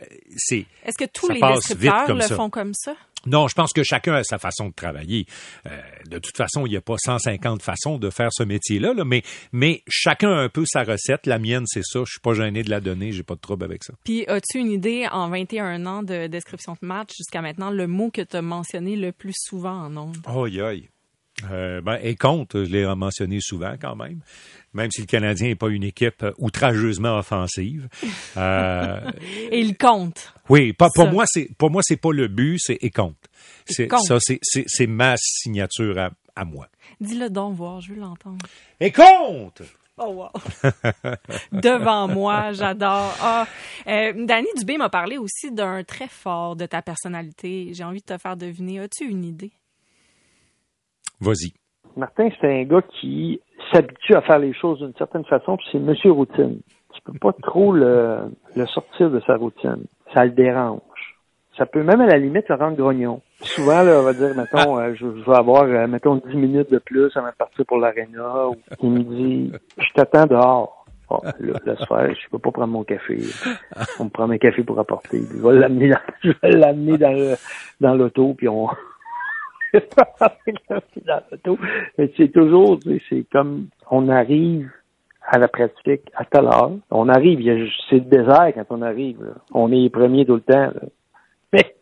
Euh, 0.00 0.04
c'est, 0.36 0.66
Est-ce 0.84 0.98
que 0.98 1.10
tous 1.10 1.28
les 1.28 1.40
descripteurs 1.40 2.14
le 2.14 2.22
font 2.22 2.50
comme 2.50 2.72
ça? 2.74 2.94
Non, 3.24 3.46
je 3.46 3.54
pense 3.54 3.72
que 3.72 3.84
chacun 3.84 4.14
a 4.14 4.24
sa 4.24 4.38
façon 4.38 4.68
de 4.68 4.74
travailler. 4.74 5.26
Euh, 5.66 5.80
de 6.08 6.18
toute 6.18 6.36
façon, 6.36 6.66
il 6.66 6.70
n'y 6.70 6.76
a 6.76 6.80
pas 6.80 6.96
150 6.98 7.62
façons 7.62 7.98
de 7.98 8.10
faire 8.10 8.30
ce 8.32 8.42
métier-là, 8.42 8.94
mais, 9.04 9.22
mais 9.52 9.82
chacun 9.86 10.30
a 10.30 10.40
un 10.40 10.48
peu 10.48 10.64
sa 10.66 10.82
recette. 10.82 11.26
La 11.26 11.38
mienne, 11.38 11.64
c'est 11.66 11.84
ça. 11.84 12.00
Je 12.00 12.10
suis 12.10 12.20
pas 12.20 12.34
gêné 12.34 12.64
de 12.64 12.70
la 12.70 12.80
donner. 12.80 13.12
J'ai 13.12 13.22
pas 13.22 13.34
de 13.34 13.40
trouble 13.40 13.64
avec 13.64 13.84
ça. 13.84 13.94
Puis, 14.02 14.26
as-tu 14.26 14.58
une 14.58 14.72
idée, 14.72 15.06
en 15.10 15.28
21 15.28 15.86
ans 15.86 16.02
de 16.02 16.26
description 16.26 16.72
de 16.80 16.86
match 16.86 17.10
jusqu'à 17.16 17.42
maintenant, 17.42 17.70
le 17.70 17.86
mot 17.86 18.10
que 18.10 18.22
tu 18.22 18.36
as 18.36 18.42
mentionné 18.42 18.96
le 18.96 19.12
plus 19.12 19.34
souvent 19.36 19.84
en 19.84 19.90
nombre? 19.90 20.20
Oh, 20.28 20.44
aïe. 20.46 20.88
Euh, 21.50 21.80
ben, 21.80 21.98
et 22.02 22.14
compte, 22.14 22.52
je 22.54 22.70
l'ai 22.70 22.86
mentionné 22.94 23.38
souvent 23.40 23.74
quand 23.80 23.96
même, 23.96 24.20
même 24.74 24.90
si 24.90 25.00
le 25.00 25.06
Canadien 25.06 25.48
n'est 25.48 25.54
pas 25.54 25.68
une 25.68 25.82
équipe 25.82 26.24
outrageusement 26.38 27.18
offensive. 27.18 27.88
Euh, 28.36 29.00
et 29.50 29.60
il 29.60 29.76
compte. 29.76 30.32
Oui, 30.48 30.72
pas, 30.72 30.88
pour 30.94 31.08
moi, 31.08 31.24
c'est 31.26 31.48
pour 31.58 31.70
moi 31.70 31.82
c'est 31.84 31.96
pas 31.96 32.12
le 32.12 32.28
but, 32.28 32.58
c'est 32.58 32.78
et 32.80 32.90
compte. 32.90 33.16
C'est 33.66 33.88
ça, 33.90 34.18
c'est 34.20 34.86
ma 34.86 35.14
signature 35.16 35.98
à, 35.98 36.10
à 36.36 36.44
moi. 36.44 36.68
Dis-le 37.00 37.30
donc 37.30 37.56
voir, 37.56 37.80
je 37.80 37.92
veux 37.92 38.00
l'entendre. 38.00 38.46
Et 38.80 38.92
compte. 38.92 39.62
Oh 39.98 40.10
wow! 40.10 40.30
Devant 41.52 42.08
moi, 42.08 42.52
j'adore. 42.52 43.14
Ah, 43.20 43.46
euh, 43.86 44.12
Danny 44.26 44.48
Dubé 44.56 44.78
m'a 44.78 44.88
parlé 44.88 45.18
aussi 45.18 45.52
d'un 45.52 45.84
trait 45.84 46.08
fort 46.08 46.56
de 46.56 46.64
ta 46.64 46.80
personnalité. 46.80 47.70
J'ai 47.72 47.84
envie 47.84 48.00
de 48.00 48.06
te 48.06 48.18
faire 48.18 48.36
deviner. 48.36 48.80
As-tu 48.80 49.04
une 49.04 49.24
idée? 49.24 49.52
Vas-y. 51.22 51.52
Martin, 51.96 52.28
c'est 52.40 52.60
un 52.60 52.64
gars 52.64 52.82
qui 53.00 53.40
s'habitue 53.72 54.14
à 54.14 54.22
faire 54.22 54.40
les 54.40 54.52
choses 54.52 54.80
d'une 54.80 54.94
certaine 54.98 55.24
façon, 55.24 55.56
puis 55.56 55.66
c'est 55.70 55.78
monsieur 55.78 56.10
routine. 56.10 56.58
Tu 56.94 57.00
peux 57.02 57.18
pas 57.18 57.32
trop 57.42 57.72
le, 57.72 58.28
sortir 58.66 59.10
de 59.10 59.20
sa 59.20 59.36
routine. 59.36 59.84
Ça 60.12 60.24
le 60.24 60.32
dérange. 60.32 60.80
ça 61.56 61.64
peut 61.64 61.82
même 61.82 62.00
à 62.00 62.06
la 62.06 62.18
limite 62.18 62.46
se 62.48 62.52
rendre 62.52 62.76
grognon. 62.76 63.20
Souvent, 63.40 63.82
là, 63.82 64.00
on 64.00 64.02
va 64.02 64.12
dire, 64.14 64.34
mettons, 64.36 64.78
euh, 64.78 64.94
je, 64.94 65.06
vais 65.06 65.36
avoir, 65.36 65.64
euh, 65.64 65.86
mettons, 65.86 66.16
10 66.16 66.36
minutes 66.36 66.70
de 66.72 66.78
plus 66.78 67.16
avant 67.16 67.28
de 67.28 67.34
partir 67.34 67.64
pour 67.66 67.78
l'aréna, 67.78 68.48
ou 68.48 68.56
il 68.82 68.90
me 68.90 69.02
dit, 69.02 69.52
je 69.78 69.92
t'attends 69.94 70.26
dehors. 70.26 70.86
Oh, 71.10 71.20
là, 71.22 71.58
laisse 71.66 71.86
faire, 71.86 72.14
je 72.14 72.30
peux 72.30 72.38
pas 72.38 72.50
prendre 72.50 72.72
mon 72.72 72.84
café. 72.84 73.18
On 73.98 74.04
me 74.04 74.08
prend 74.08 74.30
un 74.30 74.38
café 74.38 74.62
pour 74.62 74.78
apporter. 74.78 75.20
Je 75.30 75.46
vais 75.46 75.54
l'amener 75.54 75.90
dans, 75.90 75.98
je 76.22 76.32
vais 76.42 76.52
l'amener 76.52 76.98
dans, 77.80 77.94
l'auto, 77.94 78.34
puis 78.34 78.48
on. 78.48 78.68
C'est 82.16 82.32
toujours, 82.32 82.78
c'est 83.08 83.24
comme, 83.30 83.68
on 83.90 84.08
arrive 84.08 84.70
à 85.26 85.38
la 85.38 85.48
pratique 85.48 86.02
à 86.14 86.24
telle 86.24 86.46
heure. 86.46 86.72
On 86.90 87.08
arrive, 87.08 87.40
c'est 87.88 87.96
le 87.96 88.00
désert 88.02 88.52
quand 88.54 88.66
on 88.70 88.82
arrive. 88.82 89.34
On 89.52 89.70
est 89.72 89.76
les 89.76 89.90
premiers 89.90 90.26
tout 90.26 90.34
le 90.34 90.40
temps. 90.40 90.72
Mais, 91.52 91.74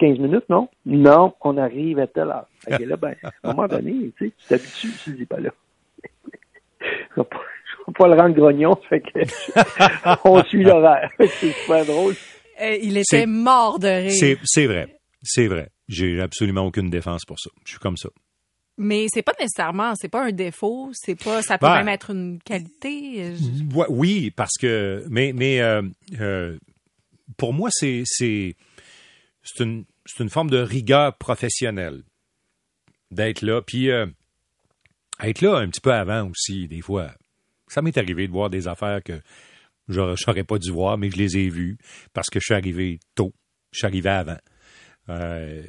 15 0.00 0.18
minutes, 0.18 0.48
non? 0.48 0.68
Non, 0.86 1.34
on 1.42 1.58
arrive 1.58 1.98
à 1.98 2.06
telle 2.06 2.28
heure. 2.28 2.46
Fait 2.60 2.84
là, 2.84 2.96
ben, 2.96 3.14
à 3.22 3.30
un 3.50 3.52
moment 3.52 3.68
donné, 3.68 4.12
tu 4.16 4.26
sais, 4.26 4.32
tu 4.36 4.48
t'habitues, 4.48 4.92
tu 5.04 5.10
dis 5.12 5.26
pas 5.26 5.38
là. 5.38 5.50
je 6.80 7.20
ne 7.20 7.24
vais 7.24 7.92
pas 7.98 8.08
le 8.08 8.14
rendre 8.14 8.34
grognon, 8.34 8.76
fait 8.88 9.00
que 9.00 9.20
on 10.24 10.42
suit 10.44 10.64
l'horaire. 10.64 11.10
C'est 11.18 11.52
super 11.52 11.84
drôle. 11.84 12.14
Euh, 12.62 12.76
il 12.82 12.96
était 12.96 13.26
mort 13.26 13.78
de 13.78 13.88
rire. 13.88 14.36
C'est 14.44 14.66
vrai. 14.66 14.96
C'est 15.22 15.46
vrai. 15.48 15.68
J'ai 15.90 16.20
absolument 16.20 16.64
aucune 16.64 16.88
défense 16.88 17.24
pour 17.24 17.38
ça. 17.38 17.50
Je 17.64 17.72
suis 17.72 17.80
comme 17.80 17.96
ça. 17.96 18.08
Mais 18.78 19.06
c'est 19.12 19.22
pas 19.22 19.34
nécessairement, 19.38 19.94
c'est 19.96 20.08
pas 20.08 20.24
un 20.24 20.32
défaut, 20.32 20.90
c'est 20.94 21.16
pas, 21.16 21.42
ça 21.42 21.58
peut 21.58 21.66
ben, 21.66 21.78
même 21.78 21.88
être 21.88 22.10
une 22.10 22.38
qualité. 22.42 23.34
Oui, 23.88 24.30
parce 24.30 24.56
que, 24.58 25.04
mais, 25.10 25.32
mais 25.34 25.60
euh, 25.60 25.82
euh, 26.18 26.56
pour 27.36 27.52
moi, 27.52 27.68
c'est, 27.72 28.04
c'est, 28.06 28.56
c'est 29.42 29.64
une, 29.64 29.84
c'est 30.06 30.22
une 30.22 30.30
forme 30.30 30.48
de 30.48 30.58
rigueur 30.58 31.18
professionnelle 31.18 32.04
d'être 33.10 33.42
là, 33.42 33.60
puis 33.60 33.90
euh, 33.90 34.06
être 35.22 35.42
là 35.42 35.56
un 35.56 35.68
petit 35.68 35.80
peu 35.80 35.92
avant 35.92 36.30
aussi, 36.30 36.68
des 36.68 36.80
fois. 36.80 37.10
Ça 37.68 37.82
m'est 37.82 37.98
arrivé 37.98 38.28
de 38.28 38.32
voir 38.32 38.48
des 38.48 38.66
affaires 38.68 39.02
que 39.02 39.20
j'aurais 39.88 40.44
pas 40.44 40.58
dû 40.58 40.70
voir, 40.70 40.96
mais 40.96 41.10
je 41.10 41.16
les 41.16 41.36
ai 41.36 41.48
vues 41.48 41.76
parce 42.12 42.28
que 42.30 42.40
je 42.40 42.44
suis 42.44 42.54
arrivé 42.54 43.00
tôt, 43.14 43.34
je 43.72 43.78
suis 43.78 43.86
arrivé 43.86 44.08
avant. 44.08 44.38
Euh, 45.10 45.62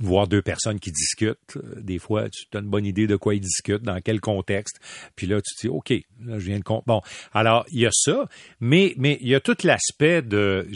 voir 0.00 0.26
deux 0.26 0.42
personnes 0.42 0.80
qui 0.80 0.92
discutent. 0.92 1.56
Euh, 1.56 1.80
des 1.80 1.98
fois, 1.98 2.28
tu 2.28 2.44
as 2.56 2.60
une 2.60 2.68
bonne 2.68 2.86
idée 2.86 3.06
de 3.06 3.16
quoi 3.16 3.34
ils 3.34 3.40
discutent, 3.40 3.82
dans 3.82 4.00
quel 4.00 4.20
contexte. 4.20 4.80
Puis 5.16 5.26
là, 5.26 5.40
tu 5.40 5.54
te 5.54 5.60
dis, 5.62 5.68
OK, 5.68 5.90
là, 6.24 6.38
je 6.38 6.46
viens 6.46 6.58
de... 6.58 6.64
Bon, 6.86 7.00
alors, 7.32 7.64
il 7.70 7.80
y 7.80 7.86
a 7.86 7.90
ça, 7.92 8.28
mais, 8.60 8.94
mais 8.96 9.18
il 9.20 9.28
y 9.28 9.34
a 9.34 9.40
tout 9.40 9.56
l'aspect 9.64 10.22
de... 10.22 10.68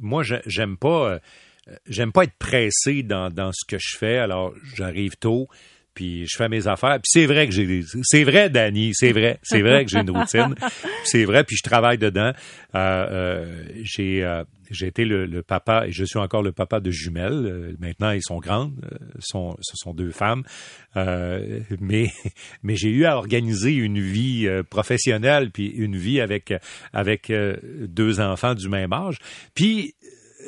Moi, 0.00 0.22
j'aime 0.46 0.76
pas... 0.76 1.14
Euh, 1.14 1.18
j'aime 1.86 2.10
pas 2.10 2.24
être 2.24 2.36
pressé 2.38 3.04
dans 3.04 3.52
ce 3.52 3.64
que 3.64 3.76
je 3.78 3.96
fais, 3.96 4.18
alors 4.18 4.52
j'arrive 4.74 5.16
tôt, 5.16 5.48
puis 5.94 6.26
je 6.26 6.36
fais 6.36 6.48
mes 6.48 6.66
affaires. 6.66 6.98
Puis 7.02 7.10
c'est 7.10 7.26
vrai 7.26 7.46
que 7.46 7.52
j'ai 7.52 7.82
c'est 8.02 8.24
vrai 8.24 8.50
Danny, 8.50 8.92
c'est 8.94 9.12
vrai, 9.12 9.38
c'est 9.42 9.62
vrai 9.62 9.84
que 9.84 9.90
j'ai 9.90 10.00
une 10.00 10.10
routine. 10.16 10.54
c'est 11.04 11.24
vrai 11.24 11.44
puis 11.44 11.56
je 11.56 11.62
travaille 11.62 11.98
dedans. 11.98 12.32
Euh, 12.74 13.06
euh, 13.10 13.64
j'ai 13.82 14.24
euh, 14.24 14.44
j'ai 14.70 14.86
été 14.86 15.04
le, 15.04 15.42
papa 15.42 15.86
et 15.86 15.92
je 15.92 16.04
suis 16.04 16.18
encore 16.18 16.42
le 16.42 16.52
papa 16.52 16.80
de 16.80 16.90
jumelles. 16.90 17.76
maintenant, 17.78 18.10
ils 18.12 18.22
sont 18.22 18.38
grandes, 18.38 18.72
sont, 19.18 19.54
ce 19.60 19.76
sont 19.76 19.92
deux 19.92 20.12
femmes. 20.12 20.44
mais 20.94 22.10
mais 22.62 22.76
j'ai 22.76 22.88
eu 22.88 23.04
à 23.04 23.18
organiser 23.18 23.74
une 23.74 24.00
vie 24.00 24.48
professionnelle 24.70 25.50
puis 25.50 25.66
une 25.66 25.96
vie 25.96 26.20
avec 26.22 26.54
avec 26.94 27.30
deux 27.30 28.20
enfants 28.20 28.54
du 28.54 28.70
même 28.70 28.94
âge. 28.94 29.18
Puis 29.54 29.94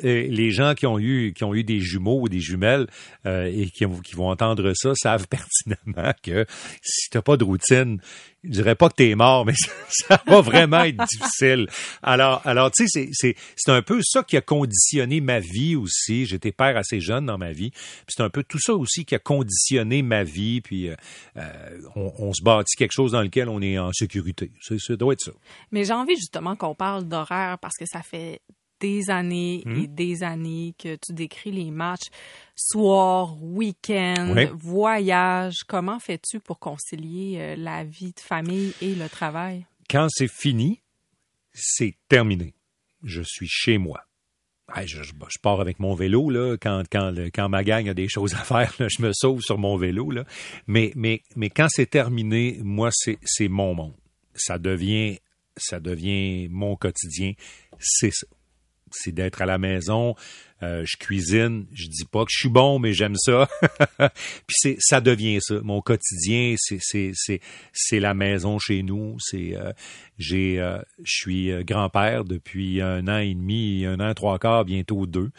les 0.03 0.51
gens 0.51 0.73
qui 0.73 0.85
ont 0.85 0.99
eu 0.99 1.33
qui 1.33 1.43
ont 1.43 1.53
eu 1.53 1.63
des 1.63 1.79
jumeaux 1.79 2.21
ou 2.21 2.29
des 2.29 2.39
jumelles 2.39 2.87
euh, 3.25 3.45
et 3.45 3.69
qui, 3.69 3.85
vont 3.85 4.29
entendre 4.29 4.73
ça 4.75 4.93
savent 4.95 5.27
pertinemment 5.29 6.13
que 6.23 6.45
si 6.81 7.09
t'as 7.09 7.21
pas 7.21 7.37
de 7.37 7.43
routine, 7.43 7.99
je 8.43 8.49
dirais 8.49 8.75
pas 8.75 8.89
que 8.89 8.95
t'es 8.95 9.15
mort, 9.15 9.45
mais 9.45 9.53
ça, 9.89 10.21
va 10.27 10.41
vraiment 10.41 10.83
être 10.83 11.03
difficile. 11.05 11.67
Alors, 12.03 12.41
alors 12.45 12.71
tu 12.71 12.87
sais, 12.87 13.09
c'est 13.11 13.35
c'est 13.55 13.71
un 13.71 13.81
peu 13.81 13.99
ça 14.03 14.23
qui 14.23 14.37
a 14.37 14.41
conditionné 14.41 15.21
ma 15.21 15.39
vie 15.39 15.75
aussi. 15.75 16.25
J'étais 16.25 16.51
père 16.51 16.77
assez 16.77 16.99
jeune 16.99 17.25
dans 17.25 17.37
ma 17.37 17.51
vie, 17.51 17.71
c'est 18.07 18.23
un 18.23 18.29
peu 18.29 18.43
tout 18.43 18.59
ça 18.59 18.73
aussi 18.73 19.05
qui 19.05 19.15
a 19.15 19.19
conditionné 19.19 20.01
ma 20.01 20.23
vie. 20.23 20.61
Puis 20.61 20.89
euh, 20.89 20.95
euh, 21.37 21.79
on, 21.95 22.13
on, 22.19 22.33
se 22.33 22.43
bâtit 22.43 22.75
quelque 22.77 22.93
chose 22.93 23.11
dans 23.11 23.21
lequel 23.21 23.49
on 23.49 23.61
est 23.61 23.77
en 23.77 23.91
sécurité. 23.93 24.51
Ça 24.61 24.95
doit 24.95 25.13
être 25.13 25.21
ça. 25.21 25.31
Mais 25.71 25.83
j'ai 25.85 25.93
envie 25.93 26.15
justement 26.15 26.55
qu'on 26.55 26.75
parle 26.75 27.05
d'horaire 27.05 27.57
parce 27.59 27.75
que 27.77 27.85
ça 27.85 28.01
fait 28.01 28.41
des 28.85 29.09
années 29.09 29.63
et 29.65 29.87
hmm? 29.87 29.95
des 29.95 30.21
années 30.21 30.75
que 30.77 30.95
tu 30.95 31.11
décris 31.11 31.51
les 31.51 31.71
matchs, 31.71 32.09
soir, 32.55 33.35
week-end, 33.41 34.35
voyage. 34.53 35.63
Comment 35.67 35.99
fais-tu 35.99 36.39
pour 36.39 36.59
concilier 36.59 37.37
euh, 37.39 37.55
la 37.57 37.83
vie 37.83 38.13
de 38.13 38.19
famille 38.19 38.73
et 38.81 38.93
le 38.93 39.09
travail? 39.09 39.65
Quand 39.89 40.05
c'est 40.09 40.31
fini, 40.31 40.81
c'est 41.51 41.95
terminé. 42.07 42.53
Je 43.03 43.23
suis 43.23 43.47
chez 43.49 43.79
moi. 43.79 44.01
je, 44.85 45.39
pars 45.41 45.61
avec 45.61 45.79
mon 45.79 45.95
vélo 45.95 46.29
là, 46.29 46.55
quand, 46.61 46.83
quand, 46.91 47.11
quand 47.33 47.49
ma 47.49 47.63
gang 47.63 47.89
a 47.89 47.95
des 47.95 48.07
choses 48.07 48.35
à 48.35 48.43
faire, 48.43 48.71
je 48.77 49.01
me 49.01 49.11
sauve 49.13 49.41
sur 49.41 49.57
mon 49.57 49.77
vélo. 49.77 50.11
Là. 50.11 50.25
Mais, 50.67 50.91
mais, 50.95 51.23
mais 51.35 51.49
quand 51.49 51.67
c'est 51.69 51.89
terminé, 51.89 52.59
moi, 52.61 52.91
c'est 52.91 53.47
mon 53.47 53.73
monde. 53.73 53.95
Ça 54.35 54.59
devient, 54.59 55.17
ça 55.57 55.79
devient 55.79 56.49
mon 56.49 56.75
quotidien. 56.75 57.33
C'est 57.79 58.11
ça 58.11 58.27
c'est 58.95 59.11
d'être 59.11 59.41
à 59.41 59.45
la 59.45 59.57
maison. 59.57 60.15
Euh, 60.63 60.83
je 60.85 60.95
cuisine, 60.97 61.65
je 61.73 61.87
dis 61.87 62.05
pas 62.05 62.23
que 62.23 62.31
je 62.31 62.39
suis 62.39 62.49
bon, 62.49 62.79
mais 62.79 62.93
j'aime 62.93 63.15
ça. 63.17 63.47
Puis 64.47 64.55
c'est, 64.55 64.77
ça 64.79 65.01
devient 65.01 65.39
ça. 65.41 65.55
Mon 65.63 65.81
quotidien, 65.81 66.55
c'est 66.57 66.79
c'est 66.79 67.11
c'est 67.13 67.41
c'est 67.73 67.99
la 67.99 68.13
maison 68.13 68.57
chez 68.57 68.81
nous. 68.81 69.17
C'est 69.19 69.55
euh, 69.55 69.73
j'ai 70.17 70.59
euh, 70.61 70.79
je 71.03 71.11
suis 71.11 71.63
grand-père 71.65 72.23
depuis 72.23 72.81
un 72.81 73.07
an 73.09 73.17
et 73.17 73.33
demi, 73.35 73.85
un 73.85 73.99
an 73.99 74.13
trois 74.13 74.39
quarts, 74.39 74.63
bientôt 74.63 75.05
deux. 75.05 75.31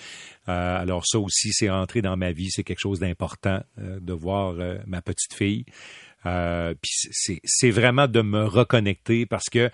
alors 0.47 1.07
ça 1.07 1.19
aussi, 1.19 1.51
c'est 1.53 1.71
entré 1.71 2.03
dans 2.03 2.17
ma 2.17 2.33
vie. 2.33 2.51
C'est 2.51 2.65
quelque 2.65 2.81
chose 2.81 3.01
d'important 3.01 3.63
de 3.79 4.13
voir 4.13 4.55
ma 4.87 5.01
petite 5.01 5.33
fille. 5.33 5.65
puis 6.23 6.91
c'est 6.93 7.41
c'est 7.43 7.71
vraiment 7.71 8.07
de 8.07 8.21
me 8.21 8.45
reconnecter 8.45 9.25
parce 9.25 9.49
que 9.51 9.71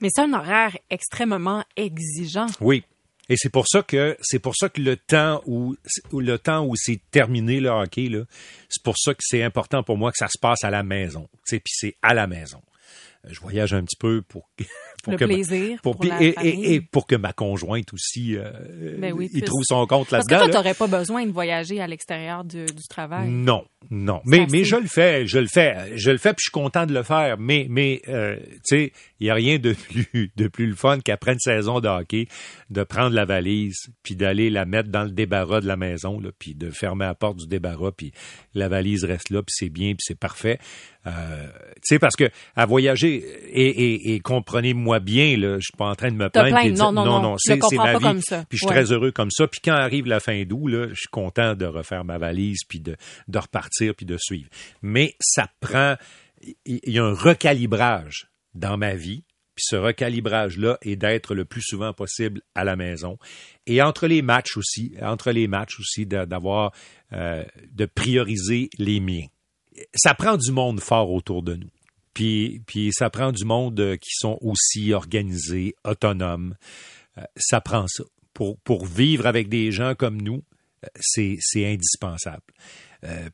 mais 0.00 0.08
c'est 0.10 0.22
un 0.22 0.32
horaire 0.32 0.76
extrêmement 0.88 1.64
exigeant. 1.76 2.46
Oui, 2.60 2.84
et 3.28 3.36
c'est 3.36 3.48
pour 3.48 3.66
ça 3.66 3.82
que 3.82 4.16
c'est 4.20 4.38
pour 4.38 4.54
ça 4.54 4.68
que 4.68 4.80
le 4.80 4.96
temps 4.96 5.42
où 5.46 5.76
le 6.12 6.36
temps 6.36 6.66
où 6.66 6.76
c'est 6.76 7.00
terminé 7.10 7.60
le 7.60 7.70
hockey 7.70 8.08
là, 8.08 8.24
c'est 8.68 8.82
pour 8.82 8.96
ça 8.98 9.14
que 9.14 9.20
c'est 9.22 9.42
important 9.42 9.82
pour 9.82 9.96
moi 9.96 10.10
que 10.10 10.18
ça 10.18 10.28
se 10.28 10.38
passe 10.38 10.62
à 10.62 10.70
la 10.70 10.82
maison. 10.82 11.28
Puis 11.48 11.60
c'est 11.66 11.96
à 12.02 12.12
la 12.12 12.26
maison. 12.26 12.62
Je 13.26 13.40
voyage 13.40 13.72
un 13.72 13.82
petit 13.82 13.96
peu 13.96 14.20
pour 14.20 14.50
pour 15.04 15.12
le 15.12 15.18
plaisir, 15.18 15.80
pour, 15.82 15.96
et, 16.20 16.80
pour 16.80 17.06
que 17.06 17.14
ma 17.14 17.32
conjointe 17.32 17.92
aussi, 17.92 18.36
euh, 18.36 18.96
ben 18.98 19.14
il 19.20 19.42
trouve 19.42 19.62
son 19.64 19.86
compte 19.86 20.10
là-dedans. 20.10 20.26
Parce 20.28 20.42
que 20.42 20.46
toi, 20.46 20.48
tu 20.48 20.56
n'aurais 20.56 20.74
pas 20.74 20.86
besoin 20.86 21.26
de 21.26 21.30
voyager 21.30 21.80
à 21.80 21.86
l'extérieur 21.86 22.44
du, 22.44 22.64
travail. 22.88 23.28
Non, 23.28 23.64
non. 23.90 24.20
Mais, 24.24 24.46
mais 24.50 24.64
je 24.64 24.76
le 24.76 24.86
fais, 24.86 25.26
je 25.26 25.38
le 25.38 25.46
fais, 25.46 25.96
je 25.96 26.10
le 26.10 26.18
fais, 26.18 26.30
puis 26.30 26.42
je 26.42 26.44
suis 26.44 26.52
content 26.52 26.86
de 26.86 26.94
le 26.94 27.02
faire. 27.02 27.36
Mais, 27.38 27.66
mais 27.68 28.02
euh, 28.08 28.36
tu 28.36 28.60
sais, 28.64 28.92
il 29.20 29.24
n'y 29.24 29.30
a 29.30 29.34
rien 29.34 29.58
de 29.58 29.72
plus, 29.72 30.32
de 30.36 30.48
plus 30.48 30.66
le 30.66 30.74
fun 30.74 30.98
qu'après 31.00 31.32
une 31.32 31.38
saison 31.38 31.80
de 31.80 31.88
hockey, 31.88 32.26
de 32.70 32.82
prendre 32.82 33.14
la 33.14 33.24
valise, 33.24 33.88
puis 34.02 34.16
d'aller 34.16 34.50
la 34.50 34.64
mettre 34.64 34.88
dans 34.88 35.04
le 35.04 35.10
débarras 35.10 35.60
de 35.60 35.66
la 35.66 35.76
maison, 35.76 36.20
là, 36.20 36.30
puis 36.38 36.54
de 36.54 36.70
fermer 36.70 37.04
la 37.04 37.14
porte 37.14 37.38
du 37.38 37.46
débarras, 37.46 37.92
puis 37.92 38.12
la 38.54 38.68
valise 38.68 39.04
reste 39.04 39.30
là, 39.30 39.42
puis 39.42 39.54
c'est 39.54 39.68
bien, 39.68 39.90
puis 39.90 40.02
c'est 40.02 40.18
parfait. 40.18 40.58
Euh, 41.06 41.46
tu 41.76 41.80
sais, 41.82 41.98
parce 41.98 42.16
que 42.16 42.30
à 42.56 42.66
voyager, 42.66 43.22
et, 43.50 43.68
et, 43.68 44.14
et 44.14 44.20
comprenez-moi 44.20 44.93
bien, 45.00 45.36
là, 45.36 45.56
je 45.56 45.64
suis 45.64 45.76
pas 45.76 45.86
en 45.86 45.94
train 45.94 46.10
de 46.10 46.16
me 46.16 46.28
plaindre. 46.28 46.76
non, 46.76 46.92
non, 46.92 47.04
non, 47.04 47.22
non, 47.22 47.36
c'est 47.38 47.56
ma 47.76 47.98
vie. 47.98 48.20
Puis 48.48 48.58
je 48.58 48.58
suis 48.58 48.66
très 48.66 48.92
heureux 48.92 49.12
comme 49.12 49.30
ça. 49.30 49.46
Puis 49.46 49.60
quand 49.64 49.74
arrive 49.74 50.06
la 50.06 50.20
fin 50.20 50.44
d'août, 50.44 50.68
là, 50.68 50.88
je 50.88 50.94
suis 50.94 51.08
content 51.10 51.54
de 51.54 51.66
refaire 51.66 52.04
ma 52.04 52.18
valise, 52.18 52.60
puis 52.68 52.80
de, 52.80 52.96
de 53.28 53.38
repartir, 53.38 53.94
puis 53.94 54.06
de 54.06 54.16
suivre. 54.18 54.48
Mais 54.82 55.14
ça 55.20 55.48
prend, 55.60 55.96
il 56.64 56.80
y 56.86 56.98
a 56.98 57.04
un 57.04 57.14
recalibrage 57.14 58.28
dans 58.54 58.76
ma 58.76 58.94
vie. 58.94 59.24
Puis 59.54 59.66
ce 59.68 59.76
recalibrage-là 59.76 60.78
est 60.82 60.96
d'être 60.96 61.32
le 61.32 61.44
plus 61.44 61.62
souvent 61.62 61.92
possible 61.92 62.40
à 62.56 62.64
la 62.64 62.74
maison. 62.74 63.18
Et 63.68 63.82
entre 63.82 64.08
les 64.08 64.20
matchs 64.20 64.56
aussi, 64.56 64.94
entre 65.00 65.30
les 65.30 65.46
matchs 65.46 65.78
aussi, 65.78 66.06
d'avoir, 66.06 66.72
euh, 67.12 67.44
de 67.70 67.86
prioriser 67.86 68.68
les 68.78 68.98
miens 68.98 69.26
ça 69.94 70.14
prend 70.14 70.36
du 70.36 70.52
monde 70.52 70.80
fort 70.80 71.10
autour 71.10 71.42
de 71.42 71.54
nous. 71.54 71.70
Puis, 72.14 72.62
puis 72.66 72.90
ça 72.92 73.10
prend 73.10 73.32
du 73.32 73.44
monde 73.44 73.78
euh, 73.80 73.96
qui 73.96 74.10
sont 74.12 74.38
aussi 74.40 74.92
organisés, 74.92 75.74
autonomes. 75.84 76.54
Euh, 77.18 77.22
ça 77.36 77.60
prend 77.60 77.86
ça. 77.88 78.04
Pour, 78.32 78.58
pour 78.60 78.86
vivre 78.86 79.26
avec 79.26 79.48
des 79.48 79.70
gens 79.70 79.94
comme 79.94 80.20
nous, 80.20 80.42
euh, 80.84 80.88
c'est, 81.00 81.36
c'est 81.40 81.66
indispensable. 81.66 82.42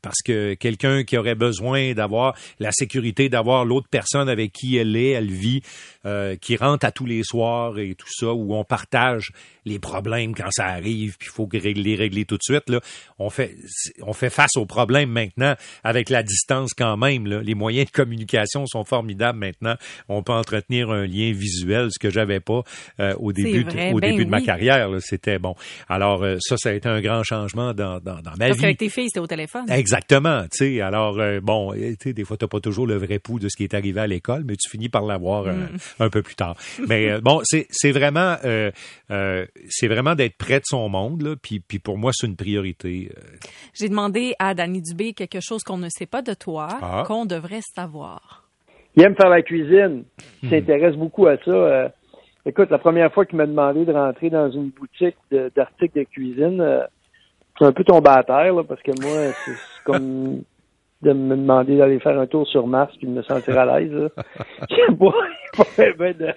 parce 0.01 0.21
que 0.21 0.53
quelqu'un 0.55 1.05
qui 1.05 1.17
aurait 1.17 1.35
besoin 1.35 1.93
d'avoir 1.93 2.35
la 2.59 2.73
sécurité 2.73 3.29
d'avoir 3.29 3.63
l'autre 3.63 3.87
personne 3.89 4.27
avec 4.27 4.51
qui 4.51 4.75
elle 4.75 4.97
est, 4.97 5.11
elle 5.11 5.31
vit, 5.31 5.61
qui 6.41 6.55
rentre 6.55 6.85
à 6.85 6.91
tous 6.91 7.05
les 7.05 7.23
soirs 7.23 7.77
et 7.77 7.95
tout 7.95 8.07
ça, 8.09 8.33
où 8.33 8.55
on 8.55 8.63
partage 8.63 9.31
les 9.65 9.79
problèmes 9.79 10.33
quand 10.33 10.49
ça 10.51 10.65
arrive, 10.65 11.17
puis 11.17 11.29
il 11.29 11.33
faut 11.33 11.47
les 11.51 11.95
régler 11.95 12.25
tout 12.25 12.37
de 12.37 12.43
suite. 12.43 12.69
Là. 12.69 12.79
On, 13.19 13.29
fait, 13.29 13.55
on 14.01 14.13
fait 14.13 14.29
face 14.29 14.55
aux 14.55 14.65
problèmes 14.65 15.11
maintenant 15.11 15.55
avec 15.83 16.09
la 16.09 16.23
distance 16.23 16.73
quand 16.73 16.97
même. 16.97 17.27
Là. 17.27 17.41
Les 17.41 17.53
moyens 17.53 17.87
de 17.87 17.91
communication 17.91 18.65
sont 18.65 18.83
formidables 18.83 19.37
maintenant. 19.37 19.75
On 20.09 20.23
peut 20.23 20.33
entretenir 20.33 20.89
un 20.89 21.05
lien 21.05 21.31
visuel, 21.31 21.89
ce 21.91 21.99
que 21.99 22.09
j'avais 22.09 22.39
pas 22.39 22.63
euh, 22.99 23.13
au 23.19 23.31
début, 23.31 23.61
au 23.91 23.99
ben 23.99 24.11
début 24.11 24.25
de 24.25 24.29
ma 24.29 24.41
carrière. 24.41 24.89
C'était 24.99 25.39
bon. 25.39 25.55
Alors 25.87 26.23
euh, 26.23 26.37
ça, 26.39 26.57
ça 26.57 26.69
a 26.69 26.73
été 26.73 26.89
un 26.89 27.01
grand 27.01 27.23
changement 27.23 27.73
dans, 27.73 27.99
dans, 27.99 28.21
dans 28.21 28.31
ma 28.31 28.47
Parce 28.47 28.53
vie. 28.53 28.61
qu'avec 28.61 28.77
tes 28.77 28.89
filles, 28.89 29.09
c'était 29.09 29.19
au 29.19 29.27
téléphone. 29.27 29.69
Exactement. 29.69 30.45
sais 30.51 30.81
Alors 30.81 31.19
euh, 31.19 31.39
bon, 31.39 31.73
des 31.73 32.23
fois, 32.23 32.37
t'as 32.37 32.47
pas 32.47 32.59
toujours 32.59 32.87
le 32.87 32.97
vrai 32.97 33.19
pouls 33.19 33.39
de 33.39 33.47
ce 33.49 33.55
qui 33.55 33.63
est 33.63 33.73
arrivé 33.73 33.99
à 33.99 34.07
l'école, 34.07 34.43
mais 34.45 34.55
tu 34.55 34.69
finis 34.69 34.89
par 34.89 35.03
l'avoir 35.03 35.45
mm. 35.45 35.69
Un 35.99 36.09
peu 36.09 36.21
plus 36.21 36.35
tard. 36.35 36.55
mais 36.87 37.19
bon, 37.21 37.41
c'est 37.43 37.91
vraiment 37.91 38.37
c'est 39.69 39.87
vraiment 39.87 40.15
d'être 40.15 40.37
près 40.37 40.59
de 40.59 40.65
son 40.65 40.89
monde, 40.89 41.21
là, 41.21 41.35
puis, 41.41 41.59
puis 41.59 41.79
pour 41.79 41.97
moi, 41.97 42.11
c'est 42.13 42.27
une 42.27 42.35
priorité. 42.35 43.11
Euh. 43.17 43.21
J'ai 43.73 43.89
demandé 43.89 44.33
à 44.39 44.53
Danny 44.53 44.81
Dubé 44.81 45.13
quelque 45.13 45.39
chose 45.41 45.63
qu'on 45.63 45.77
ne 45.77 45.89
sait 45.89 46.05
pas 46.05 46.21
de 46.21 46.33
toi, 46.33 46.67
ah. 46.81 47.03
qu'on 47.07 47.25
devrait 47.25 47.61
savoir. 47.61 48.47
Il 48.95 49.03
aime 49.03 49.15
faire 49.15 49.29
la 49.29 49.41
cuisine. 49.41 50.03
Il 50.43 50.49
hmm. 50.49 50.51
s'intéresse 50.51 50.95
beaucoup 50.95 51.27
à 51.27 51.37
ça. 51.37 51.51
Euh. 51.51 51.89
écoute, 52.45 52.69
la 52.69 52.77
première 52.77 53.11
fois 53.13 53.25
qu'il 53.25 53.37
m'a 53.37 53.45
demandé 53.45 53.85
de 53.85 53.93
rentrer 53.93 54.29
dans 54.29 54.51
une 54.51 54.69
boutique 54.69 55.15
d'articles 55.55 55.99
de, 55.99 56.03
cuisine, 56.03 56.61
euh, 56.61 56.83
c'est 57.57 57.65
un 57.65 57.71
peu 57.71 57.83
tombé 57.83 58.09
à 58.09 58.23
terre, 58.23 58.53
là, 58.53 58.63
parce 58.63 58.81
que 58.81 58.91
moi, 59.01 59.33
c'est 59.45 59.83
comme 59.85 60.43
de 61.01 61.13
me 61.13 61.35
demander 61.35 61.77
d'aller 61.77 61.99
faire 61.99 62.19
un 62.19 62.27
tour 62.27 62.47
sur 62.47 62.67
Mars 62.67 62.95
puis 62.97 63.07
de 63.07 63.13
me 63.13 63.23
sentir 63.23 63.57
à 63.57 63.79
l'aise. 63.79 64.09
J'aime 64.69 64.97
pas, 64.97 65.13
ben 65.97 66.13
de, 66.13 66.33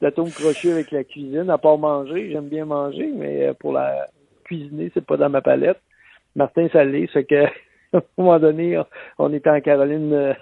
d'atome 0.00 0.30
crochet 0.30 0.72
avec 0.72 0.90
la 0.90 1.04
cuisine, 1.04 1.50
à 1.50 1.58
part 1.58 1.78
manger. 1.78 2.30
J'aime 2.30 2.48
bien 2.48 2.64
manger, 2.64 3.10
mais 3.14 3.46
euh, 3.46 3.54
pour 3.54 3.72
la 3.72 4.06
cuisiner, 4.44 4.90
c'est 4.94 5.04
pas 5.04 5.16
dans 5.16 5.28
ma 5.28 5.42
palette. 5.42 5.80
Martin 6.34 6.68
Salé, 6.72 7.08
ce 7.12 7.20
que 7.20 7.44
à 7.92 7.98
un 7.98 8.02
moment 8.16 8.38
donné, 8.38 8.80
on 9.18 9.32
était 9.32 9.50
en 9.50 9.60
Caroline, 9.60 10.12
euh, 10.12 10.34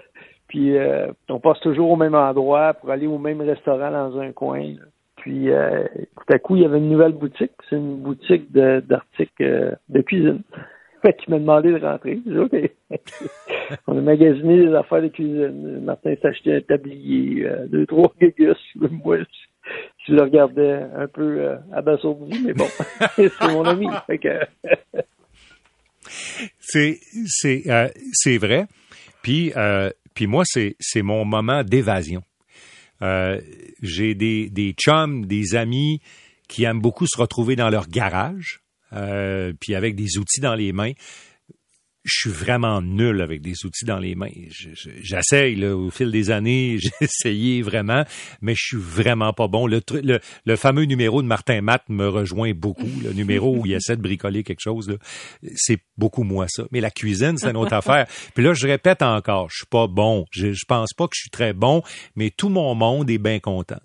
puis 0.47 0.77
euh, 0.77 1.07
on 1.29 1.39
passe 1.39 1.59
toujours 1.59 1.91
au 1.91 1.95
même 1.95 2.15
endroit 2.15 2.73
pour 2.75 2.91
aller 2.91 3.07
au 3.07 3.17
même 3.17 3.41
restaurant 3.41 3.91
dans 3.91 4.19
un 4.19 4.31
coin. 4.31 4.75
Puis 5.17 5.47
tout 5.47 6.33
à 6.33 6.37
coup, 6.37 6.55
il 6.55 6.61
y 6.61 6.65
avait 6.65 6.77
une 6.77 6.91
nouvelle 6.91 7.13
boutique. 7.13 7.53
C'est 7.67 7.77
une 7.77 7.95
boutique 7.95 8.51
d'articles 8.51 9.75
de 9.89 10.01
cuisine. 10.01 10.43
Fait 11.05 11.13
qu'il 11.17 11.29
m'a 11.29 11.39
demandé 11.39 11.71
de 11.71 11.77
rentrer. 11.85 12.19
On 13.87 13.95
a 13.95 14.01
magasiné 14.01 14.65
des 14.65 14.73
affaires 14.73 15.03
de 15.03 15.09
cuisine. 15.09 15.81
Martin 15.83 16.15
acheté 16.23 16.55
un 16.55 16.61
tablier, 16.61 17.45
euh, 17.45 17.67
deux, 17.67 17.85
trois 17.85 18.11
gugus. 18.19 18.57
Moi, 18.75 19.19
je, 20.07 20.13
le 20.13 20.23
regardais 20.23 20.79
un 20.95 21.07
peu 21.07 21.41
euh, 21.41 21.57
abasourdi, 21.71 22.41
mais 22.43 22.53
bon, 22.53 22.65
c'est 23.15 23.39
mon 23.51 23.65
ami. 23.65 23.85
c'est 26.57 26.99
c'est 27.27 27.61
euh, 27.67 27.87
c'est 28.11 28.39
vrai. 28.39 28.65
Puis 29.21 29.53
euh, 29.55 29.91
puis 30.15 30.25
moi 30.25 30.41
c'est 30.43 30.75
c'est 30.79 31.03
mon 31.03 31.23
moment 31.23 31.63
d'évasion. 31.63 32.23
j'ai 33.83 34.15
des 34.15 34.49
des 34.49 34.73
chums, 34.73 35.27
des 35.27 35.55
amis 35.55 35.99
qui 36.47 36.63
aiment 36.63 36.81
beaucoup 36.81 37.05
se 37.05 37.21
retrouver 37.21 37.55
dans 37.55 37.69
leur 37.69 37.87
garage 37.87 38.64
euh, 38.95 39.53
puis 39.59 39.75
avec 39.75 39.95
des 39.95 40.17
outils 40.17 40.41
dans 40.41 40.55
les 40.55 40.71
mains. 40.71 40.93
Je 42.03 42.19
suis 42.19 42.29
vraiment 42.29 42.83
nul 42.83 43.19
avec 43.19 43.41
des 43.41 43.65
outils 43.65 43.83
dans 43.83 43.97
les 43.97 44.13
mains. 44.13 44.29
J'essaye 45.01 45.65
au 45.65 45.89
fil 45.89 46.11
des 46.11 46.29
années, 46.29 46.77
j'ai 46.79 46.91
essayé 47.01 47.63
vraiment, 47.63 48.03
mais 48.41 48.53
je 48.53 48.61
suis 48.63 48.77
vraiment 48.77 49.33
pas 49.33 49.47
bon. 49.47 49.65
Le, 49.65 49.81
le, 50.45 50.55
fameux 50.55 50.83
numéro 50.83 51.23
de 51.23 51.27
Martin 51.27 51.61
Matt 51.61 51.81
me 51.89 52.07
rejoint 52.07 52.53
beaucoup. 52.53 52.91
Le 53.03 53.11
numéro 53.11 53.57
où 53.57 53.65
il 53.65 53.73
essaie 53.73 53.97
de 53.97 54.03
bricoler 54.03 54.43
quelque 54.43 54.61
chose, 54.61 54.95
c'est 55.55 55.79
beaucoup 55.97 56.23
moins 56.23 56.45
ça. 56.47 56.65
Mais 56.71 56.79
la 56.79 56.91
cuisine, 56.91 57.39
c'est 57.39 57.49
une 57.49 57.57
autre 57.57 57.73
affaire. 57.73 58.05
Puis 58.35 58.43
là, 58.43 58.53
je 58.53 58.67
répète 58.67 59.01
encore, 59.01 59.49
je 59.49 59.57
suis 59.57 59.67
pas 59.67 59.87
bon. 59.87 60.25
Je, 60.29 60.53
je 60.53 60.65
pense 60.67 60.93
pas 60.93 61.07
que 61.07 61.15
je 61.15 61.21
suis 61.21 61.31
très 61.31 61.53
bon, 61.53 61.81
mais 62.15 62.29
tout 62.29 62.49
mon 62.49 62.75
monde 62.75 63.09
est 63.09 63.17
bien 63.17 63.39
content. 63.39 63.79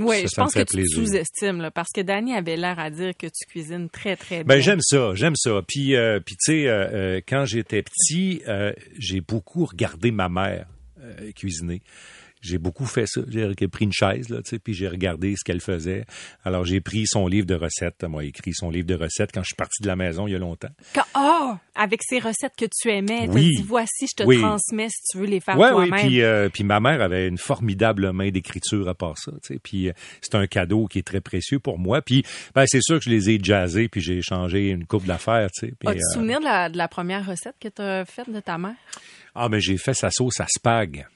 Oui, 0.00 0.26
je 0.30 0.34
pense 0.34 0.54
que 0.54 0.62
tu 0.62 0.86
sous-estimes, 0.88 1.70
parce 1.74 1.90
que 1.94 2.00
Danny 2.00 2.34
avait 2.34 2.56
l'air 2.56 2.78
à 2.78 2.90
dire 2.90 3.16
que 3.16 3.26
tu 3.26 3.46
cuisines 3.46 3.88
très, 3.90 4.16
très 4.16 4.44
ben, 4.44 4.54
bien. 4.54 4.60
j'aime 4.60 4.80
ça, 4.80 5.14
j'aime 5.14 5.36
ça. 5.36 5.62
Puis, 5.66 5.94
euh, 5.94 6.20
puis 6.24 6.36
tu 6.36 6.52
sais, 6.52 6.68
euh, 6.68 6.88
euh, 6.92 7.20
quand 7.26 7.44
j'étais 7.44 7.82
petit, 7.82 8.42
j'ai 8.98 9.20
beaucoup 9.20 9.64
regardé 9.64 10.10
ma 10.10 10.28
mère 10.28 10.66
cuisiner 11.34 11.82
j'ai 12.40 12.58
beaucoup 12.58 12.86
fait 12.86 13.06
ça. 13.06 13.20
J'ai 13.28 13.68
pris 13.68 13.84
une 13.84 13.92
chaise, 13.92 14.28
là, 14.28 14.38
tu 14.42 14.50
sais, 14.50 14.58
puis 14.58 14.72
j'ai 14.74 14.88
regardé 14.88 15.34
ce 15.36 15.44
qu'elle 15.44 15.60
faisait. 15.60 16.04
Alors, 16.44 16.64
j'ai 16.64 16.80
pris 16.80 17.06
son 17.06 17.26
livre 17.26 17.46
de 17.46 17.54
recettes. 17.54 17.96
Elle 18.02 18.08
m'a 18.08 18.24
écrit 18.24 18.52
son 18.54 18.70
livre 18.70 18.86
de 18.86 18.94
recettes 18.94 19.30
quand 19.32 19.42
je 19.42 19.48
suis 19.48 19.56
parti 19.56 19.82
de 19.82 19.88
la 19.88 19.96
maison 19.96 20.26
il 20.26 20.32
y 20.32 20.34
a 20.34 20.38
longtemps. 20.38 20.70
oh, 21.16 21.52
avec 21.74 22.00
ces 22.02 22.18
recettes 22.18 22.54
que 22.56 22.64
tu 22.64 22.90
aimais, 22.90 23.28
oui. 23.28 23.56
dit, 23.56 23.62
voici, 23.62 24.06
je 24.10 24.24
te 24.24 24.38
transmets 24.38 24.88
si 24.88 25.02
tu 25.10 25.18
veux 25.18 25.26
les 25.26 25.40
faire 25.40 25.56
toi-même. 25.56 25.92
Oui, 25.92 26.00
puis, 26.00 26.22
euh, 26.22 26.48
puis 26.48 26.64
ma 26.64 26.80
mère 26.80 27.02
avait 27.02 27.28
une 27.28 27.38
formidable 27.38 28.12
main 28.12 28.30
d'écriture 28.30 28.88
à 28.88 28.94
part 28.94 29.18
ça, 29.18 29.32
tu 29.42 29.54
sais. 29.54 29.60
Puis 29.62 29.88
euh, 29.88 29.92
c'est 30.22 30.34
un 30.34 30.46
cadeau 30.46 30.86
qui 30.86 30.98
est 30.98 31.06
très 31.06 31.20
précieux 31.20 31.58
pour 31.58 31.78
moi. 31.78 32.00
Puis, 32.02 32.24
ben, 32.54 32.64
c'est 32.66 32.82
sûr 32.82 32.98
que 32.98 33.04
je 33.04 33.10
les 33.10 33.30
ai 33.30 33.38
jazzés, 33.42 33.88
puis 33.88 34.00
j'ai 34.00 34.22
changé 34.22 34.68
une 34.68 34.86
coupe 34.86 35.04
d'affaires, 35.04 35.48
tu. 35.50 35.74
As-tu 35.86 35.98
euh, 35.98 36.14
souvenir 36.14 36.40
de 36.40 36.44
la, 36.44 36.68
de 36.68 36.78
la 36.78 36.88
première 36.88 37.26
recette 37.26 37.56
que 37.60 37.68
tu 37.68 37.82
as 37.82 38.04
faite 38.04 38.30
de 38.30 38.40
ta 38.40 38.56
mère? 38.58 38.76
Ah, 39.34 39.48
mais 39.48 39.60
j'ai 39.60 39.76
fait 39.76 39.94
sa 39.94 40.10
sauce 40.10 40.40
à 40.40 40.46
spag 40.48 41.06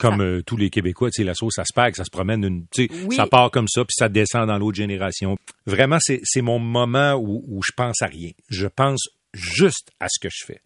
comme 0.00 0.22
euh, 0.22 0.42
tous 0.42 0.56
les 0.56 0.70
Québécois, 0.70 1.10
tu 1.10 1.20
sais, 1.20 1.24
la 1.24 1.34
sauce 1.34 1.58
à 1.58 1.64
spag, 1.64 1.94
ça 1.94 2.04
se 2.04 2.10
promène, 2.10 2.42
une, 2.42 2.66
tu 2.68 2.88
sais, 2.88 3.14
ça 3.14 3.26
part 3.26 3.50
comme 3.50 3.68
ça, 3.68 3.84
puis 3.84 3.94
ça 3.96 4.08
descend 4.08 4.46
dans 4.46 4.58
l'autre 4.58 4.76
génération. 4.76 5.36
Vraiment, 5.66 5.98
c'est, 6.00 6.20
c'est 6.24 6.40
mon 6.40 6.58
moment 6.58 7.14
où, 7.14 7.44
où 7.46 7.60
je 7.62 7.72
pense 7.76 8.00
à 8.00 8.06
rien. 8.06 8.30
Je 8.48 8.66
pense 8.66 9.08
juste 9.34 9.90
à 10.00 10.06
ce 10.08 10.18
que 10.18 10.28
je 10.32 10.44
fais. 10.44 10.62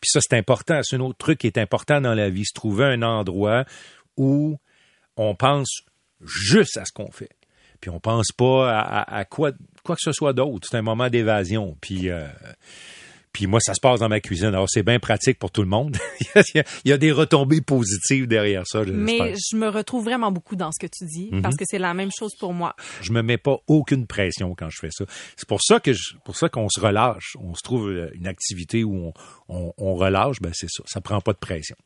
Puis 0.00 0.10
ça, 0.12 0.18
c'est 0.20 0.36
important. 0.36 0.80
C'est 0.82 0.96
un 0.96 1.00
autre 1.00 1.18
truc 1.18 1.38
qui 1.38 1.46
est 1.46 1.58
important 1.58 2.00
dans 2.00 2.14
la 2.14 2.28
vie, 2.28 2.44
se 2.44 2.52
trouver 2.52 2.84
un 2.84 3.02
endroit 3.02 3.64
où 4.16 4.58
on 5.16 5.36
pense 5.36 5.82
juste 6.20 6.76
à 6.76 6.84
ce 6.84 6.92
qu'on 6.92 7.12
fait. 7.12 7.30
Puis 7.80 7.90
on 7.90 8.00
pense 8.00 8.32
pas 8.36 8.78
à, 8.78 9.16
à, 9.16 9.24
quoi, 9.24 9.52
quoi 9.84 9.94
que 9.94 10.02
ce 10.02 10.12
soit 10.12 10.32
d'autre. 10.32 10.66
C'est 10.68 10.76
un 10.76 10.82
moment 10.82 11.08
d'évasion. 11.08 11.76
Puis 11.80 12.10
euh, 12.10 12.26
puis 13.32 13.46
moi, 13.46 13.60
ça 13.60 13.74
se 13.74 13.80
passe 13.80 14.00
dans 14.00 14.08
ma 14.08 14.20
cuisine. 14.20 14.48
Alors, 14.48 14.68
c'est 14.68 14.82
bien 14.82 14.98
pratique 14.98 15.38
pour 15.38 15.50
tout 15.50 15.62
le 15.62 15.68
monde. 15.68 15.96
il 16.54 16.64
y 16.84 16.92
a 16.92 16.98
des 16.98 17.12
retombées 17.12 17.62
positives 17.62 18.26
derrière 18.26 18.64
ça. 18.66 18.82
Mais 18.86 19.34
je 19.34 19.56
me 19.56 19.68
retrouve 19.68 20.04
vraiment 20.04 20.30
beaucoup 20.30 20.56
dans 20.56 20.70
ce 20.70 20.78
que 20.78 20.90
tu 20.90 21.06
dis, 21.06 21.30
parce 21.42 21.54
mhm. 21.54 21.58
que 21.58 21.64
c'est 21.66 21.78
la 21.78 21.94
même 21.94 22.10
chose 22.16 22.34
pour 22.38 22.52
moi. 22.52 22.74
Je 23.00 23.12
me 23.12 23.22
mets 23.22 23.38
pas 23.38 23.56
aucune 23.66 24.06
pression 24.06 24.54
quand 24.54 24.68
je 24.68 24.78
fais 24.78 24.90
ça. 24.90 25.04
C'est 25.36 25.48
pour 25.48 25.62
ça 25.62 25.80
que 25.80 25.92
je, 25.92 26.16
pour 26.24 26.36
ça 26.36 26.48
qu'on 26.48 26.68
se 26.68 26.78
relâche. 26.78 27.36
On 27.40 27.54
se 27.54 27.62
trouve 27.62 27.88
euh, 27.88 28.10
une 28.14 28.26
activité 28.26 28.84
où 28.84 28.94
on, 28.96 29.12
on, 29.48 29.72
on 29.78 29.94
relâche, 29.94 30.40
ben 30.40 30.52
c'est 30.52 30.70
ça. 30.70 30.82
Ça 30.86 31.00
prend 31.00 31.20
pas 31.20 31.32
de 31.32 31.38
pression. 31.38 31.76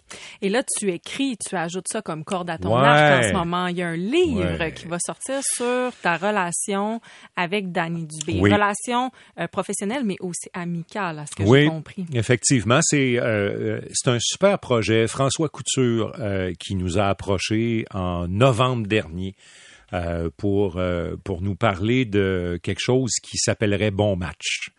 Et 0.42 0.48
là, 0.48 0.62
tu 0.78 0.90
écris, 0.90 1.36
tu 1.36 1.54
ajoutes 1.56 1.88
ça 1.88 2.02
comme 2.02 2.24
corde 2.24 2.50
à 2.50 2.58
ton 2.58 2.74
arc 2.74 3.24
en 3.24 3.28
ce 3.28 3.32
moment. 3.32 3.68
Il 3.68 3.76
y 3.76 3.82
a 3.82 3.88
un 3.88 3.96
livre 3.96 4.68
qui 4.70 4.86
va 4.86 4.98
sortir 4.98 5.40
sur 5.42 5.92
ta 6.02 6.16
relation 6.16 7.00
avec 7.36 7.70
Danny 7.70 8.06
Dubé. 8.06 8.40
Relation 8.40 9.10
euh, 9.38 9.46
professionnelle, 9.46 10.02
mais 10.04 10.16
aussi 10.20 10.48
amicale, 10.52 11.20
à 11.20 11.26
ce 11.26 11.35
que 11.36 11.44
j'ai 11.46 11.66
compris. 11.66 12.06
Effectivement, 12.12 12.80
c'est 12.82 13.18
euh, 13.18 13.80
c'est 13.92 14.10
un 14.10 14.18
super 14.20 14.58
projet. 14.58 15.06
François 15.06 15.48
Couture 15.48 16.12
euh, 16.18 16.52
qui 16.58 16.74
nous 16.74 16.98
a 16.98 17.08
approchés 17.08 17.84
en 17.92 18.26
novembre 18.28 18.86
dernier. 18.86 19.34
Euh, 19.92 20.30
pour 20.36 20.80
pour 21.22 21.42
nous 21.42 21.54
parler 21.54 22.04
de 22.04 22.58
quelque 22.60 22.80
chose 22.80 23.12
qui 23.22 23.38
s'appellerait 23.38 23.92
Bon 23.92 24.16
Match. 24.16 24.72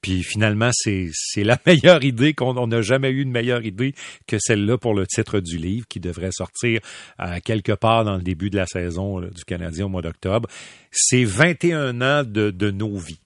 Puis 0.00 0.22
finalement, 0.22 0.70
c'est, 0.72 1.10
c'est 1.12 1.44
la 1.44 1.58
meilleure 1.66 2.04
idée 2.04 2.34
qu'on 2.34 2.66
n'a 2.66 2.82
jamais 2.82 3.10
eu 3.10 3.22
une 3.22 3.30
meilleure 3.30 3.64
idée 3.64 3.94
que 4.26 4.36
celle-là 4.38 4.78
pour 4.78 4.94
le 4.94 5.06
titre 5.06 5.40
du 5.40 5.56
livre 5.56 5.86
qui 5.88 6.00
devrait 6.00 6.32
sortir 6.32 6.80
euh, 7.20 7.38
quelque 7.44 7.72
part 7.72 8.04
dans 8.04 8.16
le 8.16 8.22
début 8.22 8.50
de 8.50 8.56
la 8.56 8.66
saison 8.66 9.20
du 9.20 9.44
Canadien 9.44 9.86
au 9.86 9.88
mois 9.88 10.02
d'octobre. 10.02 10.48
C'est 10.90 11.24
21 11.24 12.00
ans 12.00 12.24
de, 12.24 12.50
de 12.50 12.70
nos 12.70 12.96
vies. 12.96 13.20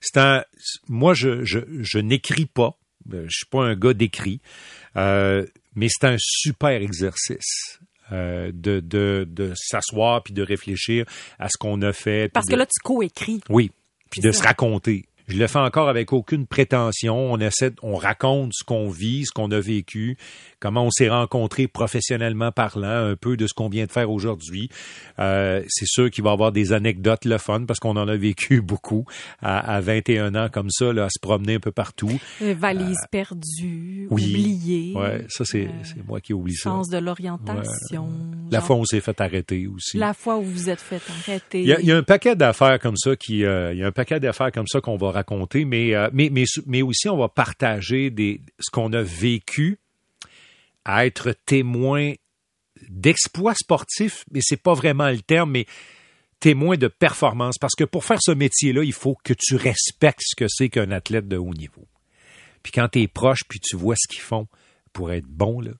C'est 0.00 0.18
un, 0.18 0.44
moi, 0.88 1.14
je, 1.14 1.44
je, 1.44 1.60
je 1.80 1.98
n'écris 1.98 2.46
pas. 2.46 2.76
Euh, 3.12 3.24
je 3.28 3.36
suis 3.36 3.46
pas 3.46 3.64
un 3.64 3.74
gars 3.74 3.94
d'écrit. 3.94 4.40
Euh, 4.96 5.46
mais 5.74 5.88
c'est 5.88 6.06
un 6.06 6.16
super 6.18 6.82
exercice. 6.82 7.78
Euh, 8.10 8.50
de, 8.54 8.80
de, 8.80 9.26
de 9.28 9.52
s'asseoir 9.54 10.22
puis 10.22 10.32
de 10.32 10.42
réfléchir 10.42 11.04
à 11.38 11.50
ce 11.50 11.58
qu'on 11.58 11.82
a 11.82 11.92
fait. 11.92 12.32
Parce 12.32 12.46
que 12.46 12.56
là, 12.56 12.64
tu 12.64 12.80
coécris. 12.82 13.42
Oui, 13.50 13.70
puis 14.08 14.22
de 14.22 14.32
se 14.32 14.42
raconter. 14.42 15.04
Je 15.28 15.36
le 15.36 15.46
fais 15.46 15.58
encore 15.58 15.90
avec 15.90 16.14
aucune 16.14 16.46
prétention. 16.46 17.32
On 17.32 17.38
essaie, 17.38 17.72
on 17.82 17.96
raconte 17.96 18.52
ce 18.54 18.64
qu'on 18.64 18.88
vit, 18.88 19.26
ce 19.26 19.32
qu'on 19.32 19.50
a 19.50 19.60
vécu, 19.60 20.16
comment 20.58 20.84
on 20.84 20.90
s'est 20.90 21.10
rencontrés 21.10 21.68
professionnellement 21.68 22.50
parlant, 22.50 23.10
un 23.10 23.14
peu 23.14 23.36
de 23.36 23.46
ce 23.46 23.52
qu'on 23.52 23.68
vient 23.68 23.84
de 23.84 23.92
faire 23.92 24.10
aujourd'hui. 24.10 24.70
Euh, 25.18 25.62
c'est 25.68 25.86
sûr 25.86 26.10
qu'il 26.10 26.24
va 26.24 26.30
y 26.30 26.32
avoir 26.32 26.50
des 26.50 26.72
anecdotes 26.72 27.26
le 27.26 27.36
fun 27.36 27.64
parce 27.66 27.78
qu'on 27.78 27.96
en 27.96 28.08
a 28.08 28.16
vécu 28.16 28.62
beaucoup 28.62 29.04
à, 29.42 29.58
à 29.76 29.80
21 29.80 30.34
ans 30.34 30.48
comme 30.50 30.70
ça, 30.70 30.94
là, 30.94 31.04
à 31.04 31.08
se 31.10 31.20
promener 31.20 31.56
un 31.56 31.60
peu 31.60 31.72
partout. 31.72 32.18
Euh, 32.40 32.54
valise 32.58 32.96
perdue, 33.10 34.08
oubliée. 34.10 34.94
Ouais, 34.96 35.26
ça 35.28 35.44
c'est 35.44 35.68
moi 36.06 36.22
qui 36.22 36.32
oublie 36.32 36.54
ça. 36.54 36.70
Sens 36.70 36.88
de 36.88 36.98
l'orientation. 36.98 38.08
La 38.50 38.62
fois 38.62 38.76
où 38.76 38.80
on 38.80 38.84
s'est 38.86 39.02
fait 39.02 39.20
arrêter 39.20 39.66
aussi. 39.66 39.98
La 39.98 40.14
fois 40.14 40.38
où 40.38 40.42
vous 40.42 40.70
êtes 40.70 40.80
fait 40.80 41.02
arrêter. 41.20 41.60
Il 41.60 41.68
y 41.68 41.72
a, 41.74 41.80
il 41.80 41.86
y 41.86 41.92
a 41.92 41.96
un 41.98 42.02
paquet 42.02 42.34
d'affaires 42.34 42.78
comme 42.78 42.96
ça 42.96 43.14
qui, 43.14 43.40
il 43.40 43.40
y 43.40 43.82
a 43.82 43.86
un 43.86 43.92
paquet 43.92 44.20
d'affaires 44.20 44.52
comme 44.52 44.66
ça 44.66 44.80
qu'on 44.80 44.96
va 44.96 45.17
raconter, 45.18 45.64
mais, 45.64 45.92
mais 46.12 46.30
mais 46.30 46.44
mais 46.66 46.82
aussi 46.82 47.08
on 47.08 47.16
va 47.16 47.28
partager 47.28 48.10
des 48.10 48.40
ce 48.58 48.70
qu'on 48.70 48.92
a 48.92 49.02
vécu 49.02 49.78
à 50.84 51.06
être 51.06 51.34
témoin 51.44 52.14
d'exploits 52.88 53.54
sportifs, 53.54 54.24
mais 54.30 54.40
c'est 54.42 54.62
pas 54.62 54.74
vraiment 54.74 55.08
le 55.10 55.20
terme, 55.20 55.50
mais 55.50 55.66
témoin 56.40 56.76
de 56.76 56.88
performance. 56.88 57.58
Parce 57.58 57.74
que 57.74 57.84
pour 57.84 58.04
faire 58.04 58.18
ce 58.20 58.30
métier-là, 58.30 58.84
il 58.84 58.92
faut 58.92 59.16
que 59.24 59.34
tu 59.34 59.56
respectes 59.56 60.22
ce 60.22 60.36
que 60.36 60.46
c'est 60.48 60.68
qu'un 60.68 60.90
athlète 60.90 61.28
de 61.28 61.36
haut 61.36 61.54
niveau. 61.54 61.86
Puis 62.62 62.72
quand 62.72 62.88
tu 62.88 63.02
es 63.02 63.08
proche, 63.08 63.40
puis 63.48 63.60
tu 63.60 63.76
vois 63.76 63.96
ce 63.96 64.08
qu'ils 64.08 64.22
font 64.22 64.46
pour 64.92 65.12
être 65.12 65.26
bon, 65.26 65.60
là, 65.60 65.72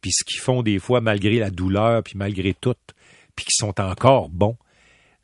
puis 0.00 0.12
ce 0.12 0.24
qu'ils 0.24 0.40
font 0.40 0.62
des 0.62 0.78
fois 0.78 1.00
malgré 1.00 1.38
la 1.38 1.50
douleur, 1.50 2.02
puis 2.02 2.14
malgré 2.16 2.54
tout, 2.54 2.74
puis 3.34 3.44
qui 3.44 3.54
sont 3.54 3.80
encore 3.80 4.28
bons, 4.28 4.56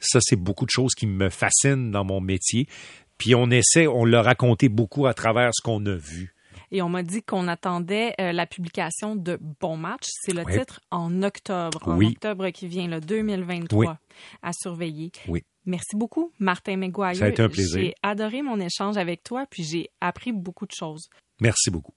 ça, 0.01 0.18
c'est 0.22 0.37
beaucoup 0.37 0.66
de 0.66 0.70
choses 0.70 0.95
qui 0.95 1.07
me 1.07 1.31
fascinent 1.31 1.91
dans 1.91 2.05
mon 2.05 2.20
métier. 2.20 2.68
Puis 3.25 3.35
on 3.35 3.51
essaie, 3.51 3.87
on 3.87 4.05
l'a 4.05 4.20
raconté 4.20 4.68
beaucoup 4.68 5.07
à 5.07 5.14
travers 5.14 5.49
ce 5.55 5.62
qu'on 5.62 5.87
a 5.87 5.95
vu. 5.95 6.35
Et 6.70 6.83
on 6.83 6.91
m'a 6.91 7.03
dit 7.03 7.22
qu'on 7.22 7.49
attendait 7.49 8.12
euh, 8.20 8.33
la 8.33 8.45
publication 8.45 9.16
de 9.16 9.39
Bon 9.62 9.79
Match. 9.79 10.03
C'est 10.11 10.35
le 10.35 10.43
Oui. 10.45 10.59
titre 10.59 10.83
en 10.91 11.22
octobre. 11.22 11.81
En 11.89 11.97
Oui. 11.97 12.09
octobre 12.09 12.51
qui 12.51 12.68
vient, 12.68 12.87
le 12.87 13.01
2023, 13.01 13.79
Oui. 13.87 13.89
à 14.43 14.53
surveiller. 14.53 15.11
Oui. 15.27 15.43
Merci 15.64 15.97
beaucoup, 15.97 16.33
Martin 16.39 16.77
McGuire. 16.77 17.16
Ça 17.16 17.25
a 17.25 17.29
été 17.31 17.41
un 17.41 17.49
plaisir. 17.49 17.81
J'ai 17.81 17.95
adoré 18.03 18.43
mon 18.43 18.61
échange 18.61 18.99
avec 18.99 19.22
toi, 19.22 19.47
puis 19.49 19.64
j'ai 19.64 19.89
appris 20.03 20.31
beaucoup 20.31 20.66
de 20.66 20.72
choses. 20.77 21.09
Merci 21.41 21.70
beaucoup. 21.70 21.95